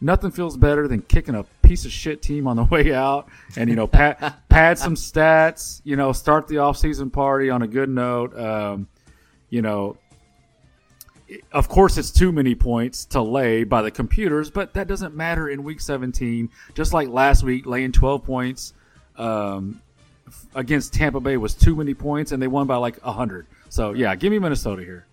nothing 0.00 0.30
feels 0.30 0.56
better 0.56 0.86
than 0.86 1.02
kicking 1.02 1.34
a 1.34 1.44
piece 1.62 1.84
of 1.84 1.90
shit 1.90 2.22
team 2.22 2.46
on 2.46 2.56
the 2.56 2.64
way 2.70 2.92
out 2.92 3.28
and 3.56 3.70
you 3.70 3.76
know 3.76 3.86
pad, 3.86 4.34
pad 4.48 4.78
some 4.78 4.94
stats. 4.94 5.80
You 5.84 5.96
know, 5.96 6.12
start 6.12 6.48
the 6.48 6.56
offseason 6.56 7.12
party 7.12 7.48
on 7.48 7.62
a 7.62 7.66
good 7.66 7.88
note. 7.88 8.38
Um, 8.38 8.88
you 9.50 9.62
know, 9.62 9.96
of 11.52 11.68
course, 11.68 11.96
it's 11.96 12.10
too 12.10 12.32
many 12.32 12.54
points 12.54 13.04
to 13.06 13.22
lay 13.22 13.64
by 13.64 13.82
the 13.82 13.90
computers, 13.90 14.50
but 14.50 14.74
that 14.74 14.86
doesn't 14.86 15.14
matter 15.14 15.48
in 15.48 15.64
week 15.64 15.80
17. 15.80 16.50
Just 16.74 16.92
like 16.92 17.08
last 17.08 17.42
week, 17.42 17.66
laying 17.66 17.92
12 17.92 18.24
points 18.24 18.74
um, 19.16 19.80
against 20.54 20.92
Tampa 20.92 21.20
Bay 21.20 21.36
was 21.36 21.54
too 21.54 21.74
many 21.74 21.94
points, 21.94 22.32
and 22.32 22.42
they 22.42 22.48
won 22.48 22.66
by 22.66 22.76
like 22.76 23.02
100. 23.04 23.46
So, 23.68 23.92
yeah, 23.92 24.14
give 24.14 24.30
me 24.30 24.38
Minnesota 24.38 24.82
here. 24.82 25.06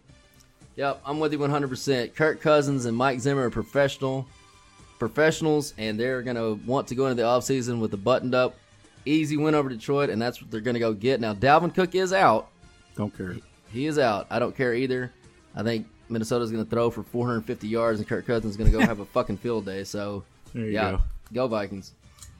Yep, 0.75 1.01
I'm 1.05 1.19
with 1.19 1.33
you 1.33 1.39
100%. 1.39 2.15
Kirk 2.15 2.41
Cousins 2.41 2.85
and 2.85 2.95
Mike 2.95 3.19
Zimmer 3.19 3.47
are 3.47 3.49
professional 3.49 4.27
professionals, 4.99 5.73
and 5.79 5.99
they're 5.99 6.21
going 6.21 6.35
to 6.35 6.59
want 6.65 6.87
to 6.87 6.95
go 6.95 7.07
into 7.07 7.15
the 7.15 7.27
offseason 7.27 7.79
with 7.79 7.91
a 7.93 7.97
buttoned 7.97 8.35
up, 8.35 8.55
easy 9.03 9.35
win 9.35 9.55
over 9.55 9.67
Detroit, 9.67 10.11
and 10.11 10.21
that's 10.21 10.39
what 10.39 10.51
they're 10.51 10.61
going 10.61 10.75
to 10.75 10.79
go 10.79 10.93
get. 10.93 11.19
Now, 11.19 11.33
Dalvin 11.33 11.73
Cook 11.73 11.95
is 11.95 12.13
out. 12.13 12.49
Don't 12.95 13.15
care. 13.17 13.33
He, 13.33 13.41
he 13.71 13.85
is 13.87 13.97
out. 13.97 14.27
I 14.29 14.37
don't 14.37 14.55
care 14.55 14.75
either. 14.75 15.11
I 15.55 15.63
think 15.63 15.87
Minnesota's 16.11 16.51
going 16.51 16.63
to 16.63 16.69
throw 16.69 16.89
for 16.89 17.03
450 17.03 17.67
yards, 17.67 17.99
and 17.99 18.07
Kirk 18.07 18.27
Cousins 18.27 18.51
is 18.51 18.57
going 18.57 18.71
to 18.71 18.77
go 18.77 18.83
have 18.85 18.99
a 18.99 19.05
fucking 19.13 19.37
field 19.37 19.65
day. 19.65 19.83
So, 19.83 20.23
yeah, 20.53 20.91
go. 20.91 20.99
go 21.33 21.47
Vikings. 21.47 21.93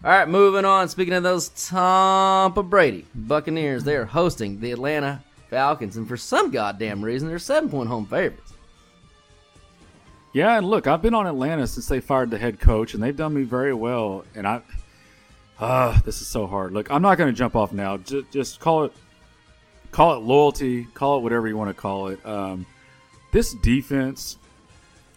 All 0.03 0.09
right, 0.09 0.27
moving 0.27 0.65
on. 0.65 0.89
Speaking 0.89 1.13
of 1.13 1.23
those 1.23 1.49
Tampa 1.49 2.63
Brady 2.63 3.05
Buccaneers, 3.13 3.83
they 3.83 3.95
are 3.95 4.05
hosting 4.05 4.59
the 4.59 4.71
Atlanta 4.71 5.23
Falcons, 5.49 5.97
and 5.97 6.07
for 6.07 6.17
some 6.17 6.49
goddamn 6.49 7.03
reason, 7.03 7.27
they're 7.27 7.39
seven 7.39 7.69
point 7.69 7.87
home 7.87 8.05
favorites. 8.05 8.53
Yeah, 10.33 10.57
and 10.57 10.65
look, 10.65 10.87
I've 10.87 11.01
been 11.01 11.13
on 11.13 11.27
Atlanta 11.27 11.67
since 11.67 11.87
they 11.87 11.99
fired 11.99 12.31
the 12.31 12.37
head 12.37 12.59
coach, 12.59 12.93
and 12.93 13.03
they've 13.03 13.15
done 13.15 13.33
me 13.33 13.43
very 13.43 13.73
well. 13.73 14.23
And 14.33 14.47
I, 14.47 14.61
ah, 15.59 15.97
uh, 15.97 16.01
this 16.01 16.21
is 16.21 16.27
so 16.27 16.47
hard. 16.47 16.71
Look, 16.71 16.89
I'm 16.89 17.01
not 17.01 17.17
going 17.17 17.31
to 17.31 17.37
jump 17.37 17.55
off 17.55 17.73
now. 17.73 17.97
Just, 17.97 18.31
just 18.31 18.59
call 18.59 18.85
it, 18.85 18.93
call 19.91 20.15
it 20.15 20.19
loyalty, 20.19 20.85
call 20.93 21.17
it 21.17 21.21
whatever 21.21 21.47
you 21.49 21.57
want 21.57 21.69
to 21.69 21.79
call 21.79 22.07
it. 22.07 22.25
Um, 22.25 22.65
this 23.31 23.53
defense 23.53 24.37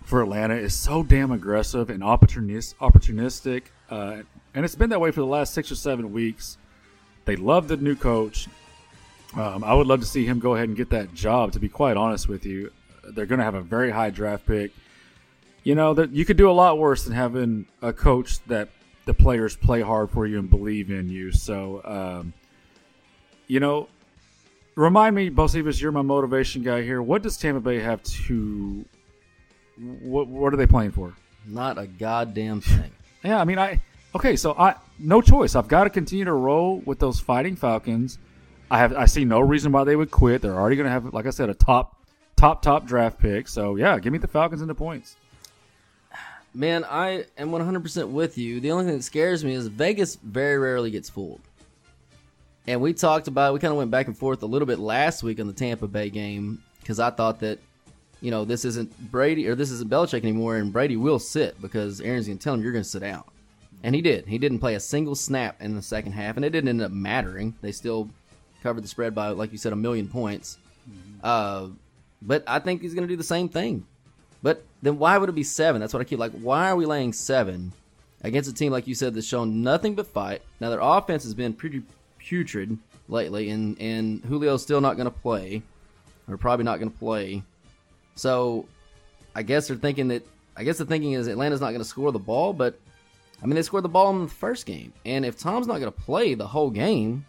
for 0.05 0.23
Atlanta 0.23 0.55
is 0.55 0.75
so 0.75 1.03
damn 1.03 1.33
aggressive 1.33 1.91
and 1.91 2.05
opportunist, 2.05 2.79
opportunistic, 2.79 3.65
uh, 3.91 4.23
and 4.55 4.65
it's 4.65 4.75
been 4.75 4.91
that 4.91 5.01
way 5.01 5.11
for 5.11 5.21
the 5.21 5.27
last 5.27 5.55
six 5.55 5.71
or 5.71 5.75
seven 5.75 6.13
weeks. 6.13 6.59
They 7.25 7.37
love 7.37 7.69
the 7.69 7.77
new 7.77 7.97
coach. 7.97 8.49
Um, 9.35 9.65
I 9.65 9.75
would 9.75 9.87
love 9.87 10.01
to 10.01 10.07
see 10.07 10.25
him 10.25 10.39
go 10.39 10.55
ahead 10.55 10.69
and 10.69 10.77
get 10.77 10.91
that 10.91 11.15
job. 11.15 11.53
To 11.53 11.59
be 11.59 11.69
quite 11.69 11.97
honest 11.97 12.29
with 12.29 12.47
you, 12.47 12.71
they're 13.03 13.27
going 13.27 13.39
to 13.39 13.45
have 13.45 13.55
a 13.55 13.63
very 13.63 13.91
high 13.91 14.11
draft 14.11 14.47
pick. 14.47 14.73
You 15.65 15.75
know 15.75 15.95
that 15.95 16.11
you 16.11 16.25
could 16.25 16.37
do 16.37 16.51
a 16.51 16.53
lot 16.53 16.79
worse 16.79 17.05
than 17.05 17.15
having 17.15 17.67
a 17.81 17.93
coach 17.93 18.45
that 18.45 18.69
the 19.07 19.15
players 19.15 19.57
play 19.57 19.81
hard 19.81 20.11
for 20.11 20.27
you 20.27 20.39
and 20.39 20.49
believe 20.49 20.91
in 20.91 21.09
you. 21.09 21.33
So, 21.33 21.81
um, 21.85 22.35
you 23.47 23.61
know, 23.61 23.89
remind 24.77 25.15
me, 25.15 25.31
Bocephus, 25.31 25.81
you're 25.81 25.93
my 25.93 26.03
motivation 26.03 26.63
guy 26.63 26.83
here. 26.83 27.03
What 27.03 27.23
does 27.23 27.37
Tampa 27.37 27.61
Bay 27.61 27.81
have 27.81 28.03
to? 28.03 28.85
What 29.79 30.29
What 30.29 30.53
are 30.55 30.57
they 30.57 30.67
playing 30.67 30.93
for? 30.93 31.15
Not 31.47 31.79
a 31.79 31.87
goddamn 31.87 32.61
thing. 32.61 32.91
Yeah, 33.23 33.41
I 33.41 33.45
mean, 33.45 33.59
I 33.59 33.81
okay, 34.15 34.37
so 34.37 34.53
I 34.53 34.77
no 34.99 35.21
choice. 35.21 35.55
I've 35.55 35.69
got 35.69 35.85
to 35.85 35.91
continue 35.91 36.25
to 36.25 36.33
roll 36.33 36.79
with 36.81 36.99
those 36.99 37.21
fighting 37.21 37.57
Falcons. 37.57 38.19
I 38.71 38.79
have 38.79 38.95
I 38.95 39.07
see 39.07 39.25
no 39.25 39.41
reason 39.41 39.73
why 39.73 39.85
they 39.85 39.97
would 39.97 40.11
quit. 40.11 40.43
They're 40.43 40.55
already 40.55 40.77
going 40.77 40.87
to 40.87 40.93
have, 40.93 41.13
like 41.13 41.27
I 41.27 41.31
said, 41.31 41.49
a 41.51 41.55
top 41.55 41.97
top 42.37 42.63
top 42.63 42.87
draft 42.87 43.19
pick. 43.19 43.49
So 43.49 43.77
yeah, 43.77 43.99
give 43.99 44.13
me 44.13 44.19
the 44.19 44.29
Falcons 44.29 44.61
and 44.61 44.71
the 44.71 44.75
points. 44.75 45.17
Man, 46.57 46.85
I 46.85 47.25
am 47.37 47.51
100% 47.51 48.11
with 48.11 48.39
you. 48.39 48.61
The 48.61 48.71
only 48.71 48.85
thing 48.85 48.97
that 48.97 49.03
scares 49.03 49.45
me 49.45 49.55
is 49.55 49.67
Vegas 49.67 50.15
very 50.15 50.57
rarely 50.57 50.93
gets 50.93 51.11
fooled. 51.11 51.41
And 52.67 52.81
we 52.81 52.95
talked 52.95 53.29
about, 53.29 53.53
we 53.53 53.61
kind 53.61 53.73
of 53.73 53.79
went 53.79 53.91
back 53.91 54.07
and 54.07 54.17
forth 54.17 54.43
a 54.43 54.47
little 54.47 54.67
bit 54.67 54.79
last 54.79 55.23
week 55.23 55.39
on 55.39 55.47
the 55.47 55.53
Tampa 55.53 55.87
Bay 55.87 56.09
game 56.09 56.63
because 56.81 56.99
I 56.99 57.11
thought 57.11 57.41
that, 57.41 57.59
you 58.21 58.31
know, 58.31 58.45
this 58.45 58.65
isn't 58.65 59.11
Brady 59.11 59.47
or 59.49 59.55
this 59.55 59.71
isn't 59.71 59.91
Belichick 59.91 60.23
anymore, 60.23 60.57
and 60.57 60.73
Brady 60.73 60.97
will 60.97 61.19
sit 61.19 61.61
because 61.61 62.01
Aaron's 62.01 62.27
going 62.27 62.39
to 62.39 62.45
tell 62.45 62.55
him 62.55 62.63
you're 62.63 62.73
going 62.73 62.85
to 62.85 62.89
sit 62.89 63.03
out. 63.03 63.29
And 63.83 63.95
he 63.95 64.01
did. 64.01 64.27
He 64.27 64.39
didn't 64.39 64.61
play 64.61 64.77
a 64.77 64.81
single 64.81 65.15
snap 65.15 65.61
in 65.61 65.75
the 65.75 65.83
second 65.83 66.13
half, 66.13 66.37
and 66.37 66.45
it 66.45 66.51
didn't 66.51 66.71
end 66.71 66.81
up 66.81 66.91
mattering. 66.91 67.55
They 67.61 67.71
still 67.71 68.09
covered 68.63 68.83
the 68.83 68.89
spread 68.89 69.15
by, 69.15 69.29
like 69.29 69.53
you 69.53 69.59
said, 69.59 69.75
a 69.75 69.77
million 69.77 70.09
points. 70.09 70.57
Uh, 71.23 71.69
but 72.23 72.45
I 72.47 72.61
think 72.61 72.81
he's 72.81 72.95
going 72.95 73.07
to 73.07 73.13
do 73.13 73.17
the 73.17 73.23
same 73.23 73.51
thing. 73.51 73.85
But 74.43 74.65
then 74.83 74.99
why 74.99 75.19
would 75.19 75.29
it 75.29 75.35
be 75.35 75.43
seven? 75.43 75.81
That's 75.81 75.93
what 75.93 76.01
I 76.01 76.05
keep 76.05 76.19
like. 76.19 76.33
Why 76.33 76.71
are 76.71 76.77
we 76.77 76.87
laying 76.87 77.13
seven 77.13 77.73
against 78.23 78.51
a 78.51 78.55
team 78.55 78.73
like 78.73 78.87
you 78.87 78.95
said 78.95 79.15
that's 79.15 79.27
shown 79.27 79.63
nothing 79.63 79.95
but 79.95 80.07
fight? 80.07 80.43
Now 80.61 80.71
their 80.71 80.81
offense 80.81 81.25
has 81.25 81.35
been 81.35 81.53
pretty 81.53 81.83
putrid 82.25 82.79
lately, 83.09 83.51
and 83.51 83.81
and 83.81 84.23
Julio's 84.27 84.63
still 84.63 84.81
not 84.81 84.97
going 84.97 85.07
to 85.07 85.11
play, 85.19 85.63
or 86.29 86.37
probably 86.37 86.65
not 86.65 86.79
going 86.79 86.91
to 86.91 86.99
play. 86.99 87.43
So 88.17 88.67
I 89.35 89.43
guess 89.43 89.69
they're 89.69 89.77
thinking 89.77 90.09
that. 90.09 90.27
I 90.57 90.63
guess 90.63 90.79
the 90.79 90.85
thinking 90.85 91.13
is 91.13 91.27
Atlanta's 91.27 91.61
not 91.61 91.71
going 91.71 91.81
to 91.81 91.85
score 91.85 92.13
the 92.13 92.19
ball, 92.21 92.53
but 92.53 92.79
I 93.43 93.47
mean 93.47 93.57
they 93.57 93.63
scored 93.63 93.83
the 93.85 93.89
ball 93.89 94.11
in 94.11 94.23
the 94.23 94.29
first 94.31 94.67
game, 94.67 94.93
and 95.05 95.25
if 95.25 95.37
Tom's 95.39 95.67
not 95.67 95.81
going 95.81 95.93
to 95.93 96.01
play 96.01 96.35
the 96.35 96.47
whole 96.47 96.71
game, 96.71 97.27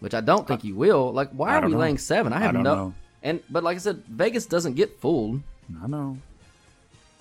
which 0.00 0.12
I 0.14 0.20
don't 0.20 0.46
think 0.46 0.60
he 0.62 0.72
will, 0.72 1.10
like 1.12 1.30
why 1.30 1.50
I 1.54 1.58
are 1.58 1.66
we 1.66 1.72
know. 1.72 1.78
laying 1.78 1.96
seven? 1.98 2.32
I 2.32 2.36
I 2.36 2.40
have 2.40 2.52
don't 2.52 2.62
no. 2.62 2.74
know. 2.74 2.94
And 3.22 3.42
but 3.48 3.64
like 3.64 3.76
I 3.76 3.80
said, 3.80 4.02
Vegas 4.08 4.46
doesn't 4.46 4.74
get 4.74 4.98
fooled. 5.00 5.42
I 5.82 5.86
know. 5.86 6.18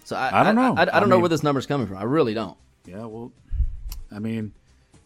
So 0.03 0.15
I, 0.15 0.41
I 0.41 0.43
don't 0.43 0.55
know. 0.55 0.73
I, 0.75 0.81
I, 0.81 0.85
don't 0.85 1.03
I 1.03 1.05
know 1.05 1.19
where 1.19 1.29
this 1.29 1.43
number's 1.43 1.65
coming 1.67 1.87
from. 1.87 1.97
I 1.97 2.03
really 2.03 2.33
don't. 2.33 2.57
Yeah, 2.85 3.05
well, 3.05 3.31
I 4.11 4.19
mean, 4.19 4.53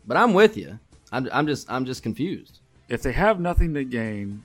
But 0.07 0.17
I'm 0.17 0.33
with 0.33 0.55
you. 0.57 0.79
I'm, 1.13 1.29
I'm 1.31 1.47
just 1.47 1.71
I'm 1.71 1.85
just 1.85 2.03
confused. 2.03 2.59
if 2.89 3.01
they 3.03 3.11
have 3.13 3.39
nothing 3.39 3.73
to 3.75 3.83
gain, 3.85 4.43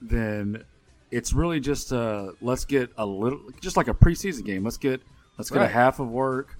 then 0.00 0.62
it's 1.10 1.32
really 1.32 1.58
just 1.60 1.92
uh 1.92 2.32
let's 2.40 2.64
get 2.64 2.90
a 2.96 3.04
little 3.04 3.40
just 3.60 3.76
like 3.76 3.88
a 3.88 3.94
preseason 3.94 4.44
game. 4.44 4.62
Let's 4.64 4.76
get 4.76 5.00
let's 5.38 5.50
get 5.50 5.58
Right. 5.58 5.64
a 5.64 5.72
half 5.72 5.98
of 6.00 6.08
work, 6.08 6.56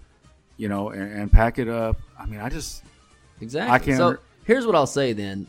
you 0.56 0.68
know, 0.68 0.90
and, 0.90 1.12
and 1.12 1.32
pack 1.32 1.58
it 1.58 1.68
up. 1.68 2.00
I 2.18 2.26
mean, 2.26 2.40
I 2.40 2.48
just 2.48 2.82
Exactly. 3.40 3.72
I 3.74 3.78
can't. 3.78 3.96
So 3.98 4.16
here's 4.44 4.66
what 4.66 4.74
I'll 4.74 4.86
say 4.86 5.12
then. 5.12 5.46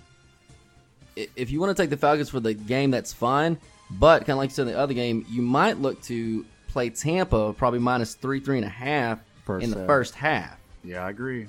If 1.15 1.51
you 1.51 1.59
want 1.59 1.75
to 1.75 1.81
take 1.83 1.89
the 1.91 1.97
Falcons 1.97 2.29
for 2.29 2.39
the 2.39 2.53
game, 2.55 2.89
that's 2.91 3.13
fine. 3.13 3.57
But 3.91 4.19
kind 4.21 4.31
of 4.31 4.37
like 4.37 4.49
you 4.49 4.55
said 4.55 4.67
in 4.67 4.73
the 4.73 4.79
other 4.79 4.95
game, 4.95 5.25
you 5.29 5.43
might 5.43 5.79
look 5.79 6.01
to 6.03 6.43
play 6.69 6.89
Tampa 6.89 7.53
probably 7.53 7.77
minus 7.79 8.15
three, 8.15 8.39
three 8.39 8.57
and 8.57 8.65
a 8.65 8.69
half 8.69 9.19
First 9.45 9.63
in 9.63 9.69
the 9.69 9.77
half. 9.79 9.85
first 9.87 10.15
half, 10.15 10.57
yeah, 10.83 11.05
I 11.05 11.11
agree. 11.11 11.45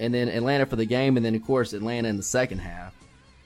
And 0.00 0.12
then 0.12 0.28
Atlanta 0.28 0.66
for 0.66 0.76
the 0.76 0.84
game, 0.84 1.16
and 1.16 1.24
then 1.24 1.34
of 1.34 1.44
course 1.44 1.72
Atlanta 1.72 2.08
in 2.08 2.16
the 2.16 2.22
second 2.22 2.58
half. 2.58 2.94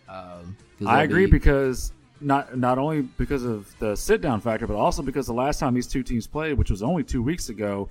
Um, 0.09 0.57
I 0.87 1.03
agree 1.03 1.27
be- 1.27 1.33
because 1.33 1.93
not 2.21 2.57
not 2.57 2.79
only 2.79 3.03
because 3.03 3.45
of 3.45 3.77
the 3.79 3.97
sit 3.97 4.21
down 4.21 4.41
factor, 4.41 4.67
but 4.67 4.77
also 4.77 5.03
because 5.03 5.27
the 5.27 5.35
last 5.35 5.61
time 5.61 5.75
these 5.75 5.87
two 5.87 6.03
teams 6.03 6.27
played, 6.27 6.55
which 6.55 6.71
was 6.71 6.83
only 6.83 7.05
two 7.05 7.23
weeks 7.23 7.49
ago, 7.49 7.89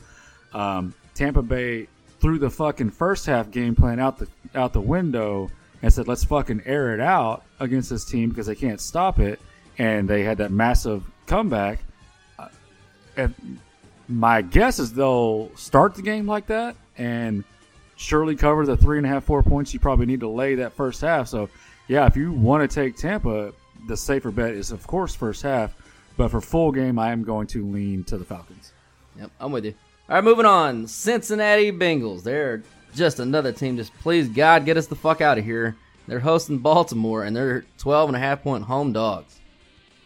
um, 0.54 0.94
Tampa 1.14 1.42
Bay 1.42 1.88
threw 2.20 2.40
the 2.40 2.50
fucking 2.50 2.90
first 2.90 3.26
half 3.26 3.52
game 3.52 3.76
plan 3.76 4.00
out 4.00 4.18
the 4.18 4.28
out 4.56 4.74
the 4.74 4.82
window 4.82 5.50
and 5.82 5.94
said, 5.94 6.08
"Let's 6.08 6.24
fucking 6.24 6.64
air 6.66 6.94
it 6.94 7.00
out 7.00 7.44
against 7.60 7.90
this 7.90 8.06
team 8.06 8.30
because 8.30 8.48
they 8.48 8.56
can't 8.56 8.82
stop 8.82 9.20
it," 9.20 9.40
and 9.78 10.10
they 10.10 10.24
had 10.24 10.38
that 10.40 10.52
massive 10.52 11.04
comeback. 11.28 11.80
Uh, 12.40 12.48
and 13.18 13.60
my 14.08 14.42
guess 14.42 14.80
is 14.80 14.94
they'll 14.94 15.52
start 15.56 15.96
the 15.96 16.02
game 16.02 16.28
like 16.28 16.48
that 16.48 16.76
and 16.98 17.44
surely 17.96 18.36
cover 18.36 18.66
the 18.66 18.78
three 18.78 18.98
and 18.98 19.06
a 19.06 19.10
half, 19.10 19.24
four 19.24 19.44
points 19.44 19.74
you 19.74 19.80
probably 19.80 20.06
need 20.06 20.20
to 20.22 20.30
lay 20.30 20.56
that 20.56 20.74
first 20.74 21.02
half. 21.02 21.28
So, 21.28 21.50
yeah, 21.88 22.06
if 22.06 22.16
you 22.18 22.32
want 22.32 22.70
to 22.70 22.74
take 22.74 22.98
Tampa, 22.98 23.54
the 23.88 23.98
safer 23.98 24.32
bet 24.32 24.52
is, 24.52 24.72
of 24.72 24.86
course, 24.88 25.16
first 25.16 25.42
half. 25.42 25.76
But 26.18 26.32
for 26.32 26.42
full 26.42 26.72
game, 26.72 26.98
I 26.98 27.12
am 27.12 27.24
going 27.24 27.48
to 27.48 27.66
lean 27.66 28.04
to 28.06 28.18
the 28.18 28.26
Falcons. 28.26 28.72
Yep, 29.18 29.32
I'm 29.40 29.52
with 29.52 29.66
you. 29.66 29.74
All 30.10 30.16
right, 30.16 30.24
moving 30.24 30.46
on. 30.46 30.88
Cincinnati 30.88 31.72
Bengals. 31.72 32.24
They're 32.24 32.64
just 32.96 33.20
another 33.20 33.52
team. 33.52 33.76
Just 33.78 33.94
please, 34.00 34.30
God, 34.30 34.66
get 34.66 34.78
us 34.78 34.88
the 34.88 34.96
fuck 34.96 35.22
out 35.22 35.38
of 35.38 35.44
here. 35.44 35.76
They're 36.08 36.20
hosting 36.20 36.60
Baltimore, 36.60 37.24
and 37.24 37.36
they're 37.36 37.66
12 37.80 38.10
and 38.10 38.16
a 38.16 38.20
half 38.20 38.44
point 38.44 38.64
home 38.64 38.94
dogs. 38.94 39.40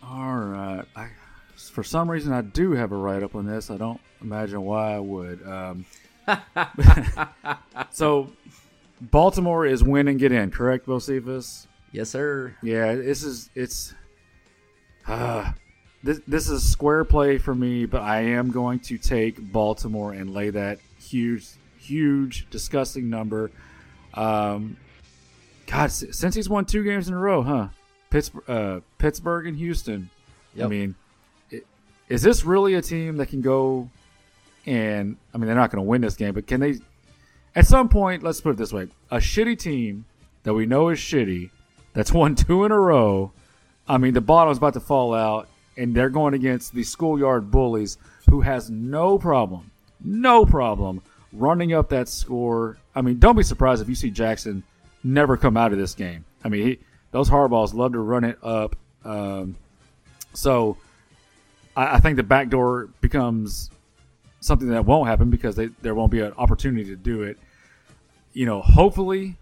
All 0.01 0.37
right. 0.37 0.85
I, 0.95 1.09
for 1.55 1.83
some 1.83 2.09
reason, 2.09 2.33
I 2.33 2.41
do 2.41 2.71
have 2.71 2.91
a 2.91 2.95
write 2.95 3.21
up 3.21 3.35
on 3.35 3.45
this. 3.45 3.69
I 3.69 3.77
don't 3.77 3.99
imagine 4.21 4.61
why 4.61 4.95
I 4.95 4.99
would. 4.99 5.45
Um, 5.45 5.85
so, 7.91 8.31
Baltimore 9.01 9.65
is 9.65 9.83
win 9.83 10.07
and 10.07 10.19
get 10.19 10.31
in, 10.31 10.51
correct, 10.51 10.85
Bocephus? 10.85 11.67
Yes, 11.91 12.09
sir. 12.09 12.55
Yeah, 12.61 12.95
this 12.95 13.23
is 13.23 13.49
it's. 13.55 13.93
Uh, 15.07 15.51
this 16.03 16.21
this 16.27 16.49
is 16.49 16.69
square 16.69 17.03
play 17.03 17.37
for 17.37 17.53
me, 17.55 17.85
but 17.85 18.01
I 18.01 18.21
am 18.21 18.51
going 18.51 18.79
to 18.81 18.97
take 18.97 19.51
Baltimore 19.51 20.13
and 20.13 20.33
lay 20.33 20.49
that 20.51 20.79
huge, 21.01 21.47
huge, 21.79 22.47
disgusting 22.49 23.09
number. 23.09 23.51
Um, 24.13 24.77
God, 25.67 25.91
since 25.91 26.35
he's 26.35 26.49
won 26.49 26.65
two 26.65 26.83
games 26.83 27.07
in 27.07 27.13
a 27.13 27.17
row, 27.17 27.41
huh? 27.41 27.67
Pittsburgh, 28.09 28.49
uh, 28.49 28.79
Pittsburgh 28.97 29.47
and 29.47 29.57
Houston. 29.57 30.09
I 30.65 30.67
mean, 30.67 30.95
i- 31.53 31.61
is 32.07 32.21
this 32.23 32.43
really 32.43 32.73
a 32.75 32.81
team 32.81 33.17
that 33.17 33.27
can 33.27 33.41
go 33.41 33.89
and 34.69 35.17
I 35.33 35.37
mean 35.37 35.47
they're 35.47 35.55
not 35.55 35.71
going 35.71 35.83
to 35.83 35.89
win 35.89 36.01
this 36.01 36.15
game, 36.15 36.33
but 36.33 36.45
can 36.45 36.59
they? 36.59 36.75
At 37.55 37.65
some 37.65 37.89
point, 37.89 38.21
let's 38.21 38.39
put 38.39 38.51
it 38.51 38.57
this 38.57 38.71
way: 38.71 38.87
a 39.09 39.17
shitty 39.17 39.57
team 39.57 40.05
that 40.43 40.53
we 40.53 40.67
know 40.67 40.89
is 40.89 40.99
shitty 40.99 41.49
that's 41.93 42.13
won 42.13 42.35
two 42.35 42.63
in 42.65 42.71
a 42.71 42.79
row. 42.79 43.31
I 43.87 43.97
mean, 43.97 44.13
the 44.13 44.21
bottom's 44.21 44.59
about 44.59 44.75
to 44.75 44.79
fall 44.79 45.15
out, 45.15 45.49
and 45.75 45.95
they're 45.95 46.11
going 46.11 46.35
against 46.35 46.73
the 46.73 46.83
schoolyard 46.83 47.49
bullies 47.49 47.97
who 48.29 48.41
has 48.41 48.69
no 48.69 49.17
problem, 49.17 49.71
no 49.99 50.45
problem 50.45 51.01
running 51.33 51.73
up 51.73 51.89
that 51.89 52.07
score. 52.07 52.77
I 52.93 53.01
mean, 53.01 53.17
don't 53.17 53.35
be 53.35 53.41
surprised 53.41 53.81
if 53.81 53.89
you 53.89 53.95
see 53.95 54.11
Jackson 54.11 54.61
never 55.03 55.35
come 55.35 55.57
out 55.57 55.71
of 55.71 55.79
this 55.79 55.95
game. 55.95 56.25
I 56.43 56.49
mean, 56.49 56.67
he, 56.67 56.79
those 57.09 57.27
Harbaughs 57.27 57.73
love 57.73 57.93
to 57.93 57.99
run 57.99 58.23
it 58.23 58.37
up. 58.43 58.75
Um, 59.03 59.55
so 60.33 60.77
I, 61.75 61.95
I 61.95 61.99
think 61.99 62.17
the 62.17 62.23
back 62.23 62.49
door 62.49 62.89
becomes 63.01 63.71
something 64.39 64.69
that 64.69 64.85
won't 64.85 65.07
happen 65.07 65.29
because 65.29 65.55
they, 65.55 65.67
there 65.81 65.95
won't 65.95 66.11
be 66.11 66.21
an 66.21 66.33
opportunity 66.37 66.85
to 66.85 66.95
do 66.95 67.23
it. 67.23 67.37
You 68.33 68.45
know, 68.45 68.61
hopefully, 68.61 69.37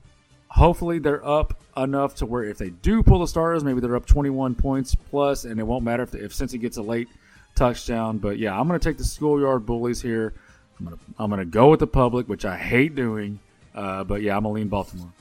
hopefully 0.47 0.99
they're 0.99 1.25
up 1.25 1.59
enough 1.75 2.15
to 2.15 2.25
where 2.25 2.43
if 2.43 2.57
they 2.57 2.69
do 2.69 3.03
pull 3.03 3.19
the 3.19 3.27
starters, 3.27 3.63
maybe 3.63 3.79
they're 3.79 3.95
up 3.95 4.05
21 4.05 4.55
points 4.55 4.95
plus, 4.95 5.45
and 5.45 5.59
it 5.59 5.63
won't 5.63 5.83
matter 5.83 6.03
if 6.03 6.15
if 6.15 6.33
Cincy 6.33 6.59
gets 6.59 6.77
a 6.77 6.81
late 6.81 7.09
touchdown. 7.55 8.17
But 8.17 8.37
yeah, 8.37 8.57
I'm 8.57 8.67
going 8.67 8.79
to 8.79 8.89
take 8.89 8.97
the 8.97 9.03
schoolyard 9.03 9.65
bullies 9.65 10.01
here. 10.01 10.33
I'm 10.79 10.85
going 10.85 10.97
to 10.97 11.03
I'm 11.19 11.29
going 11.29 11.39
to 11.39 11.45
go 11.45 11.69
with 11.69 11.79
the 11.79 11.87
public, 11.87 12.27
which 12.27 12.45
I 12.45 12.57
hate 12.57 12.95
doing. 12.95 13.39
Uh, 13.75 14.03
but 14.03 14.21
yeah, 14.21 14.35
I'm 14.35 14.43
going 14.43 14.55
to 14.55 14.59
lean 14.59 14.67
Baltimore. 14.69 15.11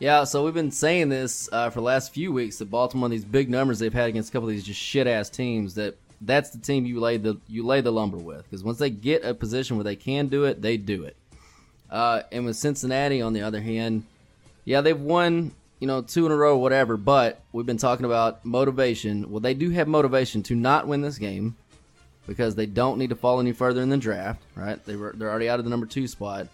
Yeah, 0.00 0.24
so 0.24 0.44
we've 0.44 0.54
been 0.54 0.70
saying 0.70 1.08
this 1.08 1.48
uh, 1.50 1.70
for 1.70 1.80
the 1.80 1.84
last 1.84 2.14
few 2.14 2.32
weeks 2.32 2.58
that 2.58 2.70
Baltimore, 2.70 3.08
these 3.08 3.24
big 3.24 3.50
numbers 3.50 3.80
they've 3.80 3.92
had 3.92 4.08
against 4.08 4.30
a 4.30 4.32
couple 4.32 4.48
of 4.48 4.54
these 4.54 4.64
just 4.64 4.78
shit 4.78 5.08
ass 5.08 5.28
teams, 5.28 5.74
that 5.74 5.96
that's 6.20 6.50
the 6.50 6.58
team 6.58 6.84
you 6.84 7.00
lay 7.00 7.16
the 7.16 7.38
you 7.46 7.64
lay 7.64 7.80
the 7.80 7.92
lumber 7.92 8.16
with 8.16 8.44
because 8.44 8.64
once 8.64 8.78
they 8.78 8.90
get 8.90 9.24
a 9.24 9.34
position 9.34 9.76
where 9.76 9.84
they 9.84 9.96
can 9.96 10.28
do 10.28 10.44
it, 10.44 10.60
they 10.62 10.76
do 10.76 11.04
it. 11.04 11.16
Uh, 11.90 12.22
and 12.32 12.44
with 12.44 12.56
Cincinnati, 12.56 13.22
on 13.22 13.32
the 13.32 13.42
other 13.42 13.60
hand, 13.60 14.04
yeah, 14.64 14.80
they've 14.80 15.00
won 15.00 15.52
you 15.80 15.86
know, 15.86 16.02
two 16.02 16.26
in 16.26 16.32
a 16.32 16.36
row, 16.36 16.54
or 16.54 16.62
whatever. 16.62 16.96
But 16.96 17.40
we've 17.52 17.66
been 17.66 17.76
talking 17.76 18.06
about 18.06 18.44
motivation. 18.44 19.30
Well, 19.30 19.40
they 19.40 19.54
do 19.54 19.70
have 19.70 19.88
motivation 19.88 20.42
to 20.44 20.54
not 20.54 20.86
win 20.86 21.02
this 21.02 21.18
game 21.18 21.56
because 22.26 22.54
they 22.54 22.66
don't 22.66 22.98
need 22.98 23.10
to 23.10 23.16
fall 23.16 23.40
any 23.40 23.52
further 23.52 23.80
in 23.80 23.88
the 23.88 23.96
draft. 23.96 24.42
Right? 24.54 24.84
They 24.84 24.96
were 24.96 25.14
they're 25.16 25.30
already 25.30 25.48
out 25.48 25.58
of 25.58 25.64
the 25.64 25.70
number 25.70 25.86
two 25.86 26.06
spot 26.06 26.48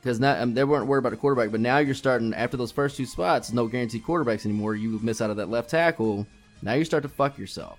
because 0.00 0.20
now 0.20 0.40
um, 0.40 0.54
they 0.54 0.64
weren't 0.64 0.86
worried 0.86 1.00
about 1.00 1.10
the 1.10 1.16
quarterback. 1.16 1.50
But 1.50 1.60
now 1.60 1.78
you're 1.78 1.94
starting 1.94 2.34
after 2.34 2.56
those 2.56 2.72
first 2.72 2.96
two 2.96 3.06
spots, 3.06 3.52
no 3.52 3.66
guaranteed 3.66 4.04
quarterbacks 4.04 4.44
anymore. 4.44 4.74
You 4.74 4.98
miss 5.02 5.20
out 5.20 5.30
of 5.30 5.36
that 5.38 5.50
left 5.50 5.70
tackle. 5.70 6.26
Now 6.62 6.74
you 6.74 6.84
start 6.84 7.02
to 7.04 7.08
fuck 7.08 7.38
yourself. 7.38 7.78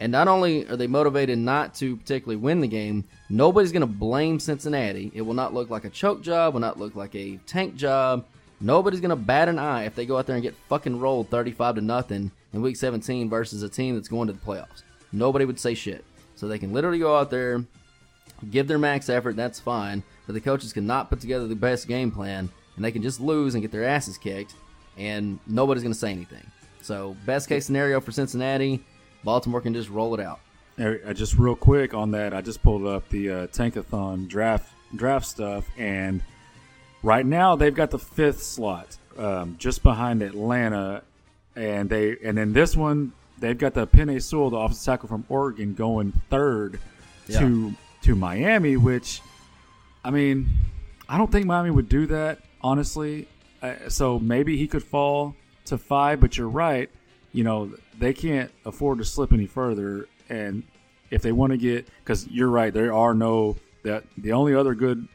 And 0.00 0.10
not 0.10 0.26
only 0.26 0.66
are 0.68 0.76
they 0.76 0.86
motivated 0.86 1.38
not 1.38 1.74
to 1.76 1.96
particularly 1.96 2.36
win 2.36 2.60
the 2.60 2.68
game, 2.68 3.04
nobody's 3.30 3.72
going 3.72 3.82
to 3.82 3.86
blame 3.86 4.40
Cincinnati. 4.40 5.12
It 5.14 5.22
will 5.22 5.34
not 5.34 5.54
look 5.54 5.70
like 5.70 5.84
a 5.84 5.90
choke 5.90 6.22
job, 6.22 6.54
will 6.54 6.60
not 6.60 6.78
look 6.78 6.96
like 6.96 7.14
a 7.14 7.38
tank 7.46 7.76
job. 7.76 8.24
Nobody's 8.60 9.00
going 9.00 9.10
to 9.10 9.16
bat 9.16 9.48
an 9.48 9.58
eye 9.58 9.84
if 9.84 9.94
they 9.94 10.06
go 10.06 10.18
out 10.18 10.26
there 10.26 10.36
and 10.36 10.42
get 10.42 10.54
fucking 10.68 10.98
rolled 10.98 11.28
35 11.28 11.76
to 11.76 11.80
nothing 11.80 12.30
in 12.52 12.62
week 12.62 12.76
17 12.76 13.28
versus 13.28 13.62
a 13.62 13.68
team 13.68 13.94
that's 13.94 14.08
going 14.08 14.26
to 14.26 14.32
the 14.32 14.38
playoffs. 14.38 14.82
Nobody 15.12 15.44
would 15.44 15.60
say 15.60 15.74
shit. 15.74 16.04
So 16.34 16.48
they 16.48 16.58
can 16.58 16.72
literally 16.72 16.98
go 16.98 17.16
out 17.16 17.30
there, 17.30 17.64
give 18.50 18.66
their 18.66 18.78
max 18.78 19.08
effort, 19.08 19.36
that's 19.36 19.60
fine. 19.60 20.02
But 20.26 20.32
the 20.32 20.40
coaches 20.40 20.72
cannot 20.72 21.10
put 21.10 21.20
together 21.20 21.46
the 21.46 21.54
best 21.54 21.86
game 21.86 22.10
plan, 22.10 22.48
and 22.76 22.84
they 22.84 22.90
can 22.90 23.02
just 23.02 23.20
lose 23.20 23.54
and 23.54 23.62
get 23.62 23.70
their 23.70 23.84
asses 23.84 24.18
kicked, 24.18 24.54
and 24.96 25.38
nobody's 25.46 25.82
going 25.82 25.92
to 25.92 25.98
say 25.98 26.10
anything. 26.10 26.44
So, 26.80 27.16
best 27.24 27.48
case 27.48 27.64
scenario 27.66 28.00
for 28.00 28.12
Cincinnati, 28.12 28.82
Baltimore 29.24 29.60
can 29.60 29.74
just 29.74 29.88
roll 29.88 30.14
it 30.14 30.20
out. 30.20 30.40
Uh, 30.78 31.12
just 31.12 31.38
real 31.38 31.54
quick 31.56 31.94
on 31.94 32.10
that, 32.12 32.34
I 32.34 32.40
just 32.40 32.62
pulled 32.62 32.84
up 32.86 33.08
the 33.08 33.30
uh, 33.30 33.46
Tankathon 33.48 34.28
draft 34.28 34.72
draft 34.94 35.26
stuff, 35.26 35.64
and 35.78 36.20
right 37.02 37.24
now 37.24 37.54
they've 37.56 37.74
got 37.74 37.90
the 37.90 37.98
fifth 37.98 38.42
slot, 38.42 38.96
um, 39.16 39.56
just 39.58 39.82
behind 39.84 40.20
Atlanta, 40.22 41.02
and 41.54 41.88
they 41.88 42.16
and 42.24 42.36
then 42.36 42.52
this 42.52 42.76
one 42.76 43.12
they've 43.38 43.58
got 43.58 43.74
the 43.74 43.86
Penei 43.86 44.20
Sewell, 44.22 44.50
the 44.50 44.56
offensive 44.56 44.84
tackle 44.84 45.08
from 45.08 45.24
Oregon, 45.28 45.74
going 45.74 46.12
third 46.28 46.80
Yeah. 47.28 47.38
to 47.40 47.74
to 48.02 48.14
Miami, 48.16 48.76
which 48.76 49.20
I 50.04 50.10
mean, 50.10 50.48
I 51.08 51.18
don't 51.18 51.30
think 51.30 51.46
Miami 51.46 51.70
would 51.70 51.88
do 51.88 52.06
that 52.06 52.40
honestly. 52.60 53.28
Uh, 53.62 53.74
so 53.88 54.18
maybe 54.18 54.56
he 54.56 54.66
could 54.66 54.82
fall 54.82 55.34
to 55.66 55.78
five, 55.78 56.20
but 56.20 56.36
you're 56.36 56.48
right. 56.48 56.90
You 57.34 57.44
know, 57.44 57.74
they 57.98 58.14
can't 58.14 58.50
afford 58.64 58.98
to 58.98 59.04
slip 59.04 59.32
any 59.32 59.46
further. 59.46 60.08
And 60.30 60.62
if 61.10 61.20
they 61.20 61.32
want 61.32 61.50
to 61.52 61.58
get, 61.58 61.86
because 61.98 62.26
you're 62.28 62.48
right, 62.48 62.72
there 62.72 62.94
are 62.94 63.12
no 63.12 63.56
that 63.82 64.04
the 64.16 64.32
only 64.32 64.54
other 64.54 64.74
good, 64.74 65.06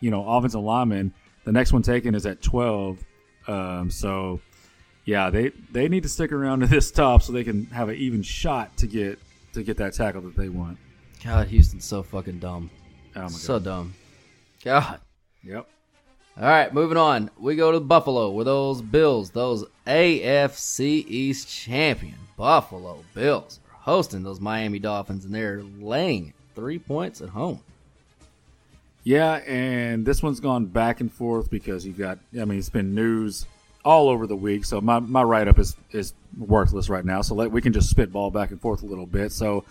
you 0.00 0.10
know, 0.10 0.26
offensive 0.28 0.60
lineman. 0.60 1.14
The 1.44 1.52
next 1.52 1.72
one 1.72 1.80
taken 1.80 2.14
is 2.14 2.26
at 2.26 2.42
12. 2.42 2.98
Um, 3.48 3.90
so 3.90 4.40
yeah, 5.04 5.30
they 5.30 5.50
they 5.72 5.88
need 5.88 6.02
to 6.02 6.08
stick 6.08 6.32
around 6.32 6.60
to 6.60 6.66
this 6.66 6.90
top 6.90 7.22
so 7.22 7.32
they 7.32 7.44
can 7.44 7.66
have 7.66 7.88
an 7.88 7.96
even 7.96 8.22
shot 8.22 8.76
to 8.78 8.86
get 8.86 9.18
to 9.54 9.62
get 9.62 9.76
that 9.78 9.94
tackle 9.94 10.20
that 10.22 10.36
they 10.36 10.48
want. 10.48 10.76
God, 11.24 11.48
Houston's 11.48 11.84
so 11.84 12.02
fucking 12.02 12.38
dumb. 12.40 12.70
Oh 13.16 13.22
my 13.22 13.28
so 13.28 13.54
God. 13.54 13.64
dumb. 13.64 13.94
God. 14.64 15.00
Yep. 15.42 15.68
All 16.38 16.48
right, 16.48 16.72
moving 16.72 16.96
on. 16.96 17.30
We 17.38 17.56
go 17.56 17.72
to 17.72 17.80
Buffalo 17.80 18.30
with 18.30 18.46
those 18.46 18.80
Bills, 18.80 19.30
those 19.30 19.64
AFC 19.86 21.04
East 21.06 21.48
champion 21.48 22.16
Buffalo 22.36 23.04
Bills, 23.14 23.60
are 23.68 23.76
hosting 23.82 24.22
those 24.22 24.40
Miami 24.40 24.78
Dolphins, 24.78 25.24
and 25.24 25.34
they're 25.34 25.62
laying 25.62 26.32
three 26.54 26.78
points 26.78 27.20
at 27.20 27.30
home. 27.30 27.60
Yeah, 29.02 29.36
and 29.46 30.06
this 30.06 30.22
one's 30.22 30.40
gone 30.40 30.66
back 30.66 31.00
and 31.00 31.12
forth 31.12 31.50
because 31.50 31.86
you've 31.86 31.98
got. 31.98 32.18
I 32.38 32.44
mean, 32.44 32.58
it's 32.58 32.68
been 32.68 32.94
news 32.94 33.46
all 33.84 34.08
over 34.08 34.26
the 34.26 34.36
week, 34.36 34.64
so 34.64 34.80
my, 34.80 34.98
my 34.98 35.22
write 35.22 35.48
up 35.48 35.58
is 35.58 35.76
is 35.90 36.14
worthless 36.38 36.88
right 36.88 37.04
now. 37.04 37.22
So 37.22 37.34
let, 37.34 37.50
we 37.50 37.60
can 37.60 37.72
just 37.72 37.90
spitball 37.90 38.30
back 38.30 38.50
and 38.50 38.60
forth 38.60 38.82
a 38.82 38.86
little 38.86 39.06
bit. 39.06 39.32
So 39.32 39.64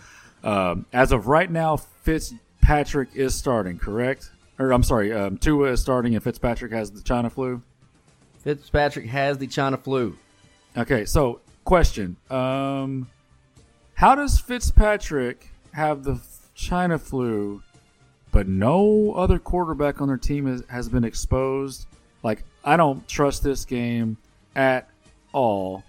um, 0.43 0.86
as 0.93 1.12
of 1.12 1.28
right 1.28 1.49
now, 1.49 1.78
Fitzpatrick 1.78 3.10
is 3.16 3.36
starting, 3.36 3.78
correct? 3.78 4.32
Or 4.60 4.74
I'm 4.74 4.84
sorry, 4.84 5.14
um, 5.14 5.38
Tua 5.38 5.72
is 5.72 5.82
starting, 5.82 6.16
and 6.16 6.24
Fitzpatrick 6.24 6.72
has 6.74 6.91
the 6.91 7.01
China 7.01 7.30
flu. 7.30 7.62
Fitzpatrick 8.43 9.05
has 9.07 9.38
the 9.38 9.47
China 9.47 9.78
flu. 9.78 10.18
Okay, 10.78 11.05
so 11.05 11.39
question: 11.64 12.18
um, 12.30 13.07
How 13.93 14.16
does 14.16 14.39
Fitzpatrick 14.39 15.49
have 15.72 16.03
the 16.03 16.20
China 16.55 16.99
flu, 16.99 17.64
but 18.32 18.47
no 18.47 19.14
other 19.14 19.39
quarterback 19.39 20.01
on 20.01 20.10
their 20.10 20.18
team 20.18 20.45
has, 20.45 20.64
has 20.70 20.89
been 20.89 21.05
exposed? 21.05 21.88
Like, 22.22 22.43
I 22.66 22.76
don't 22.76 23.07
trust 23.07 23.43
this 23.43 23.64
game 23.64 24.18
at 24.55 24.89
all. 25.32 25.84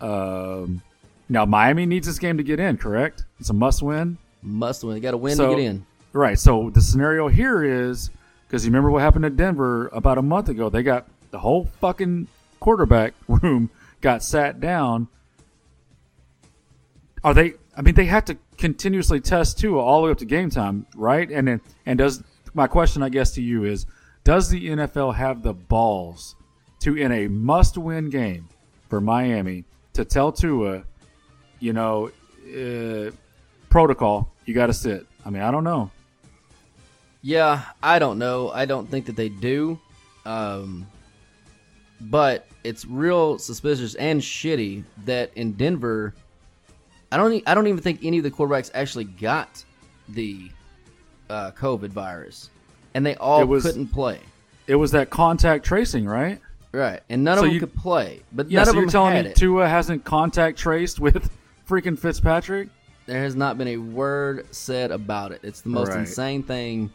Um, 0.00 0.80
now, 1.28 1.44
Miami 1.44 1.86
needs 1.86 2.06
this 2.06 2.20
game 2.20 2.36
to 2.36 2.44
get 2.44 2.60
in, 2.60 2.76
correct? 2.76 3.24
It's 3.40 3.50
a 3.50 3.54
must-win. 3.54 4.18
Must 4.42 4.84
win. 4.84 4.94
They 4.94 5.00
got 5.00 5.12
to 5.12 5.16
win 5.16 5.34
So- 5.36 5.50
to 5.50 5.56
get 5.56 5.64
in. 5.64 5.86
Right. 6.12 6.38
So 6.38 6.70
the 6.70 6.82
scenario 6.82 7.28
here 7.28 7.64
is 7.64 8.10
because 8.46 8.64
you 8.64 8.70
remember 8.70 8.90
what 8.90 9.02
happened 9.02 9.22
to 9.24 9.30
Denver 9.30 9.88
about 9.88 10.18
a 10.18 10.22
month 10.22 10.48
ago. 10.48 10.68
They 10.68 10.82
got 10.82 11.08
the 11.30 11.38
whole 11.38 11.64
fucking 11.80 12.28
quarterback 12.60 13.14
room 13.28 13.70
got 14.00 14.22
sat 14.22 14.60
down. 14.60 15.08
Are 17.24 17.32
they? 17.32 17.54
I 17.76 17.80
mean, 17.80 17.94
they 17.94 18.04
have 18.04 18.26
to 18.26 18.36
continuously 18.58 19.20
test 19.20 19.58
too 19.58 19.78
all 19.78 20.00
the 20.00 20.06
way 20.06 20.12
up 20.12 20.18
to 20.18 20.26
game 20.26 20.50
time, 20.50 20.86
right? 20.94 21.30
And 21.30 21.48
then, 21.48 21.60
and 21.86 21.98
does 21.98 22.22
my 22.52 22.66
question, 22.66 23.02
I 23.02 23.08
guess, 23.08 23.32
to 23.32 23.42
you 23.42 23.64
is, 23.64 23.86
does 24.24 24.50
the 24.50 24.68
NFL 24.68 25.14
have 25.14 25.42
the 25.42 25.54
balls 25.54 26.36
to, 26.80 26.96
in 26.96 27.10
a 27.12 27.28
must-win 27.28 28.10
game 28.10 28.48
for 28.88 29.00
Miami, 29.00 29.64
to 29.94 30.04
tell 30.04 30.32
Tua, 30.32 30.84
you 31.60 31.72
know, 31.72 32.10
uh, 32.54 33.10
protocol, 33.70 34.30
you 34.44 34.54
got 34.54 34.66
to 34.66 34.74
sit? 34.74 35.06
I 35.24 35.30
mean, 35.30 35.42
I 35.42 35.50
don't 35.50 35.64
know. 35.64 35.90
Yeah, 37.22 37.62
I 37.82 37.98
don't 37.98 38.18
know. 38.18 38.50
I 38.50 38.64
don't 38.64 38.90
think 38.90 39.06
that 39.06 39.16
they 39.16 39.28
do. 39.28 39.78
Um, 40.26 40.86
but 42.00 42.46
it's 42.64 42.84
real 42.84 43.38
suspicious 43.38 43.94
and 43.94 44.20
shitty 44.20 44.84
that 45.04 45.30
in 45.36 45.52
Denver, 45.52 46.14
I 47.10 47.16
don't. 47.16 47.42
I 47.46 47.54
don't 47.54 47.66
even 47.66 47.80
think 47.80 48.00
any 48.02 48.18
of 48.18 48.24
the 48.24 48.30
quarterbacks 48.30 48.70
actually 48.74 49.04
got 49.04 49.64
the 50.08 50.50
uh, 51.30 51.52
COVID 51.52 51.90
virus, 51.90 52.50
and 52.94 53.04
they 53.06 53.14
all 53.16 53.44
was- 53.46 53.64
couldn't 53.64 53.88
play. 53.88 54.18
It 54.68 54.76
was 54.76 54.92
that 54.92 55.10
contact 55.10 55.64
tracing, 55.64 56.06
right? 56.06 56.40
Right, 56.72 57.00
and 57.10 57.22
none 57.22 57.36
So 57.36 57.40
of 57.42 57.46
them 57.46 57.54
you- 57.54 57.60
could 57.60 57.74
play. 57.74 58.22
But 58.32 58.50
Yeah, 58.50 58.60
none 58.60 58.66
so 58.66 58.70
of 58.70 58.74
you're 58.76 58.84
them 58.84 58.90
telling 58.90 59.14
had 59.16 59.24
me 59.26 59.30
it. 59.32 59.36
Tua 59.36 59.68
hasn't 59.68 60.04
contact 60.04 60.56
traced 60.58 61.00
with 61.00 61.30
freaking 61.68 61.98
Fitzpatrick? 61.98 62.68
There 63.06 63.20
has 63.20 63.34
not 63.36 63.58
been 63.58 63.68
a 63.68 63.76
word 63.76 64.46
said 64.54 64.90
about 64.92 65.32
it. 65.32 65.40
It's 65.42 65.60
the 65.60 65.68
most 65.68 65.88
Right. 65.90 65.98
insane 65.98 66.42
thing, 66.44 66.90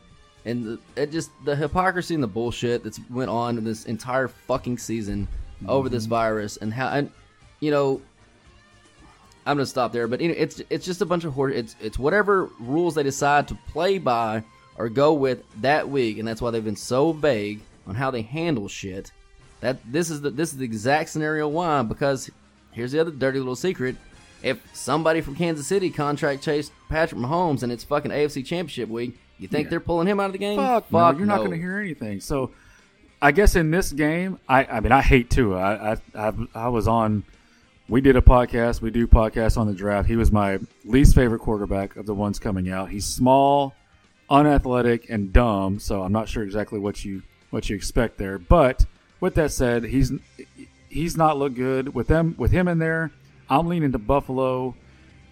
and 0.47 0.65
the, 0.65 0.79
it 1.01 1.11
just 1.11 1.29
the 1.45 1.55
hypocrisy 1.55 2.13
and 2.15 2.23
the 2.23 2.27
bullshit 2.27 2.83
that's 2.83 2.99
went 3.09 3.29
on 3.29 3.63
this 3.63 3.85
entire 3.85 4.27
fucking 4.27 4.77
season 4.77 5.27
over 5.67 5.89
this 5.89 6.05
Mhm. 6.05 6.09
virus 6.09 6.57
and 6.57 6.73
how 6.73 6.87
and 6.87 7.11
you 7.59 7.71
know. 7.71 8.01
I'm 9.45 9.55
gonna 9.55 9.65
stop 9.65 9.93
there, 9.93 10.07
but 10.07 10.19
you 10.19 10.27
know, 10.27 10.33
it's 10.37 10.61
it's 10.69 10.85
just 10.85 11.01
a 11.01 11.05
bunch 11.05 11.23
of 11.23 11.33
horse. 11.33 11.53
It's 11.55 11.75
it's 11.79 11.97
whatever 11.97 12.49
rules 12.59 12.95
they 12.95 13.03
decide 13.03 13.47
to 13.47 13.57
play 13.71 13.97
by 13.97 14.43
or 14.77 14.89
go 14.89 15.13
with 15.13 15.43
that 15.61 15.89
week, 15.89 16.17
and 16.19 16.27
that's 16.27 16.41
why 16.41 16.51
they've 16.51 16.63
been 16.63 16.75
so 16.75 17.13
vague 17.13 17.61
on 17.87 17.95
how 17.95 18.11
they 18.11 18.21
handle 18.23 18.67
shit. 18.67 19.11
That 19.61 19.77
this 19.89 20.09
is 20.09 20.19
the 20.21 20.31
this 20.31 20.51
is 20.51 20.57
the 20.57 20.65
exact 20.65 21.09
scenario 21.11 21.47
why 21.47 21.81
because 21.83 22.29
here's 22.71 22.91
the 22.91 22.99
other 22.99 23.11
dirty 23.11 23.39
little 23.39 23.55
secret. 23.55 23.95
If 24.43 24.59
somebody 24.73 25.21
from 25.21 25.35
Kansas 25.35 25.65
City 25.65 25.89
contact 25.91 26.43
traced 26.43 26.71
Patrick 26.89 27.19
Mahomes 27.21 27.63
and 27.63 27.71
it's 27.71 27.83
fucking 27.85 28.11
AFC 28.11 28.43
Championship 28.45 28.89
week, 28.89 29.17
you 29.39 29.47
think 29.47 29.65
Yeah. 29.65 29.69
they're 29.71 29.79
pulling 29.79 30.07
him 30.07 30.19
out 30.19 30.27
of 30.27 30.31
the 30.33 30.37
game? 30.37 30.57
Fuck, 30.57 30.91
no, 30.91 31.09
you're 31.11 31.25
not 31.25 31.37
going 31.37 31.51
to 31.51 31.57
hear 31.57 31.77
anything. 31.79 32.19
So, 32.21 32.51
I 33.21 33.31
guess 33.31 33.55
in 33.55 33.71
this 33.71 33.91
game, 33.91 34.39
I, 34.47 34.65
I 34.65 34.79
mean, 34.79 34.91
I 34.91 35.01
hate 35.01 35.29
Tua. 35.29 35.57
I, 35.57 35.91
I, 35.91 35.97
I, 36.29 36.33
I 36.53 36.67
was 36.69 36.87
on. 36.87 37.23
We 37.89 38.01
did 38.01 38.15
a 38.15 38.21
podcast. 38.21 38.81
We 38.81 38.91
do 38.91 39.07
podcasts 39.07 39.57
on 39.57 39.65
the 39.67 39.73
draft. 39.73 40.07
He 40.07 40.15
was 40.17 40.31
my 40.31 40.59
least 40.85 41.15
favorite 41.15 41.39
quarterback 41.39 41.95
of 41.95 42.05
the 42.05 42.13
ones 42.13 42.37
coming 42.37 42.69
out. 42.69 42.89
He's 42.89 43.05
small, 43.05 43.73
unathletic, 44.29 45.09
and 45.09 45.31
dumb. 45.33 45.79
So 45.79 46.01
I'm 46.03 46.11
not 46.11 46.27
sure 46.29 46.43
exactly 46.43 46.79
what 46.79 47.03
you 47.05 47.23
what 47.49 47.69
you 47.69 47.75
expect 47.75 48.17
there. 48.17 48.37
But 48.37 48.85
with 49.19 49.35
that 49.35 49.51
said, 49.51 49.85
he's 49.85 50.11
he's 50.89 51.15
not 51.17 51.37
looked 51.37 51.55
good 51.55 51.93
with 51.95 52.07
them 52.07 52.35
with 52.37 52.51
him 52.51 52.67
in 52.67 52.79
there. 52.79 53.11
I'm 53.49 53.67
leaning 53.67 53.91
to 53.93 53.97
Buffalo. 53.99 54.75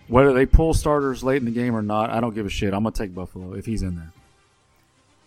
Whether 0.07 0.33
they 0.33 0.45
pull 0.45 0.73
starters 0.73 1.23
late 1.23 1.37
in 1.37 1.45
the 1.45 1.51
game 1.51 1.75
or 1.75 1.81
not, 1.81 2.09
I 2.11 2.19
don't 2.19 2.35
give 2.35 2.45
a 2.45 2.49
shit. 2.49 2.73
I'm 2.73 2.83
gonna 2.83 2.91
take 2.95 3.13
Buffalo 3.13 3.53
if 3.53 3.65
he's 3.65 3.81
in 3.81 3.95
there. 3.95 4.11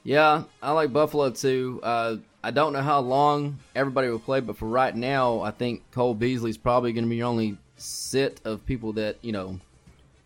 Yeah, 0.04 0.44
I 0.62 0.72
like 0.72 0.92
Buffalo 0.92 1.30
too. 1.30 1.80
Uh, 1.82 2.16
I 2.42 2.50
don't 2.50 2.72
know 2.72 2.82
how 2.82 3.00
long 3.00 3.58
everybody 3.74 4.08
will 4.08 4.20
play, 4.20 4.40
but 4.40 4.56
for 4.56 4.66
right 4.66 4.94
now, 4.94 5.40
I 5.40 5.50
think 5.50 5.82
Cole 5.90 6.14
Beasley's 6.14 6.56
probably 6.56 6.92
going 6.92 7.04
to 7.04 7.10
be 7.10 7.16
your 7.16 7.26
only 7.26 7.58
sit 7.76 8.40
of 8.44 8.64
people 8.64 8.92
that 8.94 9.16
you 9.22 9.32
know 9.32 9.58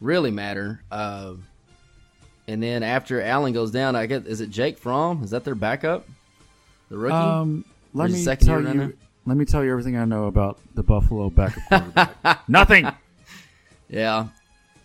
really 0.00 0.30
matter. 0.30 0.82
Uh, 0.90 1.34
and 2.46 2.62
then 2.62 2.82
after 2.82 3.22
Allen 3.22 3.52
goes 3.52 3.70
down, 3.70 3.96
I 3.96 4.06
guess 4.06 4.24
is 4.24 4.40
it 4.40 4.50
Jake 4.50 4.78
Fromm? 4.78 5.24
Is 5.24 5.30
that 5.30 5.44
their 5.44 5.54
backup? 5.54 6.06
The 6.90 6.98
rookie? 6.98 7.14
Um, 7.14 7.64
let 7.94 8.10
me 8.10 8.22
second 8.22 8.46
tell 8.46 8.60
you. 8.60 8.66
runner? 8.66 8.92
let 9.24 9.36
me 9.36 9.44
tell 9.44 9.64
you 9.64 9.70
everything 9.70 9.96
I 9.96 10.04
know 10.04 10.26
about 10.26 10.60
the 10.74 10.82
Buffalo 10.82 11.30
backup 11.30 11.62
quarterback. 11.68 12.40
Nothing. 12.48 12.88
Yeah. 13.88 14.28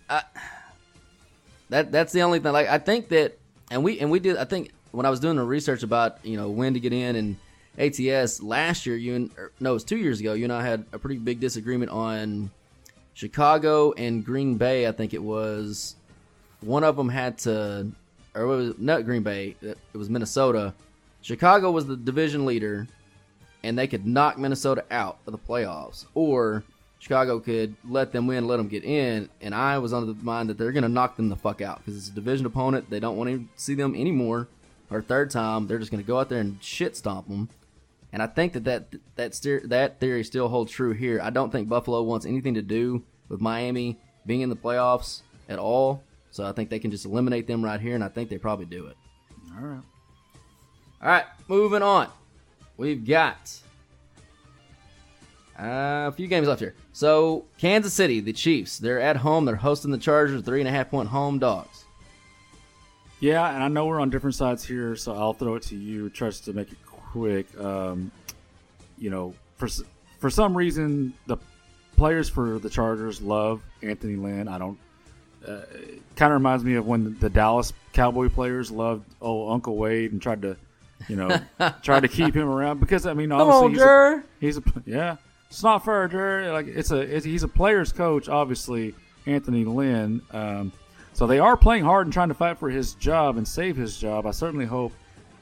That 0.09 1.91
that's 1.91 2.13
the 2.13 2.21
only 2.21 2.39
thing. 2.39 2.53
Like 2.53 2.67
I 2.67 2.77
think 2.77 3.09
that, 3.09 3.37
and 3.69 3.83
we 3.83 3.99
and 3.99 4.09
we 4.09 4.19
did. 4.19 4.37
I 4.37 4.45
think 4.45 4.71
when 4.91 5.05
I 5.05 5.09
was 5.09 5.19
doing 5.19 5.35
the 5.35 5.43
research 5.43 5.83
about 5.83 6.25
you 6.25 6.37
know 6.37 6.49
when 6.49 6.73
to 6.73 6.79
get 6.79 6.93
in 6.93 7.15
and 7.15 7.37
ATS 7.77 8.41
last 8.41 8.85
year, 8.85 8.95
you 8.95 9.15
and 9.15 9.31
or, 9.37 9.51
no, 9.59 9.71
it 9.71 9.73
was 9.73 9.83
two 9.83 9.97
years 9.97 10.19
ago. 10.19 10.33
You 10.33 10.45
and 10.45 10.53
I 10.53 10.65
had 10.65 10.85
a 10.93 10.99
pretty 10.99 11.17
big 11.17 11.39
disagreement 11.39 11.91
on 11.91 12.49
Chicago 13.13 13.91
and 13.93 14.23
Green 14.23 14.55
Bay. 14.55 14.87
I 14.87 14.91
think 14.91 15.13
it 15.13 15.21
was 15.21 15.95
one 16.61 16.83
of 16.83 16.95
them 16.95 17.09
had 17.09 17.37
to, 17.39 17.91
or 18.33 18.41
it 18.41 18.47
was 18.47 18.77
not 18.77 19.05
Green 19.05 19.23
Bay. 19.23 19.55
It 19.61 19.77
was 19.93 20.09
Minnesota. 20.09 20.73
Chicago 21.21 21.71
was 21.71 21.85
the 21.85 21.97
division 21.97 22.45
leader, 22.45 22.87
and 23.63 23.77
they 23.77 23.87
could 23.87 24.07
knock 24.07 24.37
Minnesota 24.37 24.85
out 24.89 25.17
of 25.27 25.33
the 25.33 25.37
playoffs, 25.37 26.05
or 26.13 26.63
Chicago 27.07 27.39
could 27.39 27.73
let 27.87 28.11
them 28.11 28.27
win, 28.27 28.47
let 28.47 28.57
them 28.57 28.67
get 28.67 28.83
in. 28.83 29.29
And 29.39 29.55
I 29.55 29.77
was 29.77 29.93
under 29.93 30.11
the 30.11 30.23
mind 30.23 30.49
that 30.49 30.57
they're 30.57 30.73
going 30.73 30.83
to 30.83 30.89
knock 30.89 31.15
them 31.15 31.29
the 31.29 31.37
fuck 31.37 31.61
out 31.61 31.77
because 31.77 31.95
it's 31.95 32.09
a 32.09 32.11
division 32.11 32.45
opponent. 32.45 32.89
They 32.89 32.99
don't 32.99 33.15
want 33.15 33.29
to 33.29 33.47
see 33.55 33.75
them 33.75 33.95
anymore. 33.95 34.49
Or 34.91 35.01
third 35.01 35.31
time, 35.31 35.67
they're 35.67 35.79
just 35.79 35.89
going 35.89 36.03
to 36.03 36.07
go 36.07 36.19
out 36.19 36.27
there 36.27 36.41
and 36.41 36.61
shit 36.61 36.97
stomp 36.97 37.29
them. 37.29 37.47
And 38.11 38.21
I 38.21 38.27
think 38.27 38.51
that 38.53 38.65
that 38.65 38.87
that, 39.15 39.33
steer, 39.35 39.61
that 39.65 40.01
theory 40.01 40.25
still 40.25 40.49
holds 40.49 40.69
true 40.69 40.91
here. 40.91 41.21
I 41.23 41.29
don't 41.29 41.49
think 41.49 41.69
Buffalo 41.69 42.03
wants 42.03 42.25
anything 42.25 42.55
to 42.55 42.61
do 42.61 43.03
with 43.29 43.39
Miami 43.39 43.97
being 44.25 44.41
in 44.41 44.49
the 44.49 44.55
playoffs 44.57 45.21
at 45.47 45.59
all. 45.59 46.03
So 46.31 46.45
I 46.45 46.51
think 46.51 46.69
they 46.69 46.79
can 46.79 46.91
just 46.91 47.05
eliminate 47.05 47.47
them 47.47 47.63
right 47.63 47.79
here, 47.79 47.95
and 47.95 48.03
I 48.03 48.09
think 48.09 48.29
they 48.29 48.37
probably 48.37 48.65
do 48.65 48.87
it. 48.87 48.97
All 49.55 49.65
right. 49.65 49.83
All 51.01 51.09
right, 51.09 51.25
moving 51.47 51.81
on. 51.81 52.09
We've 52.75 53.05
got 53.05 53.59
uh, 55.59 56.07
a 56.07 56.11
few 56.11 56.27
games 56.27 56.47
left 56.47 56.59
here. 56.59 56.75
So 56.93 57.45
Kansas 57.57 57.93
City, 57.93 58.19
the 58.19 58.33
Chiefs, 58.33 58.77
they're 58.77 58.99
at 58.99 59.17
home. 59.17 59.45
They're 59.45 59.55
hosting 59.55 59.91
the 59.91 59.97
Chargers, 59.97 60.41
three 60.43 60.59
and 60.59 60.67
a 60.67 60.71
half 60.71 60.91
point 60.91 61.09
home 61.09 61.39
dogs. 61.39 61.85
Yeah, 63.19 63.53
and 63.53 63.63
I 63.63 63.67
know 63.67 63.87
we're 63.87 63.99
on 63.99 64.11
different 64.11 64.35
sides 64.35 64.63
here, 64.63 64.95
so 64.95 65.15
I'll 65.15 65.33
throw 65.33 65.55
it 65.55 65.63
to 65.63 65.75
you. 65.75 66.09
Trust 66.09 66.45
to 66.45 66.53
make 66.53 66.71
it 66.71 66.77
quick. 66.85 67.47
Um, 67.59 68.11
you 68.99 69.09
know, 69.09 69.33
for 69.55 69.67
for 70.19 70.29
some 70.29 70.55
reason, 70.55 71.13
the 71.25 71.37
players 71.95 72.29
for 72.29 72.59
the 72.59 72.69
Chargers 72.69 73.19
love 73.19 73.61
Anthony 73.81 74.15
Lynn. 74.15 74.47
I 74.47 74.59
don't. 74.59 74.77
Uh, 75.47 75.61
kind 76.15 76.31
of 76.31 76.39
reminds 76.39 76.63
me 76.63 76.75
of 76.75 76.85
when 76.85 77.17
the 77.19 77.29
Dallas 77.29 77.73
Cowboy 77.93 78.29
players 78.29 78.69
loved 78.69 79.05
oh 79.21 79.49
Uncle 79.49 79.77
Wade 79.77 80.11
and 80.11 80.21
tried 80.21 80.43
to, 80.43 80.55
you 81.07 81.15
know, 81.15 81.39
tried 81.81 82.01
to 82.01 82.07
keep 82.07 82.35
him 82.35 82.47
around 82.47 82.79
because 82.79 83.07
I 83.07 83.13
mean 83.13 83.31
obviously 83.31 83.81
on, 83.81 84.23
he's, 84.39 84.57
a, 84.57 84.61
he's 84.61 84.75
a 84.75 84.81
yeah 84.85 85.15
it's 85.49 85.63
not 85.63 85.85
fair, 85.85 86.07
Jer. 86.07 86.51
Like 86.51 86.67
it's 86.67 86.91
a 86.91 86.99
it's, 86.99 87.25
he's 87.25 87.43
a 87.43 87.47
player's 87.47 87.91
coach 87.91 88.29
obviously 88.29 88.93
Anthony 89.25 89.65
Lynn. 89.65 90.21
Um, 90.31 90.71
so 91.13 91.25
they 91.25 91.39
are 91.39 91.57
playing 91.57 91.83
hard 91.83 92.05
and 92.07 92.13
trying 92.13 92.27
to 92.29 92.35
fight 92.35 92.59
for 92.59 92.69
his 92.69 92.93
job 92.93 93.37
and 93.37 93.47
save 93.47 93.75
his 93.75 93.97
job. 93.97 94.25
I 94.27 94.31
certainly 94.31 94.65
hope 94.65 94.93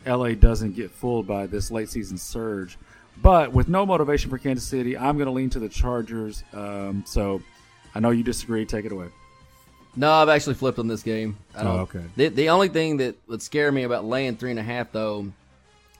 LA 0.05 0.29
doesn't 0.29 0.75
get 0.75 0.91
fooled 0.91 1.27
by 1.27 1.47
this 1.47 1.71
late 1.71 1.89
season 1.89 2.17
surge. 2.17 2.77
But 3.21 3.51
with 3.53 3.67
no 3.67 3.85
motivation 3.85 4.29
for 4.29 4.37
Kansas 4.37 4.65
City, 4.67 4.97
I'm 4.97 5.17
going 5.17 5.27
to 5.27 5.31
lean 5.31 5.49
to 5.51 5.59
the 5.59 5.69
Chargers. 5.69 6.43
Um, 6.53 7.03
so 7.05 7.41
I 7.93 7.99
know 7.99 8.11
you 8.11 8.23
disagree. 8.23 8.65
Take 8.65 8.85
it 8.85 8.91
away. 8.91 9.07
No, 9.95 10.11
I've 10.11 10.29
actually 10.29 10.55
flipped 10.55 10.79
on 10.79 10.87
this 10.87 11.01
game. 11.03 11.37
I 11.55 11.63
don't, 11.63 11.77
Oh, 11.77 11.79
okay. 11.81 12.03
The, 12.17 12.27
the 12.27 12.49
only 12.49 12.67
thing 12.67 12.97
that 12.97 13.15
would 13.27 13.41
scare 13.41 13.71
me 13.71 13.83
about 13.83 14.03
laying 14.03 14.35
three 14.35 14.51
and 14.51 14.59
a 14.59 14.63
half, 14.63 14.91
though, 14.91 15.31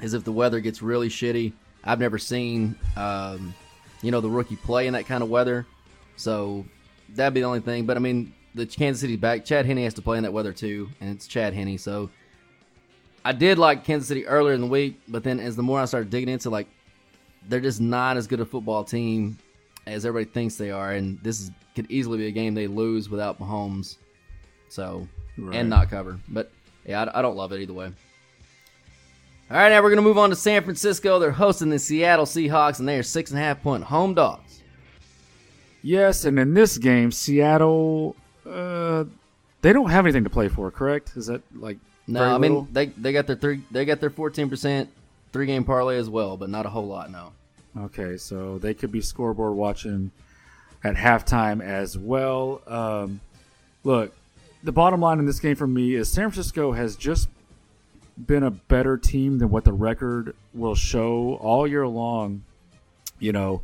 is 0.01 0.13
if 0.13 0.25
the 0.25 0.33
weather 0.33 0.59
gets 0.59 0.81
really 0.81 1.07
shitty. 1.07 1.53
I've 1.83 1.99
never 1.99 2.17
seen, 2.17 2.75
um, 2.97 3.53
you 4.01 4.11
know, 4.11 4.21
the 4.21 4.29
rookie 4.29 4.55
play 4.55 4.87
in 4.87 4.93
that 4.93 5.05
kind 5.05 5.23
of 5.23 5.29
weather. 5.29 5.65
So 6.15 6.65
that'd 7.09 7.33
be 7.33 7.41
the 7.41 7.47
only 7.47 7.59
thing. 7.59 7.85
But 7.85 7.97
I 7.97 7.99
mean, 7.99 8.33
the 8.53 8.65
Kansas 8.65 9.01
City's 9.01 9.17
back. 9.19 9.45
Chad 9.45 9.65
Henne 9.65 9.77
has 9.83 9.93
to 9.95 10.01
play 10.01 10.17
in 10.17 10.23
that 10.23 10.33
weather 10.33 10.53
too, 10.53 10.89
and 11.01 11.09
it's 11.09 11.27
Chad 11.27 11.53
Henne. 11.53 11.77
So 11.77 12.09
I 13.23 13.31
did 13.31 13.57
like 13.57 13.83
Kansas 13.83 14.07
City 14.07 14.25
earlier 14.27 14.53
in 14.53 14.61
the 14.61 14.67
week, 14.67 14.99
but 15.07 15.23
then 15.23 15.39
as 15.39 15.55
the 15.55 15.63
more 15.63 15.79
I 15.79 15.85
started 15.85 16.09
digging 16.09 16.29
into, 16.29 16.49
like, 16.49 16.67
they're 17.47 17.59
just 17.59 17.81
not 17.81 18.17
as 18.17 18.27
good 18.27 18.39
a 18.39 18.45
football 18.45 18.83
team 18.83 19.37
as 19.87 20.05
everybody 20.05 20.31
thinks 20.31 20.55
they 20.55 20.71
are, 20.71 20.93
and 20.93 21.19
this 21.21 21.41
is, 21.41 21.51
could 21.75 21.89
easily 21.91 22.17
be 22.17 22.27
a 22.27 22.31
game 22.31 22.53
they 22.53 22.67
lose 22.67 23.09
without 23.09 23.39
Mahomes. 23.39 23.97
So 24.69 25.07
Right. 25.37 25.57
and 25.57 25.69
not 25.69 25.89
cover, 25.89 26.17
but 26.29 26.51
yeah, 26.85 27.03
I, 27.03 27.19
I 27.19 27.21
don't 27.21 27.35
love 27.35 27.51
it 27.51 27.59
either 27.59 27.73
way. 27.73 27.91
All 29.51 29.57
right, 29.57 29.69
now 29.69 29.83
we're 29.83 29.89
gonna 29.89 30.01
move 30.01 30.17
on 30.17 30.31
to 30.31 30.35
San 30.35 30.63
Francisco. 30.63 31.19
They're 31.19 31.31
hosting 31.31 31.69
the 31.69 31.77
Seattle 31.77 32.25
Seahawks, 32.25 32.79
and 32.79 32.87
they 32.87 32.97
are 32.97 33.03
six 33.03 33.29
and 33.31 33.39
a 33.39 33.43
half 33.43 33.61
point 33.61 33.83
home 33.83 34.13
dogs. 34.15 34.61
Yes, 35.83 36.25
and 36.25 36.39
in 36.39 36.55
this 36.55 36.79
game, 36.79 37.11
Seattle, 37.11 38.15
uh, 38.49 39.03
they 39.61 39.71
don't 39.71 39.91
have 39.91 40.05
anything 40.05 40.23
to 40.23 40.31
play 40.31 40.47
for. 40.47 40.71
Correct? 40.71 41.11
Is 41.15 41.27
that 41.27 41.41
like 41.55 41.77
No, 42.07 42.23
I 42.23 42.39
mean 42.39 42.51
little? 42.53 42.67
they 42.71 42.87
they 42.87 43.13
got 43.13 43.27
their 43.27 43.35
three 43.35 43.61
they 43.69 43.85
got 43.85 43.99
their 43.99 44.09
fourteen 44.09 44.49
percent 44.49 44.89
three 45.31 45.45
game 45.45 45.63
parlay 45.63 45.97
as 45.97 46.09
well, 46.09 46.37
but 46.37 46.49
not 46.49 46.65
a 46.65 46.69
whole 46.69 46.87
lot. 46.87 47.11
No. 47.11 47.31
Okay, 47.77 48.17
so 48.17 48.57
they 48.57 48.73
could 48.73 48.91
be 48.91 49.01
scoreboard 49.01 49.55
watching 49.55 50.09
at 50.83 50.95
halftime 50.95 51.61
as 51.61 51.97
well. 51.97 52.61
Um, 52.65 53.19
look, 53.83 54.11
the 54.63 54.71
bottom 54.71 55.01
line 55.01 55.19
in 55.19 55.25
this 55.27 55.39
game 55.39 55.55
for 55.55 55.67
me 55.67 55.93
is 55.93 56.11
San 56.11 56.31
Francisco 56.31 56.71
has 56.71 56.95
just 56.95 57.27
been 58.17 58.43
a 58.43 58.51
better 58.51 58.97
team 58.97 59.39
than 59.39 59.49
what 59.49 59.63
the 59.63 59.73
record 59.73 60.35
will 60.53 60.75
show 60.75 61.35
all 61.41 61.67
year 61.67 61.87
long. 61.87 62.43
You 63.19 63.31
know, 63.31 63.61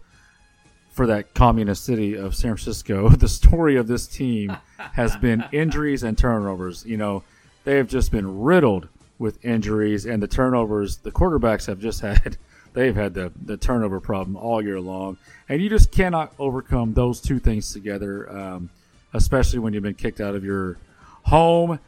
for 0.91 1.07
that 1.07 1.33
communist 1.33 1.85
city 1.85 2.15
of 2.15 2.35
San 2.35 2.51
Francisco, 2.55 3.09
the 3.17 3.27
story 3.27 3.75
of 3.75 3.87
this 3.87 4.07
team 4.07 4.55
has 4.77 5.15
been 5.17 5.43
injuries 5.51 6.03
and 6.03 6.17
turnovers. 6.17 6.85
You 6.85 6.97
know, 6.97 7.23
they 7.63 7.77
have 7.77 7.87
just 7.87 8.11
been 8.11 8.41
riddled 8.41 8.87
with 9.17 9.43
injuries 9.45 10.05
and 10.05 10.21
the 10.21 10.27
turnovers. 10.27 10.97
The 10.97 11.11
quarterbacks 11.11 11.67
have 11.67 11.79
just 11.79 12.01
had 12.01 12.37
they've 12.73 12.95
had 12.95 13.13
the, 13.13 13.31
the 13.43 13.57
turnover 13.57 13.99
problem 13.99 14.35
all 14.35 14.61
year 14.61 14.79
long, 14.79 15.17
and 15.49 15.61
you 15.61 15.69
just 15.69 15.91
cannot 15.91 16.33
overcome 16.39 16.93
those 16.93 17.21
two 17.21 17.39
things 17.39 17.73
together, 17.73 18.29
um, 18.31 18.69
especially 19.13 19.59
when 19.59 19.73
you've 19.73 19.83
been 19.83 19.93
kicked 19.93 20.21
out 20.21 20.35
of 20.35 20.43
your 20.43 20.77
home 21.23 21.79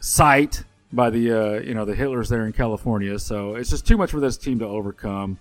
site 0.00 0.62
by 0.92 1.10
the 1.10 1.32
uh, 1.32 1.60
you 1.60 1.74
know 1.74 1.84
the 1.84 1.94
Hitlers 1.94 2.28
there 2.28 2.46
in 2.46 2.52
California. 2.52 3.18
So 3.18 3.54
it's 3.54 3.70
just 3.70 3.86
too 3.86 3.96
much 3.96 4.10
for 4.10 4.20
this 4.20 4.36
team 4.36 4.58
to 4.60 4.66
overcome. 4.66 5.38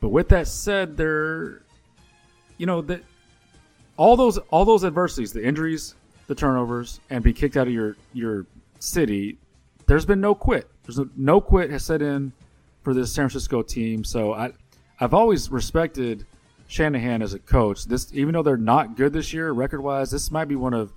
But 0.00 0.08
with 0.08 0.28
that 0.30 0.48
said, 0.48 0.96
they're 0.96 1.62
you 2.58 2.66
know 2.66 2.80
that 2.82 3.02
all 3.96 4.16
those 4.16 4.38
all 4.38 4.64
those 4.64 4.84
adversities, 4.84 5.32
the 5.32 5.44
injuries, 5.44 5.94
the 6.26 6.34
turnovers, 6.34 7.00
and 7.10 7.22
be 7.22 7.32
kicked 7.32 7.56
out 7.56 7.66
of 7.66 7.72
your 7.72 7.96
your 8.12 8.46
city. 8.78 9.38
There's 9.86 10.06
been 10.06 10.20
no 10.20 10.34
quit. 10.34 10.68
There's 10.84 10.98
no, 10.98 11.08
no 11.16 11.40
quit 11.40 11.70
has 11.70 11.84
set 11.84 12.02
in 12.02 12.32
for 12.82 12.94
this 12.94 13.12
San 13.12 13.28
Francisco 13.28 13.62
team. 13.62 14.04
So 14.04 14.32
I 14.32 14.52
I've 15.00 15.14
always 15.14 15.50
respected 15.50 16.26
Shanahan 16.68 17.22
as 17.22 17.34
a 17.34 17.38
coach. 17.38 17.84
This 17.84 18.12
even 18.14 18.32
though 18.32 18.42
they're 18.42 18.56
not 18.56 18.96
good 18.96 19.12
this 19.12 19.32
year 19.32 19.52
record 19.52 19.80
wise, 19.80 20.10
this 20.10 20.30
might 20.30 20.46
be 20.46 20.56
one 20.56 20.74
of 20.74 20.92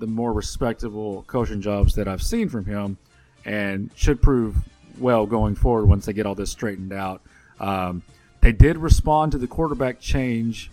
the 0.00 0.06
more 0.06 0.32
respectable 0.32 1.22
coaching 1.28 1.60
jobs 1.60 1.94
that 1.94 2.08
I've 2.08 2.22
seen 2.22 2.48
from 2.48 2.64
him, 2.64 2.98
and 3.44 3.90
should 3.94 4.20
prove 4.20 4.56
well 4.98 5.26
going 5.26 5.54
forward 5.54 5.86
once 5.86 6.06
they 6.06 6.12
get 6.12 6.26
all 6.26 6.34
this 6.34 6.50
straightened 6.50 6.92
out. 6.92 7.22
Um, 7.60 8.02
they 8.40 8.52
did 8.52 8.78
respond 8.78 9.32
to 9.32 9.38
the 9.38 9.46
quarterback 9.46 10.00
change 10.00 10.70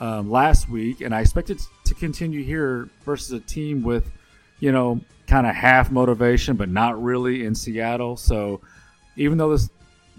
um, 0.00 0.30
last 0.30 0.68
week, 0.68 1.00
and 1.00 1.14
I 1.14 1.20
expect 1.20 1.50
it 1.50 1.62
to 1.84 1.94
continue 1.94 2.42
here 2.42 2.88
versus 3.04 3.32
a 3.32 3.40
team 3.40 3.82
with, 3.82 4.10
you 4.60 4.72
know, 4.72 5.00
kind 5.26 5.46
of 5.46 5.54
half 5.54 5.90
motivation, 5.90 6.56
but 6.56 6.68
not 6.68 7.02
really 7.02 7.44
in 7.44 7.54
Seattle. 7.54 8.16
So 8.16 8.60
even 9.16 9.38
though 9.38 9.50
this, 9.50 9.70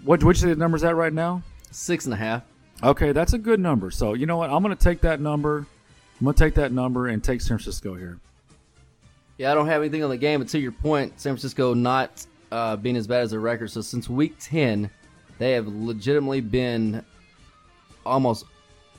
what 0.04 0.22
which 0.24 0.40
the 0.40 0.54
numbers 0.56 0.84
at 0.84 0.96
right 0.96 1.12
now? 1.12 1.42
Six 1.70 2.06
and 2.06 2.14
a 2.14 2.16
half. 2.16 2.42
Okay, 2.82 3.12
that's 3.12 3.32
a 3.32 3.38
good 3.38 3.60
number. 3.60 3.90
So 3.90 4.14
you 4.14 4.26
know 4.26 4.36
what? 4.36 4.50
I'm 4.50 4.62
going 4.62 4.76
to 4.76 4.82
take 4.82 5.00
that 5.02 5.20
number. 5.20 5.66
I'm 6.20 6.24
going 6.24 6.34
to 6.34 6.44
take 6.44 6.54
that 6.54 6.72
number 6.72 7.08
and 7.08 7.22
take 7.22 7.40
San 7.40 7.58
Francisco 7.58 7.94
here. 7.94 8.18
Yeah, 9.38 9.52
I 9.52 9.54
don't 9.54 9.66
have 9.66 9.80
anything 9.80 10.02
on 10.02 10.10
the 10.10 10.16
game, 10.16 10.40
but 10.40 10.48
to 10.50 10.58
your 10.58 10.72
point, 10.72 11.18
San 11.20 11.32
Francisco 11.32 11.72
not 11.74 12.26
uh, 12.50 12.76
being 12.76 12.96
as 12.96 13.06
bad 13.06 13.22
as 13.22 13.30
their 13.30 13.40
record. 13.40 13.70
So 13.70 13.80
since 13.80 14.08
week 14.08 14.34
ten, 14.40 14.90
they 15.38 15.52
have 15.52 15.66
legitimately 15.68 16.40
been 16.40 17.04
almost 18.04 18.44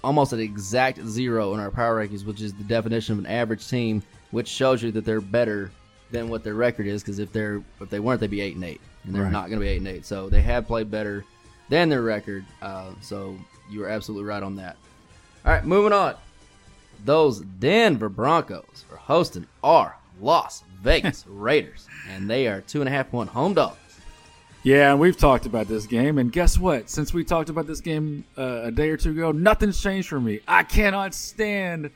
almost 0.03 0.31
at 0.31 0.39
exact 0.39 1.05
zero 1.05 1.53
in 1.53 1.59
our 1.59 1.69
power 1.71 2.05
rankings, 2.05 2.25
which 2.25 2.41
is 2.41 2.53
the 2.53 2.63
definition 2.63 3.13
of 3.13 3.19
an 3.19 3.25
average 3.25 3.67
team, 3.67 4.01
which 4.31 4.47
shows 4.47 4.81
you 4.81 4.91
that 4.93 5.03
they're 5.03 5.19
better 5.21 5.71
than 6.11 6.29
what 6.29 6.43
their 6.43 6.53
record 6.55 6.87
is. 6.87 7.03
Because 7.03 7.19
if 7.19 7.33
they're 7.33 7.61
if 7.81 7.89
they 7.89 7.99
weren't, 7.99 8.21
they'd 8.21 8.29
be 8.31 8.39
eight 8.41 8.55
and 8.55 8.63
eight, 8.63 8.79
and 9.03 9.13
they're 9.13 9.23
Right. 9.23 9.31
not 9.31 9.49
going 9.49 9.59
to 9.59 9.65
be 9.65 9.67
eight 9.69 9.77
and 9.79 9.87
eight. 9.89 10.05
So 10.05 10.29
they 10.29 10.41
have 10.41 10.65
played 10.67 10.89
better 10.89 11.25
than 11.67 11.89
their 11.89 12.01
record. 12.01 12.45
Uh, 12.61 12.91
so 13.01 13.37
you 13.69 13.81
were 13.81 13.89
absolutely 13.89 14.25
right 14.27 14.41
on 14.41 14.55
that. 14.55 14.77
All 15.45 15.51
right, 15.51 15.65
moving 15.65 15.91
on. 15.93 16.15
Those 17.05 17.39
Denver 17.41 18.09
Broncos 18.09 18.85
are 18.91 18.97
hosting 18.97 19.45
our 19.63 19.95
Las 20.21 20.63
Vegas 20.81 21.25
Raiders, 21.27 21.87
and 22.09 22.29
they 22.29 22.47
are 22.47 22.61
two 22.61 22.81
and 22.81 22.87
a 22.87 22.91
half 22.91 23.09
point 23.09 23.29
home 23.29 23.53
dogs. 23.53 23.77
Yeah, 24.61 24.91
and 24.91 24.99
we've 24.99 25.17
talked 25.17 25.45
about 25.45 25.67
this 25.67 25.85
game, 25.85 26.17
and 26.17 26.31
guess 26.31 26.57
what? 26.57 26.89
Since 26.89 27.13
we 27.13 27.23
talked 27.23 27.49
about 27.49 27.65
this 27.65 27.79
game 27.79 28.25
uh, 28.37 28.63
a 28.63 28.71
day 28.71 28.89
or 28.89 28.97
two 28.97 29.11
ago, 29.11 29.31
nothing's 29.31 29.81
changed 29.81 30.09
for 30.09 30.19
me. 30.19 30.41
I 30.47 30.63
cannot 30.63 31.13
stand 31.13 31.91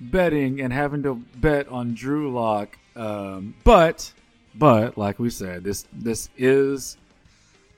betting 0.00 0.60
and 0.60 0.72
having 0.72 1.04
to 1.04 1.14
bet 1.36 1.68
on 1.68 1.94
Drew 1.94 2.32
Lock. 2.32 2.76
Um, 2.96 3.54
but, 3.62 4.12
but 4.56 4.98
like 4.98 5.20
we 5.20 5.30
said, 5.30 5.62
this 5.62 5.86
this 5.92 6.28
is 6.36 6.96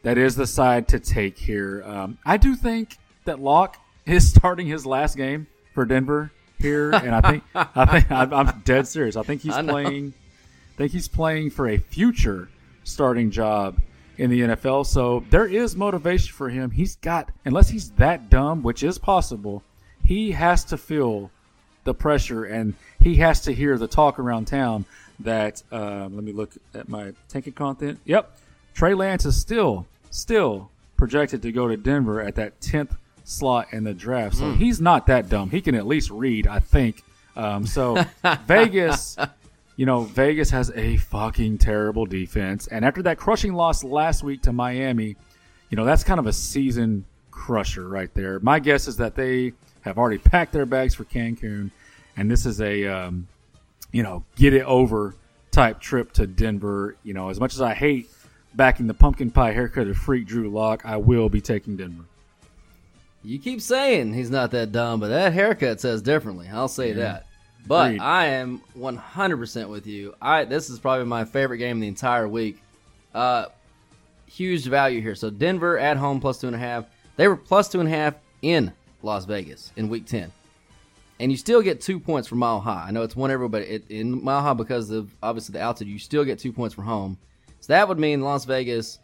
that 0.03 0.16
is 0.16 0.34
the 0.34 0.47
side 0.47 0.88
to 0.88 0.99
take 0.99 1.38
here. 1.38 1.82
Um, 1.84 2.18
I 2.24 2.38
do 2.38 2.55
think 2.55 2.97
that 3.24 3.38
Lock 3.38 3.76
is 4.07 4.28
starting 4.34 4.66
his 4.66 4.86
last 4.86 5.16
game 5.16 5.47
for 5.74 5.84
Denver 5.84 6.32
here, 6.62 6.92
and 6.92 7.14
I 7.14 7.20
think 7.20 7.44
I 7.54 7.86
think 7.86 8.10
I'm, 8.10 8.60
dead 8.64 8.86
serious. 8.86 9.16
I 9.16 9.22
think 9.22 9.42
he's 9.42 9.54
I 9.54 9.62
playing. 9.62 10.14
I 10.74 10.76
think 10.76 10.92
he's 10.92 11.08
playing 11.08 11.50
for 11.50 11.68
a 11.68 11.78
future 11.78 12.48
starting 12.84 13.30
job 13.30 13.78
in 14.18 14.30
the 14.30 14.40
NFL. 14.40 14.86
So 14.86 15.24
there 15.30 15.46
is 15.46 15.76
motivation 15.76 16.32
for 16.32 16.48
him. 16.48 16.70
He's 16.70 16.96
got 16.96 17.30
unless 17.44 17.68
he's 17.68 17.90
that 17.92 18.30
dumb, 18.30 18.62
which 18.62 18.82
is 18.82 18.98
possible. 18.98 19.62
He 20.04 20.32
has 20.32 20.64
to 20.64 20.76
feel 20.76 21.30
the 21.84 21.94
pressure, 21.94 22.44
and 22.44 22.74
he 23.00 23.16
has 23.16 23.40
to 23.42 23.52
hear 23.52 23.76
the 23.78 23.88
talk 23.88 24.18
around 24.18 24.46
town 24.46 24.84
that. 25.20 25.62
Um, 25.70 26.14
let 26.14 26.24
me 26.24 26.32
look 26.32 26.52
at 26.74 26.88
my 26.88 27.12
tanking 27.28 27.52
content. 27.52 28.00
Yep, 28.04 28.36
Trey 28.74 28.94
Lance 28.94 29.24
is 29.24 29.40
still 29.40 29.86
still 30.10 30.70
projected 30.96 31.42
to 31.42 31.50
go 31.50 31.66
to 31.66 31.76
Denver 31.76 32.20
at 32.20 32.36
that 32.36 32.60
tenth 32.60 32.94
slot 33.24 33.68
in 33.72 33.84
the 33.84 33.94
draft. 33.94 34.36
So 34.36 34.50
Hmm. 34.52 34.58
he's 34.58 34.80
not 34.80 35.06
that 35.06 35.28
dumb. 35.28 35.50
He 35.50 35.60
can 35.60 35.74
at 35.74 35.86
least 35.86 36.10
read, 36.10 36.46
I 36.46 36.58
think. 36.60 37.02
Um, 37.36 37.66
so 37.66 38.04
Vegas, 38.46 39.16
you 39.76 39.86
know, 39.86 40.02
Vegas 40.02 40.50
has 40.50 40.70
a 40.74 40.96
fucking 40.98 41.58
terrible 41.58 42.04
defense, 42.06 42.66
and 42.66 42.84
after 42.84 43.02
that 43.04 43.16
crushing 43.18 43.54
loss 43.54 43.82
last 43.84 44.22
week 44.22 44.42
to 44.42 44.52
Miami, 44.52 45.16
you 45.70 45.76
know 45.76 45.84
that's 45.86 46.04
kind 46.04 46.20
of 46.20 46.26
a 46.26 46.32
season 46.32 47.04
crusher 47.30 47.88
right 47.88 48.12
there. 48.14 48.38
My 48.40 48.58
guess 48.58 48.86
is 48.86 48.98
that 48.98 49.14
they 49.14 49.52
have 49.80 49.96
already 49.98 50.18
packed 50.18 50.52
their 50.52 50.66
bags 50.66 50.94
for 50.94 51.04
Cancun, 51.04 51.70
and 52.16 52.30
this 52.30 52.44
is 52.44 52.60
a 52.60 52.86
um, 52.86 53.26
you 53.92 54.02
know 54.02 54.24
get 54.36 54.52
it 54.52 54.64
over 54.64 55.14
type 55.50 55.80
trip 55.80 56.12
to 56.12 56.26
Denver. 56.26 56.96
You 57.02 57.14
know, 57.14 57.30
as 57.30 57.40
much 57.40 57.54
as 57.54 57.62
I 57.62 57.72
hate 57.72 58.10
backing 58.54 58.86
the 58.86 58.94
pumpkin 58.94 59.30
pie 59.30 59.52
haircut 59.52 59.86
of 59.88 59.96
freak 59.96 60.26
Drew 60.26 60.50
Lock, 60.50 60.82
I 60.84 60.98
will 60.98 61.30
be 61.30 61.40
taking 61.40 61.76
Denver. 61.78 62.04
You 63.24 63.38
keep 63.38 63.60
saying 63.60 64.14
he's 64.14 64.30
not 64.30 64.50
that 64.50 64.72
dumb, 64.72 65.00
but 65.00 65.08
that 65.08 65.32
haircut 65.32 65.80
says 65.80 66.02
differently. 66.02 66.48
I'll 66.52 66.68
say 66.68 66.88
Yeah. 66.88 66.94
that. 66.94 67.26
But 67.66 67.86
Agreed. 67.90 68.00
I 68.00 68.26
am 68.26 68.60
100% 68.76 69.68
with 69.68 69.86
you. 69.86 70.14
I 70.20 70.44
this 70.44 70.68
is 70.68 70.80
probably 70.80 71.04
my 71.06 71.24
favorite 71.24 71.58
game 71.58 71.76
of 71.76 71.80
the 71.82 71.86
entire 71.88 72.26
week. 72.26 72.60
Uh, 73.14 73.46
huge 74.26 74.66
value 74.66 75.00
here. 75.00 75.14
So 75.14 75.30
Denver 75.30 75.78
at 75.78 75.96
home 75.96 76.20
plus 76.20 76.40
two 76.40 76.48
and 76.48 76.56
a 76.56 76.58
half. 76.58 76.86
They 77.16 77.28
were 77.28 77.36
plus 77.36 77.68
two 77.68 77.78
and 77.78 77.88
a 77.88 77.92
half 77.92 78.14
in 78.40 78.72
Las 79.02 79.26
Vegas 79.26 79.70
in 79.76 79.88
Week 79.88 80.06
10, 80.06 80.32
and 81.20 81.30
you 81.30 81.36
still 81.36 81.60
get 81.62 81.80
two 81.80 82.00
points 82.00 82.26
for 82.26 82.34
Mile 82.36 82.58
High. 82.60 82.86
I 82.88 82.90
know 82.90 83.02
it's 83.02 83.14
one 83.14 83.30
every, 83.30 83.48
but 83.48 83.62
it, 83.62 83.84
in 83.90 84.24
Mile 84.24 84.40
High 84.42 84.54
because 84.54 84.90
of 84.90 85.14
obviously 85.22 85.52
the 85.52 85.60
altitude, 85.60 85.92
you 85.92 85.98
still 86.00 86.24
get 86.24 86.38
two 86.40 86.52
points 86.52 86.74
for 86.74 86.82
home. 86.82 87.18
So 87.60 87.74
that 87.74 87.86
would 87.86 87.98
mean 87.98 88.22
Las 88.22 88.44
Vegas 88.44 88.98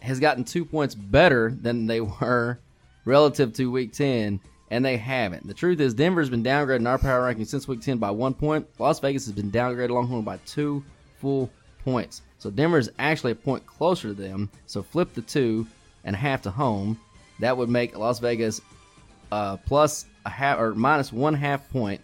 has 0.00 0.20
gotten 0.20 0.44
two 0.44 0.64
points 0.64 0.94
better 0.94 1.50
than 1.60 1.86
they 1.86 2.00
were 2.20 2.58
relative 3.04 3.52
to 3.54 3.70
week 3.70 3.92
10, 3.92 4.40
and 4.70 4.84
they 4.84 4.96
haven't. 4.96 5.46
The 5.46 5.54
truth 5.54 5.80
is, 5.80 5.94
Denver's 5.94 6.30
been 6.30 6.44
downgraded 6.44 6.76
in 6.76 6.86
our 6.86 6.98
power 6.98 7.24
ranking 7.24 7.44
since 7.44 7.66
week 7.66 7.80
10 7.80 7.98
by 7.98 8.10
one 8.10 8.34
point. 8.34 8.66
Las 8.78 9.00
Vegas 9.00 9.26
has 9.26 9.34
been 9.34 9.50
downgraded 9.50 9.90
Longhorn 9.90 10.22
by 10.22 10.38
two 10.46 10.84
full 11.20 11.50
points. 11.84 12.22
So 12.38 12.50
Denver's 12.50 12.88
actually 12.98 13.32
a 13.32 13.36
point 13.36 13.66
closer 13.66 14.08
to 14.08 14.14
them. 14.14 14.50
So 14.66 14.82
flip 14.82 15.12
the 15.14 15.22
two 15.22 15.66
and 16.04 16.14
a 16.14 16.18
half 16.18 16.42
to 16.42 16.50
home. 16.50 16.98
That 17.40 17.56
would 17.56 17.68
make 17.68 17.96
Las 17.96 18.18
Vegas 18.18 18.60
uh, 19.32 19.56
plus 19.58 20.06
a 20.24 20.30
half 20.30 20.58
or 20.58 20.74
minus 20.74 21.12
one 21.12 21.34
half 21.34 21.68
point 21.70 22.00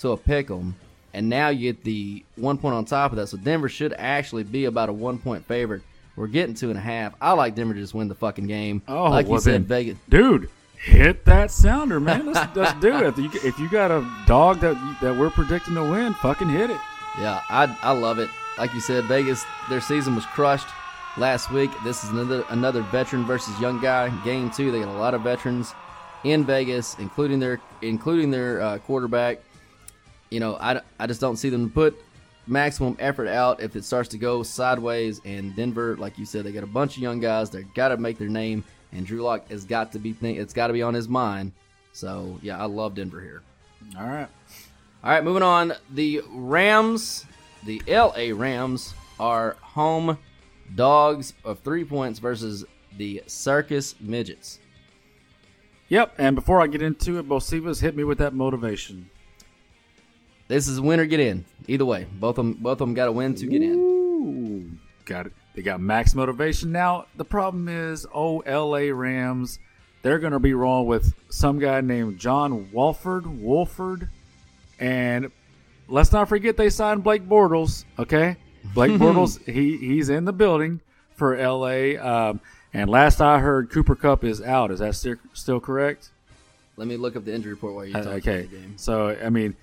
to 0.00 0.10
a 0.10 0.16
pick 0.16 0.50
'em. 0.50 0.74
And 1.12 1.28
now 1.28 1.48
you 1.48 1.72
get 1.72 1.84
the 1.84 2.24
one 2.36 2.56
point 2.56 2.74
on 2.74 2.84
top 2.84 3.12
of 3.12 3.16
that. 3.16 3.28
So 3.28 3.36
Denver 3.36 3.68
should 3.68 3.94
actually 3.94 4.44
be 4.44 4.66
about 4.66 4.88
a 4.88 4.92
one 4.92 5.18
point 5.18 5.44
favorite. 5.46 5.82
We're 6.20 6.26
getting 6.26 6.54
two 6.54 6.68
and 6.68 6.78
a 6.78 6.82
half. 6.82 7.14
I 7.18 7.32
like 7.32 7.54
Denver 7.54 7.72
to 7.72 7.80
just 7.80 7.94
win 7.94 8.08
the 8.08 8.14
fucking 8.14 8.46
game. 8.46 8.82
Oh, 8.86 9.08
like 9.08 9.26
well 9.26 9.36
you 9.36 9.40
said, 9.40 9.54
then, 9.54 9.64
Vegas. 9.64 9.98
dude, 10.10 10.50
hit 10.76 11.24
that 11.24 11.50
sounder, 11.50 11.98
man. 11.98 12.26
Let's, 12.26 12.54
let's 12.54 12.78
do 12.78 12.94
it. 12.94 13.06
If 13.06 13.16
you, 13.16 13.30
if 13.42 13.58
you 13.58 13.70
got 13.70 13.90
a 13.90 14.06
dog 14.26 14.60
that 14.60 14.76
that 15.00 15.16
we're 15.16 15.30
predicting 15.30 15.76
to 15.76 15.82
win, 15.82 16.12
fucking 16.12 16.50
hit 16.50 16.68
it. 16.68 16.76
Yeah, 17.18 17.40
I 17.48 17.74
I 17.80 17.92
love 17.92 18.18
it. 18.18 18.28
Like 18.58 18.74
you 18.74 18.80
said, 18.80 19.04
Vegas, 19.04 19.46
their 19.70 19.80
season 19.80 20.14
was 20.14 20.26
crushed 20.26 20.68
last 21.16 21.50
week. 21.50 21.70
This 21.84 22.04
is 22.04 22.10
another 22.10 22.44
another 22.50 22.82
veteran 22.82 23.24
versus 23.24 23.58
young 23.58 23.80
guy 23.80 24.10
game 24.22 24.50
two. 24.50 24.70
They 24.70 24.80
got 24.80 24.94
a 24.94 24.98
lot 24.98 25.14
of 25.14 25.22
veterans 25.22 25.72
in 26.24 26.44
Vegas, 26.44 26.96
including 26.98 27.40
their 27.40 27.62
including 27.80 28.30
their 28.30 28.60
uh, 28.60 28.78
quarterback. 28.80 29.38
You 30.28 30.40
know, 30.40 30.56
I, 30.56 30.82
I 30.98 31.06
just 31.06 31.22
don't 31.22 31.38
see 31.38 31.48
them 31.48 31.70
put 31.70 31.98
maximum 32.50 32.96
effort 32.98 33.28
out 33.28 33.62
if 33.62 33.76
it 33.76 33.84
starts 33.84 34.08
to 34.10 34.18
go 34.18 34.42
sideways. 34.42 35.20
And 35.24 35.54
Denver, 35.54 35.96
like 35.96 36.18
you 36.18 36.26
said, 36.26 36.44
they 36.44 36.52
got 36.52 36.64
a 36.64 36.68
bunch 36.68 36.96
of 36.96 37.02
young 37.02 37.20
guys. 37.20 37.50
They 37.50 37.62
got 37.62 37.88
to 37.88 37.96
make 37.96 38.18
their 38.18 38.28
name, 38.28 38.64
and 38.92 39.06
Drew 39.06 39.22
Lock 39.22 39.48
has 39.50 39.64
got 39.64 39.92
to 39.92 39.98
be 39.98 40.12
think 40.12 40.38
it's 40.38 40.52
got 40.52 40.66
to 40.66 40.72
be 40.72 40.82
on 40.82 40.94
his 40.94 41.08
mind. 41.08 41.52
So 41.92 42.38
yeah, 42.42 42.60
I 42.60 42.66
love 42.66 42.94
Denver 42.94 43.20
here. 43.20 43.42
All 43.98 44.06
right. 44.06 44.28
All 45.02 45.10
right, 45.10 45.24
moving 45.24 45.42
on. 45.42 45.72
The 45.90 46.22
Rams, 46.28 47.24
the 47.64 47.80
LA 47.86 48.34
Rams, 48.34 48.94
are 49.18 49.56
home 49.62 50.18
dogs 50.74 51.32
of 51.44 51.60
three 51.60 51.84
points 51.84 52.18
versus 52.18 52.64
the 52.96 53.22
Circus 53.26 53.94
Midgets. 54.00 54.58
Yep. 55.88 56.14
And 56.18 56.36
before 56.36 56.60
I 56.60 56.66
get 56.66 56.82
into 56.82 57.18
it, 57.18 57.28
Bocephus 57.28 57.80
hit 57.80 57.96
me 57.96 58.04
with 58.04 58.18
that 58.18 58.34
motivation. 58.34 59.10
This 60.50 60.66
is 60.66 60.80
win 60.80 60.98
or 60.98 61.06
get 61.06 61.20
in. 61.20 61.44
Either 61.68 61.84
way, 61.84 62.08
both 62.18 62.36
of 62.36 62.44
them, 62.44 62.54
both 62.54 62.72
of 62.72 62.78
them 62.80 62.92
got 62.94 63.04
to 63.04 63.12
win 63.12 63.36
to 63.36 63.46
get 63.46 63.62
in. 63.62 63.74
Ooh, 63.74 64.68
got 65.04 65.26
it. 65.26 65.32
They 65.54 65.62
got 65.62 65.80
max 65.80 66.12
motivation. 66.12 66.72
Now 66.72 67.06
the 67.16 67.24
problem 67.24 67.68
is, 67.68 68.04
oh, 68.12 68.40
L.A. 68.40 68.90
Rams, 68.90 69.60
they're 70.02 70.18
going 70.18 70.32
to 70.32 70.40
be 70.40 70.52
rolling 70.52 70.88
with 70.88 71.14
some 71.28 71.60
guy 71.60 71.80
named 71.82 72.18
John 72.18 72.72
Walford, 72.72 73.26
Wolford, 73.28 74.08
and 74.80 75.30
let's 75.86 76.10
not 76.10 76.28
forget 76.28 76.56
they 76.56 76.68
signed 76.68 77.04
Blake 77.04 77.28
Bortles. 77.28 77.84
Okay, 77.96 78.34
Blake 78.74 78.90
Bortles, 79.00 79.40
he 79.46 79.76
he's 79.76 80.08
in 80.08 80.24
the 80.24 80.32
building 80.32 80.80
for 81.14 81.36
L.A. 81.36 81.96
Um, 81.96 82.40
and 82.74 82.90
last 82.90 83.20
I 83.20 83.38
heard, 83.38 83.70
Cooper 83.70 83.94
Kupp 83.94 84.24
is 84.24 84.42
out. 84.42 84.72
Is 84.72 84.80
that 84.80 84.96
still 84.96 85.14
still 85.32 85.60
correct? 85.60 86.10
Let 86.76 86.88
me 86.88 86.96
look 86.96 87.14
up 87.14 87.24
the 87.24 87.32
injury 87.34 87.52
report 87.52 87.74
while 87.74 87.84
you 87.84 87.94
Uh, 87.94 88.02
talk 88.02 88.12
okay. 88.14 88.40
about 88.40 88.50
the 88.50 88.56
game. 88.56 88.78
So, 88.78 89.16
I 89.22 89.28
mean, 89.30 89.54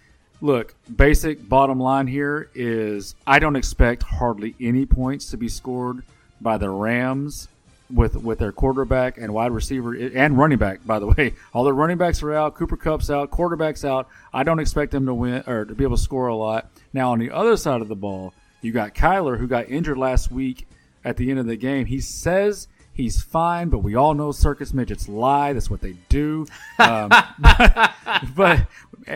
look, 0.42 0.74
basic 0.94 1.48
bottom 1.48 1.80
line 1.80 2.08
here 2.08 2.50
is 2.54 3.16
I 3.26 3.40
don't 3.40 3.56
expect 3.56 4.04
hardly 4.04 4.56
any 4.60 4.86
points 4.86 5.30
to 5.32 5.38
be 5.38 5.50
scored 5.50 6.04
by 6.42 6.58
the 6.58 6.70
Rams 6.70 7.48
with 7.90 8.18
with 8.18 8.40
their 8.40 8.52
quarterback 8.52 9.18
and 9.18 9.34
wide 9.34 9.52
receiver 9.52 9.94
and 9.94 10.38
running 10.38 10.58
back. 10.58 10.86
By 10.86 11.00
the 11.00 11.08
way, 11.18 11.34
all 11.54 11.64
the 11.64 11.74
running 11.74 11.98
backs 11.98 12.22
are 12.24 12.34
out. 12.34 12.56
Cooper 12.56 12.78
Kupp's 12.78 13.10
out. 13.10 13.32
Quarterback's 13.32 13.86
out. 13.86 14.08
I 14.34 14.44
don't 14.44 14.60
expect 14.60 14.92
them 14.92 15.06
to 15.06 15.14
win 15.14 15.44
or 15.48 15.66
to 15.66 15.74
be 15.74 15.84
able 15.84 15.98
to 15.98 16.04
score 16.04 16.28
a 16.28 16.36
lot. 16.36 16.70
Now, 16.94 17.12
on 17.12 17.20
the 17.20 17.32
other 17.32 17.58
side 17.58 17.82
of 17.82 17.88
the 17.88 17.96
ball, 17.96 18.34
you 18.62 18.72
got 18.72 18.94
Kyler 18.94 19.38
who 19.40 19.48
got 19.48 19.70
injured 19.70 19.98
last 19.98 20.32
week 20.32 20.68
at 21.04 21.18
the 21.18 21.30
end 21.30 21.40
of 21.40 21.46
the 21.46 21.58
game. 21.58 21.86
He 21.86 22.00
says. 22.00 22.68
He's 22.94 23.22
fine, 23.22 23.70
but 23.70 23.84
we 23.84 23.94
all 23.94 24.16
know 24.16 24.32
circus 24.32 24.74
midgets 24.74 25.08
lie. 25.08 25.54
That's 25.54 25.70
what 25.70 25.82
they 25.82 25.94
do. 26.10 26.48
Um, 26.80 27.12
but 28.36 28.66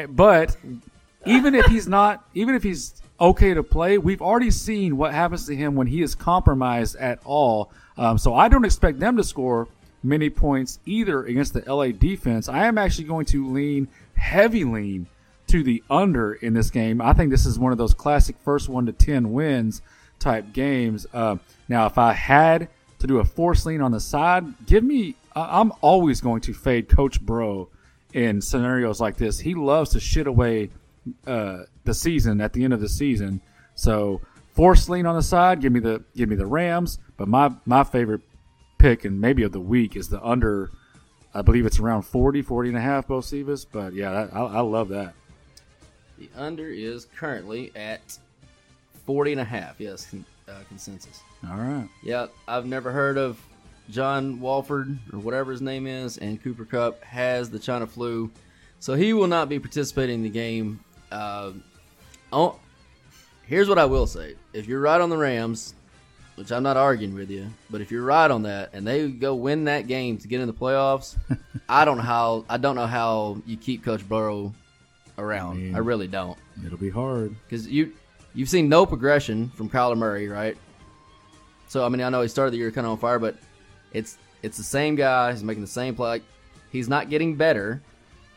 but 0.10 0.56
even 1.26 1.56
if 1.56 1.66
he's 1.68 1.88
not, 1.88 2.26
even 2.34 2.56
if 2.56 2.64
he's 2.64 3.02
okay 3.20 3.54
to 3.54 3.64
play, 3.64 3.98
we've 3.98 4.22
already 4.22 4.52
seen 4.52 4.98
what 4.98 5.14
happens 5.14 5.46
to 5.46 5.56
him 5.56 5.76
when 5.76 5.88
he 5.88 6.02
is 6.02 6.16
compromised 6.16 6.96
at 6.96 7.20
all. 7.24 7.72
Um, 7.98 8.18
so 8.18 8.34
I 8.34 8.48
don't 8.48 8.66
expect 8.66 9.00
them 9.00 9.18
to 9.18 9.24
score 9.24 9.68
many 10.04 10.30
points 10.30 10.80
either 10.86 11.24
against 11.26 11.54
the 11.54 11.64
LA 11.72 11.90
defense. 11.90 12.50
I 12.50 12.66
am 12.66 12.78
actually 12.78 13.06
going 13.06 13.26
to 13.28 13.48
lean 13.48 13.88
heavy 14.16 14.64
lean 14.64 15.08
to 15.48 15.64
the 15.64 15.84
under 15.90 16.34
in 16.34 16.54
this 16.54 16.70
game. 16.70 17.02
I 17.02 17.14
think 17.14 17.30
this 17.30 17.46
is 17.46 17.60
one 17.60 17.72
of 17.72 17.78
those 17.78 17.94
classic 17.94 18.36
first 18.44 18.70
one 18.70 18.86
to 18.88 18.92
ten 18.92 19.32
wins 19.32 19.82
type 20.20 20.54
games. 20.54 21.06
Uh, 21.14 21.38
now, 21.68 21.86
if 21.86 21.98
I 21.98 22.14
had 22.14 22.70
to 23.00 23.08
do 23.08 23.20
a 23.20 23.26
force 23.26 23.66
lean 23.66 23.82
on 23.82 23.92
the 23.92 24.00
side, 24.00 24.66
give 24.66 24.84
me. 24.84 25.16
I'm 25.36 25.72
always 25.82 26.20
going 26.20 26.42
to 26.42 26.54
fade 26.54 26.90
Coach 26.90 27.22
Bro 27.22 27.70
in 28.14 28.42
scenarios 28.42 29.00
like 29.00 29.16
this. 29.16 29.40
He 29.40 29.56
loves 29.56 29.92
to 29.92 30.00
shit 30.00 30.28
away 30.28 30.70
uh, 31.26 31.64
the 31.84 31.94
season 31.94 32.42
at 32.42 32.54
the 32.54 32.64
end 32.64 32.74
of 32.74 32.82
the 32.82 32.90
season. 32.90 33.42
So 33.76 34.22
force 34.54 34.90
lean 34.90 35.06
on 35.06 35.16
the 35.16 35.24
side, 35.24 35.62
give 35.62 35.72
me 35.72 35.80
the 35.80 36.04
give 36.16 36.30
me 36.30 36.36
the 36.36 36.46
Rams. 36.46 37.00
But 37.18 37.28
my 37.28 37.52
my 37.66 37.84
favorite 37.84 38.22
pick 38.78 39.06
and 39.06 39.20
maybe 39.20 39.44
of 39.44 39.52
the 39.52 39.60
week 39.60 39.96
is 39.96 40.10
the 40.10 40.24
under. 40.24 40.72
I 41.34 41.42
believe 41.42 41.66
it's 41.66 41.80
around 41.80 42.02
40, 42.02 42.42
40 42.42 42.70
and 42.70 42.78
a 42.78 42.82
half, 42.82 43.08
Bocephus. 43.08 43.66
But 43.70 43.94
yeah, 43.94 44.28
I, 44.34 44.40
I 44.40 44.60
love 44.60 44.90
that. 44.90 45.14
The 46.18 46.30
under 46.36 46.68
is 46.68 47.06
currently 47.16 47.72
at 47.76 48.18
40 49.06 49.32
and 49.34 49.42
a 49.42 49.46
half. 49.46 49.80
Yes, 49.80 50.08
con- 50.12 50.26
uh, 50.50 50.60
consensus. 50.68 51.22
All 51.50 51.58
right. 51.58 51.88
Yeah, 52.04 52.28
I've 52.48 52.66
never 52.66 52.92
heard 52.92 53.18
of 53.18 53.40
John 53.90 54.40
Walford 54.40 54.98
or 55.12 55.20
whatever 55.20 55.52
his 55.52 55.62
name 55.62 55.88
is, 55.88 56.18
and 56.18 56.42
Cooper 56.42 56.66
Kupp 56.66 57.04
has 57.04 57.50
the 57.50 57.60
China 57.60 57.88
flu, 57.88 58.30
so 58.80 58.94
he 58.94 59.14
will 59.14 59.28
not 59.28 59.50
be 59.50 59.60
participating 59.60 60.16
in 60.16 60.24
the 60.24 60.30
game. 60.30 60.80
Uh, 61.12 61.52
oh, 62.32 62.60
here's 63.46 63.68
what 63.70 63.78
I 63.78 63.86
will 63.86 64.08
say: 64.08 64.36
if 64.54 64.68
you're 64.68 64.80
right 64.82 65.00
on 65.02 65.10
the 65.10 65.18
Rams, 65.18 65.76
which 66.36 66.52
I'm 66.52 66.64
not 66.64 66.78
arguing 66.78 67.14
with 67.14 67.30
you, 67.30 67.48
but 67.70 67.82
if 67.82 67.92
you're 67.92 68.04
right 68.04 68.30
on 68.32 68.44
that, 68.44 68.70
and 68.74 68.86
they 68.88 69.10
go 69.10 69.36
win 69.36 69.66
that 69.66 69.88
game 69.88 70.18
to 70.20 70.28
get 70.28 70.42
in 70.42 70.48
the 70.48 70.54
playoffs, 70.54 71.18
I 71.70 71.86
don't 71.86 71.98
know 71.98 72.04
how 72.04 72.46
I 72.50 72.58
don't 72.58 72.76
know 72.76 72.88
how 72.88 73.42
you 73.46 73.58
keep 73.58 73.84
Coach 73.84 74.08
Burrow 74.08 74.54
around. 75.18 75.58
mean- 75.62 75.76
I 75.76 75.80
really 75.80 76.08
don't 76.08 76.38
It'll 76.66 76.78
be 76.78 76.90
hard. 76.90 77.36
because 77.44 77.68
you 77.68 77.94
you've 78.34 78.50
seen 78.50 78.70
no 78.70 78.86
progression 78.86 79.50
from 79.50 79.70
Kyler 79.70 79.98
Murray, 79.98 80.28
right? 80.28 80.58
So 81.68 81.86
I 81.86 81.90
mean, 81.90 82.02
I 82.02 82.10
know 82.10 82.22
he 82.22 82.28
started 82.28 82.52
the 82.52 82.58
year 82.58 82.72
kind 82.72 82.86
of 82.86 82.92
on 82.92 82.98
fire, 82.98 83.20
but 83.20 83.36
it's 83.94 84.18
it's 84.44 84.58
the 84.58 84.64
same 84.64 84.96
guy. 84.96 85.32
He's 85.32 85.44
making 85.44 85.62
the 85.62 85.68
same 85.68 85.96
play. 85.96 86.22
He's 86.72 86.88
not 86.90 87.10
getting 87.10 87.36
better. 87.36 87.82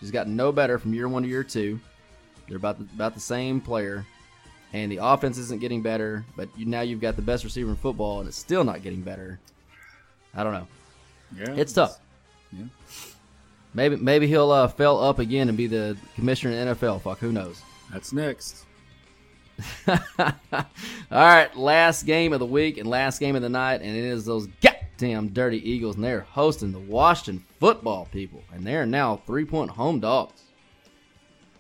He's 0.00 0.10
gotten 0.10 0.36
no 0.36 0.52
better 0.52 0.78
from 0.78 0.92
year 0.92 1.08
one 1.08 1.22
to 1.22 1.28
year 1.28 1.44
two. 1.44 1.80
They're 2.48 2.56
about 2.56 2.78
the, 2.78 2.84
about 2.94 3.14
the 3.14 3.20
same 3.20 3.60
player, 3.60 4.04
and 4.72 4.90
the 4.90 4.98
offense 4.98 5.38
isn't 5.38 5.60
getting 5.60 5.82
better. 5.82 6.24
But 6.36 6.48
you, 6.56 6.66
now 6.66 6.82
you've 6.82 7.00
got 7.00 7.16
the 7.16 7.22
best 7.22 7.44
receiver 7.44 7.70
in 7.70 7.76
football, 7.76 8.20
and 8.20 8.28
it's 8.28 8.38
still 8.38 8.64
not 8.64 8.82
getting 8.82 9.00
better. 9.00 9.38
I 10.34 10.42
don't 10.42 10.52
know. 10.52 10.66
Yeah. 11.36 11.54
It's 11.54 11.72
tough. 11.72 11.98
Yeah. 12.52 12.64
Maybe 13.74 13.96
maybe 13.96 14.26
he'll 14.28 14.52
uh, 14.52 14.68
fail 14.68 14.98
up 14.98 15.18
again 15.18 15.48
and 15.48 15.58
be 15.58 15.66
the 15.66 15.96
commissioner 16.14 16.54
in 16.54 16.68
the 16.68 16.74
NFL. 16.74 17.00
Fuck, 17.02 17.18
who 17.18 17.32
knows? 17.32 17.60
That's 17.92 18.12
next. 18.12 18.64
All 19.88 19.96
right, 21.10 21.56
last 21.56 22.04
game 22.04 22.32
of 22.32 22.40
the 22.40 22.46
week 22.46 22.78
and 22.78 22.88
last 22.88 23.18
game 23.20 23.36
of 23.36 23.42
the 23.42 23.48
night, 23.48 23.82
and 23.82 23.96
it 23.96 24.04
is 24.04 24.24
those 24.24 24.48
goddamn 24.62 25.28
dirty 25.28 25.58
Eagles, 25.68 25.96
and 25.96 26.04
they're 26.04 26.20
hosting 26.20 26.72
the 26.72 26.78
Washington 26.78 27.44
football 27.60 28.08
people, 28.12 28.42
and 28.52 28.66
they're 28.66 28.86
now 28.86 29.16
three 29.26 29.44
point 29.44 29.70
home 29.70 30.00
dogs. 30.00 30.43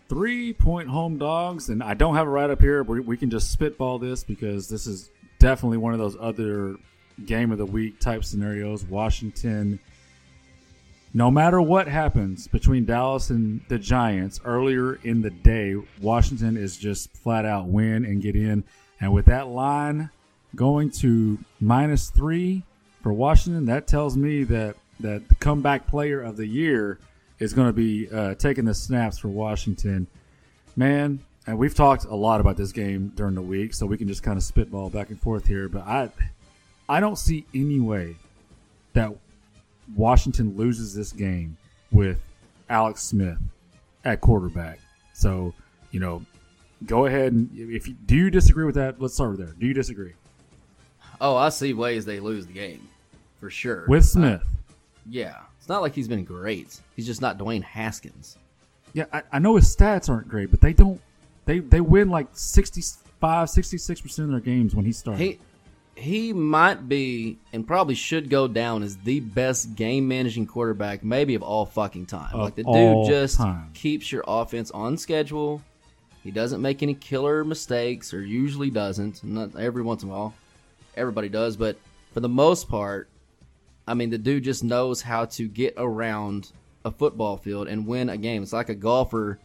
Three 0.08 0.52
point 0.52 0.88
home 0.88 1.18
dogs, 1.18 1.70
and 1.70 1.82
I 1.82 1.94
don't 1.94 2.14
have 2.14 2.26
it 2.26 2.30
right 2.30 2.50
up 2.50 2.60
here, 2.60 2.84
but 2.84 3.04
we 3.04 3.16
can 3.16 3.30
just 3.30 3.50
spitball 3.50 3.98
this 3.98 4.22
because 4.22 4.68
this 4.68 4.86
is 4.86 5.10
definitely 5.38 5.78
one 5.78 5.92
of 5.92 5.98
those 5.98 6.16
other 6.20 6.76
game 7.24 7.50
of 7.52 7.58
the 7.58 7.66
week 7.66 8.00
type 8.00 8.24
scenarios. 8.24 8.84
Washington, 8.84 9.78
no 11.14 11.30
matter 11.30 11.60
what 11.60 11.88
happens 11.88 12.48
between 12.48 12.84
Dallas 12.84 13.30
and 13.30 13.62
the 13.68 13.78
Giants 13.78 14.40
earlier 14.44 14.96
in 15.04 15.22
the 15.22 15.30
day, 15.30 15.76
Washington 16.00 16.56
is 16.56 16.76
just 16.76 17.12
flat 17.16 17.46
out 17.46 17.68
win 17.68 18.04
and 18.04 18.20
get 18.20 18.36
in. 18.36 18.64
And 19.00 19.12
with 19.12 19.26
that 19.26 19.48
line 19.48 20.10
going 20.54 20.90
to 20.90 21.38
minus 21.60 22.10
three 22.10 22.62
for 23.02 23.12
Washington, 23.12 23.66
that 23.66 23.86
tells 23.86 24.16
me 24.16 24.44
that 24.44 24.76
that 25.00 25.28
the 25.28 25.34
comeback 25.36 25.86
player 25.86 26.20
of 26.20 26.36
the 26.36 26.46
year 26.46 26.98
is 27.38 27.52
going 27.52 27.66
to 27.68 27.72
be 27.72 28.08
uh, 28.10 28.34
taking 28.34 28.64
the 28.64 28.74
snaps 28.74 29.18
for 29.18 29.28
Washington. 29.28 30.06
Man, 30.76 31.20
and 31.46 31.58
we've 31.58 31.74
talked 31.74 32.04
a 32.04 32.14
lot 32.14 32.40
about 32.40 32.56
this 32.56 32.72
game 32.72 33.12
during 33.14 33.34
the 33.34 33.42
week, 33.42 33.74
so 33.74 33.86
we 33.86 33.96
can 33.96 34.08
just 34.08 34.22
kind 34.22 34.36
of 34.36 34.42
spitball 34.42 34.90
back 34.90 35.10
and 35.10 35.20
forth 35.20 35.46
here. 35.46 35.68
But 35.68 35.86
I, 35.86 36.10
I 36.88 37.00
don't 37.00 37.18
see 37.18 37.44
any 37.54 37.80
way 37.80 38.16
that 38.94 39.12
Washington 39.94 40.56
loses 40.56 40.94
this 40.94 41.12
game 41.12 41.56
with 41.92 42.20
Alex 42.68 43.02
Smith 43.02 43.38
at 44.04 44.20
quarterback. 44.20 44.80
So, 45.12 45.54
you 45.90 46.00
know, 46.00 46.24
go 46.86 47.06
ahead 47.06 47.32
and 47.32 47.50
if 47.54 47.86
you, 47.88 47.94
do 48.06 48.16
you 48.16 48.30
disagree 48.30 48.64
with 48.64 48.74
that? 48.74 49.00
Let's 49.00 49.14
start 49.14 49.38
there. 49.38 49.54
Do 49.58 49.66
you 49.66 49.74
disagree 49.74 50.12
Oh, 51.20 51.36
I 51.36 51.48
see 51.50 51.72
ways 51.72 52.04
they 52.04 52.18
lose 52.20 52.46
the 52.46 52.52
game 52.52 52.88
for 53.38 53.48
sure. 53.48 53.84
with 53.88 54.04
Smith? 54.04 54.42
yeah, 55.08 55.36
it's 55.64 55.68
not 55.70 55.80
like 55.80 55.94
he's 55.94 56.08
been 56.08 56.24
great. 56.24 56.78
He's 56.94 57.06
just 57.06 57.22
not 57.22 57.38
Dwayne 57.38 57.62
Haskins. 57.62 58.36
Yeah, 58.92 59.06
I, 59.10 59.22
I 59.32 59.38
know 59.38 59.56
his 59.56 59.74
stats 59.74 60.10
aren't 60.10 60.28
great, 60.28 60.50
but 60.50 60.60
they 60.60 60.74
don't. 60.74 61.00
They 61.46 61.60
they 61.60 61.80
win 61.80 62.10
like 62.10 62.26
65, 62.34 63.48
66 63.48 64.00
percent 64.02 64.26
of 64.26 64.32
their 64.32 64.40
games 64.40 64.74
when 64.74 64.84
he 64.84 64.92
starts. 64.92 65.20
He 65.20 65.38
he 65.96 66.34
might 66.34 66.86
be 66.86 67.38
and 67.54 67.66
probably 67.66 67.94
should 67.94 68.28
go 68.28 68.46
down 68.46 68.82
as 68.82 68.98
the 68.98 69.20
best 69.20 69.74
game 69.74 70.06
managing 70.06 70.46
quarterback 70.46 71.02
maybe 71.02 71.34
of 71.34 71.42
all 71.42 71.64
fucking 71.64 72.04
time. 72.04 72.34
Of 72.34 72.40
like 72.40 72.56
the 72.56 72.64
dude 72.64 73.06
just 73.06 73.38
time. 73.38 73.70
keeps 73.72 74.12
your 74.12 74.22
offense 74.28 74.70
on 74.70 74.98
schedule. 74.98 75.62
He 76.22 76.30
doesn't 76.30 76.60
make 76.60 76.82
any 76.82 76.92
killer 76.92 77.42
mistakes 77.42 78.12
or 78.12 78.20
usually 78.20 78.68
doesn't. 78.68 79.24
Not 79.24 79.58
every 79.58 79.82
once 79.82 80.02
in 80.02 80.10
a 80.10 80.12
while. 80.12 80.34
Everybody 80.94 81.30
does, 81.30 81.56
but 81.56 81.78
for 82.12 82.20
the 82.20 82.28
most 82.28 82.68
part, 82.68 83.08
I 83.86 83.94
mean 83.94 84.10
the 84.10 84.18
dude 84.18 84.44
just 84.44 84.64
knows 84.64 85.02
how 85.02 85.26
to 85.26 85.48
get 85.48 85.74
around 85.76 86.52
a 86.84 86.90
football 86.90 87.36
field 87.36 87.68
and 87.68 87.86
win 87.86 88.08
a 88.08 88.16
game. 88.16 88.42
It's 88.42 88.52
like 88.52 88.68
a 88.68 88.74
golfer 88.74 89.38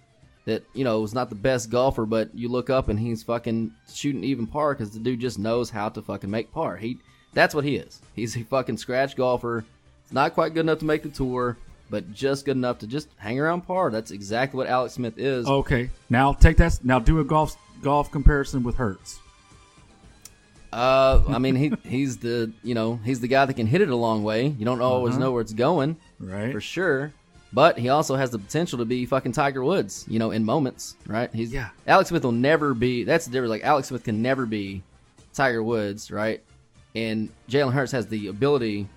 that 0.46 0.64
you 0.74 0.84
know 0.84 1.04
is 1.04 1.14
not 1.14 1.30
the 1.30 1.36
best 1.36 1.70
golfer, 1.70 2.06
but 2.06 2.34
you 2.34 2.50
look 2.50 2.70
up 2.70 2.90
and 2.90 3.00
he's 3.00 3.24
fucking 3.24 3.72
shooting 3.92 4.24
even 4.24 4.48
par 4.48 4.74
because 4.74 4.92
the 4.92 5.00
dude 5.00 5.20
just 5.20 5.40
knows 5.40 5.70
how 5.70 5.90
to 5.90 6.02
fucking 6.02 6.30
make 6.30 6.52
par. 6.52 6.78
He 6.78 7.00
that's 7.34 7.54
what 7.54 7.64
he 7.64 7.76
is. 7.76 8.02
He's 8.16 8.36
a 8.36 8.44
fucking 8.44 8.78
scratch 8.78 9.16
golfer. 9.16 9.64
It's 10.04 10.14
not 10.14 10.34
quite 10.34 10.54
good 10.54 10.62
enough 10.62 10.80
to 10.80 10.86
make 10.86 11.04
the 11.04 11.10
tour, 11.10 11.58
but 11.90 12.12
just 12.12 12.46
good 12.46 12.58
enough 12.58 12.80
to 12.80 12.88
just 12.88 13.10
hang 13.18 13.40
around 13.40 13.62
par. 13.62 13.92
That's 13.92 14.12
exactly 14.12 14.58
what 14.58 14.68
Alex 14.68 14.96
Smith 14.96 15.18
is. 15.18 15.48
okay, 15.48 15.90
now 16.10 16.34
take 16.34 16.58
that. 16.58 16.80
Now 16.84 17.00
do 17.00 17.20
a 17.20 17.24
golf 17.24 17.56
golf 17.82 18.12
comparison 18.12 18.64
with 18.64 18.76
Hurts. 18.76 19.20
Uh, 20.72 21.24
I 21.28 21.40
mean 21.40 21.56
he 21.56 21.72
he's 21.84 22.18
the 22.18 22.52
you 22.64 22.76
know 22.76 23.00
he's 23.04 23.20
the 23.20 23.28
guy 23.28 23.46
that 23.46 23.56
can 23.56 23.68
hit 23.68 23.82
it 23.82 23.90
a 23.90 23.96
long 23.96 24.24
way. 24.24 24.48
You 24.48 24.66
don't 24.66 24.82
always 24.82 25.16
Uh-huh. 25.16 25.24
know 25.26 25.32
where 25.32 25.42
it's 25.42 25.54
going, 25.54 25.98
Right. 26.20 26.52
For 26.52 26.62
sure. 26.62 27.14
But 27.52 27.80
he 27.80 27.90
also 27.90 28.16
has 28.16 28.30
the 28.30 28.38
potential 28.38 28.78
to 28.78 28.86
be 28.86 29.08
fucking 29.08 29.32
Tiger 29.32 29.64
Woods, 29.64 30.06
you 30.08 30.20
know, 30.20 30.30
in 30.30 30.46
moments, 30.46 30.96
right? 31.08 31.34
He's 31.34 31.52
Yeah. 31.52 31.70
Alex 31.88 32.10
Smith 32.10 32.24
will 32.24 32.32
never 32.32 32.76
be. 32.76 33.04
That's 33.04 33.26
the 33.26 33.32
difference. 33.32 33.50
Like 33.50 33.64
Alex 33.64 33.88
Smith 33.88 34.04
can 34.04 34.22
never 34.22 34.46
be 34.46 34.84
Tiger 35.34 35.64
Woods, 35.64 36.12
right? 36.12 36.44
And 36.96 37.30
Jalen 37.50 37.74
Hurts 37.74 37.92
has 37.94 38.06
the 38.08 38.28
ability 38.28 38.88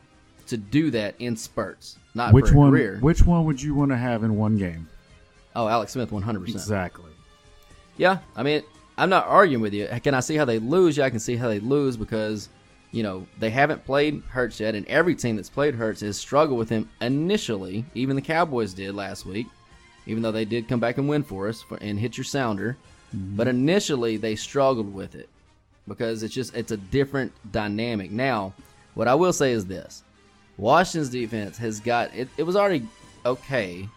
to 0.49 0.59
do 0.59 0.91
that 0.91 1.15
in 1.19 1.35
spurts, 1.37 1.97
not 2.15 2.35
which 2.35 2.49
for 2.49 2.55
a 2.57 2.59
one? 2.59 2.71
career. 2.73 2.99
Which 3.01 3.25
one 3.25 3.47
would 3.47 3.63
you 3.63 3.75
want 3.75 3.91
to 3.91 3.97
have 3.97 4.23
in 4.25 4.37
one 4.37 4.59
game? 4.59 4.87
oh, 5.57 5.69
Alex 5.69 5.93
Smith, 5.93 6.13
one 6.13 6.23
hundred 6.23 6.41
percent. 6.41 6.57
Exactly. 6.57 7.11
Yeah, 7.97 8.19
I 8.37 8.43
mean, 8.43 8.63
I'm 8.99 9.09
not 9.09 9.27
arguing 9.27 9.63
with 9.63 9.75
you. 9.75 9.89
Can 10.03 10.15
I 10.15 10.21
see 10.21 10.37
how 10.37 10.45
they 10.45 10.59
lose? 10.59 10.97
Yeah, 10.97 11.07
I 11.07 11.11
can 11.11 11.21
see 11.21 11.37
how 11.37 11.49
they 11.49 11.61
lose 11.61 11.97
because, 11.97 12.49
you 12.91 13.03
know, 13.03 13.27
they 13.39 13.51
haven't 13.51 13.85
played 13.85 14.23
Hurts 14.29 14.61
yet, 14.61 14.75
and 14.75 14.87
every 14.87 15.15
team 15.15 15.37
that's 15.37 15.49
played 15.49 15.75
Hurts 15.75 16.01
has 16.03 16.19
struggled 16.19 16.59
with 16.59 16.69
him 16.69 16.89
initially. 17.01 17.85
Even 17.95 18.17
the 18.17 18.23
Cowboys 18.23 18.75
did 18.75 18.95
last 18.95 19.25
week, 19.25 19.47
even 20.07 20.23
though 20.23 20.33
they 20.33 20.45
did 20.45 20.69
come 20.69 20.81
back 20.81 20.99
and 20.99 21.09
win 21.09 21.23
for 21.23 21.49
us 21.49 21.63
for, 21.63 21.79
and 21.79 21.99
hit 21.99 22.17
your 22.17 22.25
sounder. 22.25 22.77
Mm-hmm. 23.15 23.37
But 23.37 23.49
initially, 23.49 24.17
they 24.19 24.37
struggled 24.37 24.93
with 24.93 25.15
it 25.15 25.29
because 25.89 26.23
it's 26.23 26.35
just 26.35 26.55
it's 26.55 26.73
a 26.73 26.77
different 26.77 27.33
dynamic. 27.51 28.11
Now, 28.11 28.55
what 28.95 29.09
I 29.09 29.15
will 29.15 29.33
say 29.33 29.53
is 29.53 29.67
this: 29.67 30.03
Washington's 30.57 31.11
defense 31.11 31.59
has 31.59 31.81
got 31.81 32.15
it. 32.15 32.29
It 32.37 32.45
was 32.45 32.57
already 32.57 32.87
okay. 33.25 33.89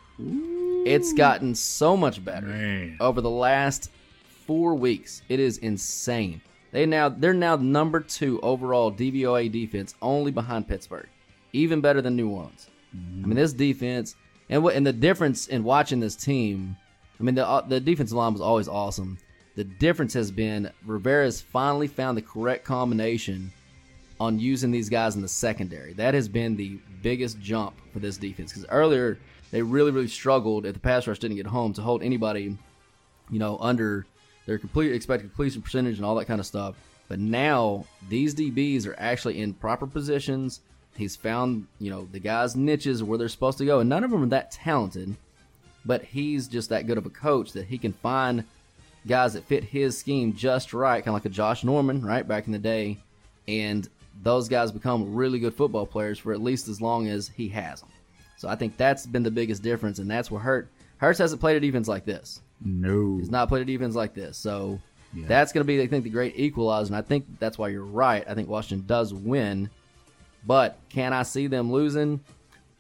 It's 0.86 1.14
gotten 1.14 1.56
so 1.56 1.98
much 1.98 2.24
better 2.24 2.46
Man. 2.48 2.98
over 3.00 3.20
the 3.20 3.30
last 3.30 3.90
four 4.46 4.76
weeks. 4.76 5.22
It 5.30 5.40
is 5.40 5.58
insane. 5.60 6.42
They 6.72 6.86
now 6.86 7.10
they're 7.10 7.34
now 7.34 7.56
number 7.56 8.02
two 8.02 8.40
overall 8.42 8.92
DVOA 8.92 9.52
defense, 9.52 9.96
only 10.02 10.32
behind 10.32 10.68
Pittsburgh, 10.68 11.08
even 11.54 11.82
better 11.82 12.02
than 12.02 12.16
New 12.16 12.30
Orleans. 12.30 12.70
I 12.94 13.28
mean, 13.28 13.36
this 13.36 13.54
defense 13.54 14.16
and 14.50 14.64
what 14.64 14.76
and 14.76 14.86
the 14.86 14.94
difference 14.94 15.48
in 15.48 15.64
watching 15.64 16.00
this 16.00 16.16
team. 16.16 16.76
I 17.20 17.24
mean, 17.24 17.36
the 17.36 17.48
uh, 17.48 17.62
the 17.62 17.80
defensive 17.80 18.18
line 18.18 18.34
was 18.34 18.42
always 18.42 18.68
awesome. 18.68 19.18
The 19.56 19.64
difference 19.64 20.14
has 20.16 20.32
been 20.32 20.70
Rivera's 20.86 21.42
finally 21.42 21.88
found 21.88 22.18
the 22.18 22.22
correct 22.22 22.66
combination 22.66 23.54
on 24.20 24.40
using 24.40 24.72
these 24.72 24.90
guys 24.90 25.16
in 25.16 25.22
the 25.22 25.28
secondary. 25.28 25.94
That 25.94 26.14
has 26.14 26.28
been 26.28 26.56
the 26.56 26.78
biggest 27.02 27.40
jump 27.40 27.76
for 27.94 28.00
this 28.00 28.18
defense 28.18 28.52
because 28.52 28.66
earlier 28.70 29.18
they 29.52 29.62
really 29.62 29.92
really 29.92 30.08
struggled 30.08 30.66
if 30.66 30.74
the 30.74 30.80
pass 30.80 31.08
rush 31.08 31.20
didn't 31.20 31.38
get 31.38 31.48
home 31.48 31.72
to 31.74 31.82
hold 31.82 32.04
anybody, 32.04 32.58
you 33.30 33.40
know, 33.40 33.58
under 33.60 34.06
their 34.46 34.58
complete 34.58 34.92
expected 34.94 35.28
completion 35.30 35.62
percentage 35.62 35.98
and 35.98 36.06
all 36.06 36.16
that 36.16 36.26
kind 36.26 36.40
of 36.40 36.46
stuff. 36.46 36.76
But 37.08 37.20
now 37.20 37.86
these 38.10 38.34
DBs 38.34 38.88
are 38.88 38.96
actually 38.98 39.42
in 39.42 39.54
proper 39.54 39.88
positions. 39.88 40.62
He's 40.96 41.16
found, 41.16 41.68
you 41.80 41.92
know, 41.92 42.08
the 42.12 42.20
guys' 42.20 42.56
niches 42.56 43.04
where 43.04 43.18
they're 43.18 43.30
supposed 43.30 43.58
to 43.60 43.66
go, 43.66 43.80
and 43.80 43.90
none 43.90 44.04
of 44.04 44.12
them 44.12 44.24
are 44.24 44.28
that 44.28 44.52
talented. 44.52 45.16
But 45.86 46.04
he's 46.04 46.48
just 46.48 46.70
that 46.70 46.88
good 46.88 46.98
of 46.98 47.06
a 47.06 47.12
coach 47.12 47.52
that 47.54 47.68
he 47.68 47.78
can 47.78 47.94
find 47.94 48.44
guys 49.08 49.34
that 49.34 49.46
fit 49.46 49.64
his 49.64 49.98
scheme 49.98 50.34
just 50.36 50.74
right, 50.74 51.04
kind 51.04 51.10
of 51.10 51.14
like 51.14 51.26
a 51.26 51.30
Josh 51.30 51.64
Norman, 51.64 52.04
right 52.04 52.28
back 52.28 52.48
in 52.48 52.54
the 52.54 52.60
day, 52.60 52.98
and 53.48 53.88
those 54.24 54.50
guys 54.50 54.72
become 54.72 55.14
really 55.14 55.40
good 55.40 55.54
football 55.54 55.86
players 55.86 56.18
for 56.18 56.34
at 56.34 56.42
least 56.42 56.68
as 56.68 56.82
long 56.82 57.08
as 57.08 57.28
he 57.28 57.50
has 57.50 57.82
them. 57.82 57.90
So 58.38 58.50
I 58.50 58.56
think 58.56 58.78
that's 58.78 59.06
been 59.06 59.24
the 59.24 59.32
biggest 59.32 59.62
difference, 59.62 60.00
and 60.00 60.10
that's 60.10 60.32
where 60.32 60.42
Hurt 60.42 60.70
Hurts 60.98 61.20
hasn't 61.20 61.42
played 61.42 61.58
a 61.58 61.60
defense 61.60 61.88
like 61.88 62.06
this. 62.06 62.42
No. 62.64 63.18
He's 63.18 63.32
not 63.32 63.50
played 63.50 63.62
a 63.62 63.66
defense 63.66 63.96
like 63.96 64.14
this. 64.14 64.38
So 64.38 64.80
That's 65.14 65.54
going 65.54 65.64
to 65.64 65.68
be, 65.68 65.82
I 65.82 65.88
think, 65.88 66.04
the 66.04 66.10
great 66.10 66.38
equalizer, 66.38 66.88
and 66.88 66.96
I 66.98 67.02
think 67.02 67.40
that's 67.40 67.58
why 67.58 67.70
you're 67.70 67.84
right. 67.84 68.24
I 68.28 68.34
think 68.34 68.50
Washington 68.50 68.86
does 68.86 69.14
win, 69.14 69.70
but 70.46 70.78
can 70.90 71.14
I 71.14 71.24
see 71.24 71.48
them 71.48 71.72
losing? 71.72 72.20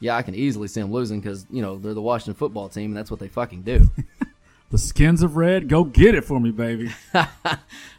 Yeah, 0.01 0.17
I 0.17 0.21
can 0.21 0.35
easily 0.35 0.67
see 0.67 0.81
them 0.81 0.91
losing 0.91 1.21
because 1.21 1.45
you 1.49 1.61
know 1.61 1.77
they're 1.77 1.93
the 1.93 2.01
Washington 2.01 2.33
football 2.33 2.67
team, 2.67 2.91
and 2.91 2.97
that's 2.97 3.09
what 3.09 3.19
they 3.19 3.29
fucking 3.29 3.61
do. 3.61 3.89
The 4.71 4.79
skins 4.79 5.21
of 5.21 5.37
red, 5.37 5.69
go 5.69 5.83
get 5.83 6.15
it 6.15 6.25
for 6.25 6.39
me, 6.39 6.49
baby. 6.51 6.91
all 7.13 7.25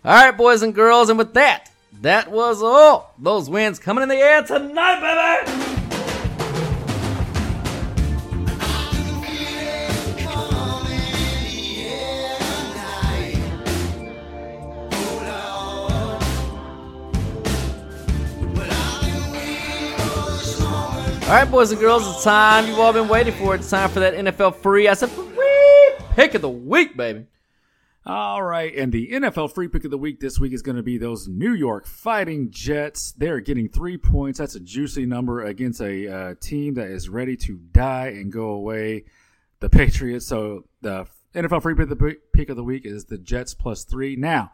right, 0.04 0.32
boys 0.32 0.62
and 0.62 0.74
girls, 0.74 1.08
and 1.08 1.16
with 1.16 1.32
that, 1.34 1.70
that 2.02 2.30
was 2.30 2.60
all. 2.60 3.14
Those 3.18 3.48
wins 3.48 3.78
coming 3.78 4.02
in 4.02 4.08
the 4.08 4.16
air 4.16 4.42
tonight, 4.42 5.44
baby. 5.46 5.75
All 21.26 21.32
right, 21.32 21.50
boys 21.50 21.72
and 21.72 21.80
girls, 21.80 22.06
it's 22.06 22.22
time 22.22 22.68
you've 22.68 22.78
all 22.78 22.92
been 22.92 23.08
waiting 23.08 23.34
for. 23.34 23.56
It's 23.56 23.68
time 23.68 23.90
for 23.90 23.98
that 23.98 24.14
NFL 24.14 24.54
free. 24.54 24.86
I 24.86 24.94
said 24.94 25.10
free 25.10 25.90
pick 26.10 26.34
of 26.34 26.40
the 26.40 26.48
week, 26.48 26.96
baby. 26.96 27.26
All 28.06 28.44
right, 28.44 28.72
and 28.72 28.92
the 28.92 29.10
NFL 29.10 29.52
free 29.52 29.66
pick 29.66 29.84
of 29.84 29.90
the 29.90 29.98
week 29.98 30.20
this 30.20 30.38
week 30.38 30.52
is 30.52 30.62
going 30.62 30.76
to 30.76 30.84
be 30.84 30.98
those 30.98 31.26
New 31.26 31.52
York 31.52 31.88
Fighting 31.88 32.52
Jets. 32.52 33.10
They're 33.10 33.40
getting 33.40 33.68
three 33.68 33.98
points. 33.98 34.38
That's 34.38 34.54
a 34.54 34.60
juicy 34.60 35.04
number 35.04 35.42
against 35.42 35.80
a 35.80 36.08
uh, 36.08 36.34
team 36.40 36.74
that 36.74 36.90
is 36.90 37.08
ready 37.08 37.36
to 37.38 37.56
die 37.72 38.06
and 38.06 38.30
go 38.30 38.50
away. 38.50 39.06
The 39.58 39.68
Patriots. 39.68 40.28
So 40.28 40.68
the 40.80 41.08
NFL 41.34 41.62
free 41.62 41.74
pick 41.74 41.90
of 41.90 41.98
the, 41.98 42.16
pick 42.34 42.50
of 42.50 42.56
the 42.56 42.62
week 42.62 42.86
is 42.86 43.06
the 43.06 43.18
Jets 43.18 43.52
plus 43.52 43.82
three. 43.82 44.14
Now, 44.14 44.52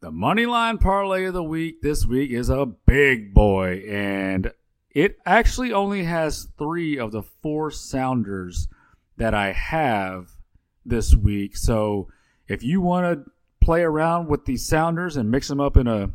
the 0.00 0.10
money 0.10 0.46
line 0.46 0.78
parlay 0.78 1.26
of 1.26 1.34
the 1.34 1.44
week 1.44 1.80
this 1.80 2.04
week 2.04 2.32
is 2.32 2.48
a 2.48 2.66
big 2.66 3.32
boy, 3.32 3.84
and 3.88 4.52
it 4.94 5.18
actually 5.24 5.72
only 5.72 6.04
has 6.04 6.48
three 6.58 6.98
of 6.98 7.12
the 7.12 7.22
four 7.22 7.70
sounders 7.70 8.68
that 9.16 9.34
I 9.34 9.52
have 9.52 10.30
this 10.84 11.14
week. 11.14 11.56
So 11.56 12.08
if 12.48 12.62
you 12.62 12.80
want 12.80 13.24
to 13.24 13.30
play 13.62 13.82
around 13.82 14.28
with 14.28 14.44
these 14.44 14.66
sounders 14.66 15.16
and 15.16 15.30
mix 15.30 15.48
them 15.48 15.60
up 15.60 15.76
in 15.76 15.86
a 15.86 16.10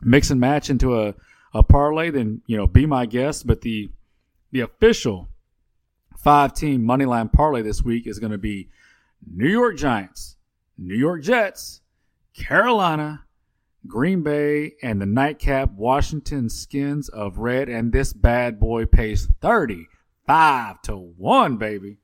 mix 0.00 0.30
and 0.30 0.40
match 0.40 0.70
into 0.70 1.00
a, 1.00 1.14
a 1.52 1.62
parlay, 1.62 2.10
then 2.10 2.42
you 2.46 2.56
know 2.56 2.66
be 2.66 2.86
my 2.86 3.06
guest. 3.06 3.46
But 3.46 3.60
the 3.60 3.90
the 4.52 4.60
official 4.60 5.28
five 6.16 6.54
team 6.54 6.84
money 6.84 7.04
line 7.04 7.28
parlay 7.28 7.62
this 7.62 7.82
week 7.82 8.06
is 8.06 8.18
going 8.18 8.32
to 8.32 8.38
be 8.38 8.68
New 9.26 9.48
York 9.48 9.76
Giants, 9.76 10.36
New 10.76 10.96
York 10.96 11.22
Jets, 11.22 11.80
Carolina, 12.34 13.24
Green 13.86 14.22
Bay, 14.22 14.74
and 14.82 15.00
the 15.00 15.06
nightcap 15.06 15.72
Washington 15.72 16.48
Skins 16.48 17.08
of 17.08 17.38
Red. 17.38 17.68
And 17.68 17.92
this 17.92 18.12
bad 18.12 18.58
boy 18.58 18.86
pays 18.86 19.28
35 19.40 20.82
to 20.82 20.96
1, 20.96 21.56
baby. 21.56 21.98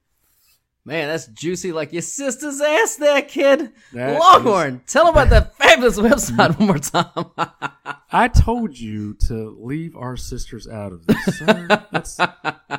Man, 0.87 1.09
that's 1.09 1.29
juicy 1.29 1.73
like 1.73 1.95
your 1.95 2.03
sister's 2.03 2.61
ass 2.61 2.97
there, 2.97 3.23
kid. 3.23 3.73
That 3.95 4.21
Longhorn, 4.21 4.83
tell 4.87 5.07
them 5.07 5.15
about 5.15 5.31
that 5.31 5.57
fabulous 5.59 5.99
website 5.99 6.59
one 6.59 6.69
more 6.69 6.79
time. 6.79 7.31
I 8.13 8.29
told 8.29 8.79
you 8.79 9.15
to 9.27 9.57
leave 9.59 9.97
our 9.97 10.19
sisters 10.19 10.69
out 10.69 10.93
of 10.93 11.07
this. 11.07 11.39
Sir. 11.39 12.29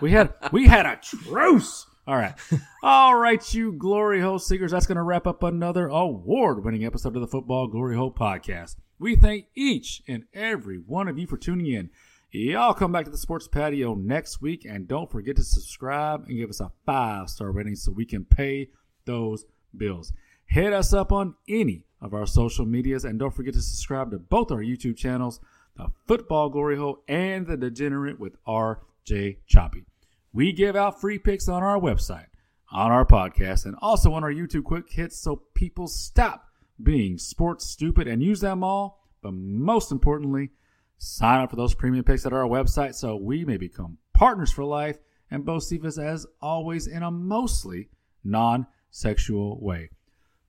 We 0.01 0.11
had 0.11 0.33
we 0.51 0.67
had 0.67 0.85
a 0.85 0.99
truce. 1.01 1.87
All 2.07 2.15
right, 2.15 2.35
all 2.83 3.15
right, 3.15 3.53
you 3.55 3.71
glory 3.73 4.21
hole 4.21 4.37
seekers. 4.37 4.69
That's 4.69 4.85
going 4.85 4.97
to 4.97 5.01
wrap 5.01 5.25
up 5.25 5.41
another 5.41 5.87
award-winning 5.87 6.85
episode 6.85 7.15
of 7.15 7.21
the 7.21 7.27
Football 7.27 7.67
Glory 7.67 7.95
Hole 7.95 8.13
podcast. 8.13 8.75
We 8.97 9.15
thank 9.15 9.47
each 9.55 10.01
and 10.07 10.23
every 10.33 10.77
one 10.77 11.07
of 11.07 11.17
you 11.17 11.27
for 11.27 11.37
tuning 11.37 11.67
in. 11.67 11.89
Y'all 12.31 12.73
come 12.73 12.91
back 12.91 13.05
to 13.05 13.11
the 13.11 13.17
sports 13.17 13.47
patio 13.47 13.95
next 13.95 14.41
week, 14.41 14.65
and 14.65 14.87
don't 14.87 15.11
forget 15.11 15.35
to 15.37 15.43
subscribe 15.43 16.25
and 16.27 16.37
give 16.37 16.49
us 16.49 16.59
a 16.59 16.71
five-star 16.85 17.51
rating 17.51 17.75
so 17.75 17.91
we 17.91 18.05
can 18.05 18.25
pay 18.25 18.69
those 19.05 19.45
bills. 19.75 20.11
Hit 20.45 20.73
us 20.73 20.93
up 20.93 21.11
on 21.11 21.35
any 21.47 21.85
of 22.01 22.13
our 22.13 22.27
social 22.27 22.65
medias, 22.65 23.05
and 23.05 23.19
don't 23.19 23.33
forget 23.33 23.53
to 23.53 23.61
subscribe 23.61 24.11
to 24.11 24.19
both 24.19 24.51
our 24.51 24.59
YouTube 24.59 24.97
channels, 24.97 25.39
the 25.75 25.87
Football 26.07 26.49
Glory 26.49 26.77
Hole 26.77 27.03
and 27.07 27.47
the 27.47 27.57
Degenerate 27.57 28.19
with 28.19 28.37
RJ 28.45 29.37
Choppy. 29.47 29.85
We 30.33 30.51
give 30.51 30.75
out 30.75 30.99
free 30.99 31.17
picks 31.17 31.47
on 31.47 31.63
our 31.63 31.79
website, 31.79 32.27
on 32.71 32.91
our 32.91 33.05
podcast, 33.05 33.65
and 33.65 33.75
also 33.81 34.13
on 34.13 34.23
our 34.23 34.31
YouTube 34.31 34.65
quick 34.65 34.91
hits 34.91 35.17
so 35.17 35.43
people 35.53 35.87
stop 35.87 36.44
being 36.81 37.17
sports 37.17 37.65
stupid 37.65 38.07
and 38.07 38.21
use 38.21 38.41
them 38.41 38.63
all. 38.63 39.07
But 39.21 39.33
most 39.33 39.91
importantly, 39.91 40.51
sign 40.97 41.41
up 41.41 41.49
for 41.49 41.55
those 41.55 41.73
premium 41.73 42.03
picks 42.03 42.25
at 42.25 42.33
our 42.33 42.47
website 42.47 42.95
so 42.95 43.15
we 43.15 43.45
may 43.45 43.57
become 43.57 43.97
partners 44.13 44.51
for 44.51 44.63
life 44.63 44.97
and 45.31 45.45
both 45.45 45.63
see 45.63 45.79
us 45.85 45.97
as 45.97 46.25
always 46.41 46.87
in 46.87 47.03
a 47.03 47.11
mostly 47.11 47.89
non 48.23 48.67
sexual 48.91 49.59
way. 49.61 49.89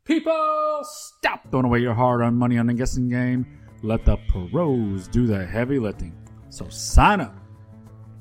People, 0.04 0.80
stop 0.84 1.50
throwing 1.50 1.66
away 1.66 1.80
your 1.80 1.94
hard 1.94 2.20
earned 2.20 2.38
money 2.38 2.58
on 2.58 2.66
the 2.66 2.74
guessing 2.74 3.08
game. 3.08 3.44
Let 3.82 4.04
the 4.04 4.16
pros 4.28 5.08
do 5.08 5.26
the 5.26 5.44
heavy 5.44 5.78
lifting. 5.78 6.16
So 6.48 6.68
sign 6.68 7.20
up, 7.20 7.36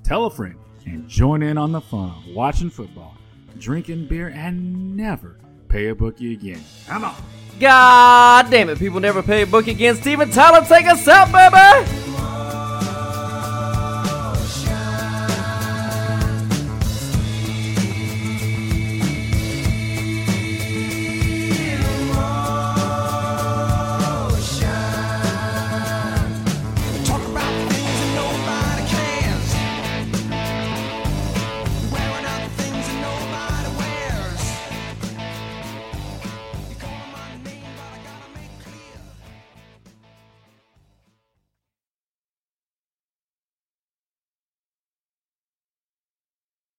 tell 0.04 0.26
a 0.26 0.32
friend, 0.32 0.56
and 0.86 1.08
join 1.08 1.44
in 1.44 1.58
on 1.58 1.72
the 1.72 1.82
fun 1.82 2.10
of 2.10 2.36
watching 2.36 2.70
football, 2.70 3.16
drinking 3.60 4.08
beer, 4.08 4.30
and 4.30 4.98
never 4.98 5.40
pay 5.70 5.90
a 5.90 5.96
bookie 5.96 6.34
again. 6.34 6.64
Come 6.88 7.04
on. 7.06 7.16
God 7.60 8.52
damn 8.52 8.70
it, 8.70 8.80
people 8.80 9.00
never 9.00 9.24
pay 9.24 9.44
a 9.44 9.48
book 9.48 9.68
again. 9.68 9.96
Steven 9.96 10.30
Tyler, 10.30 10.66
take 10.66 10.86
us 10.88 11.08
out, 11.08 11.32
baby. 11.32 11.90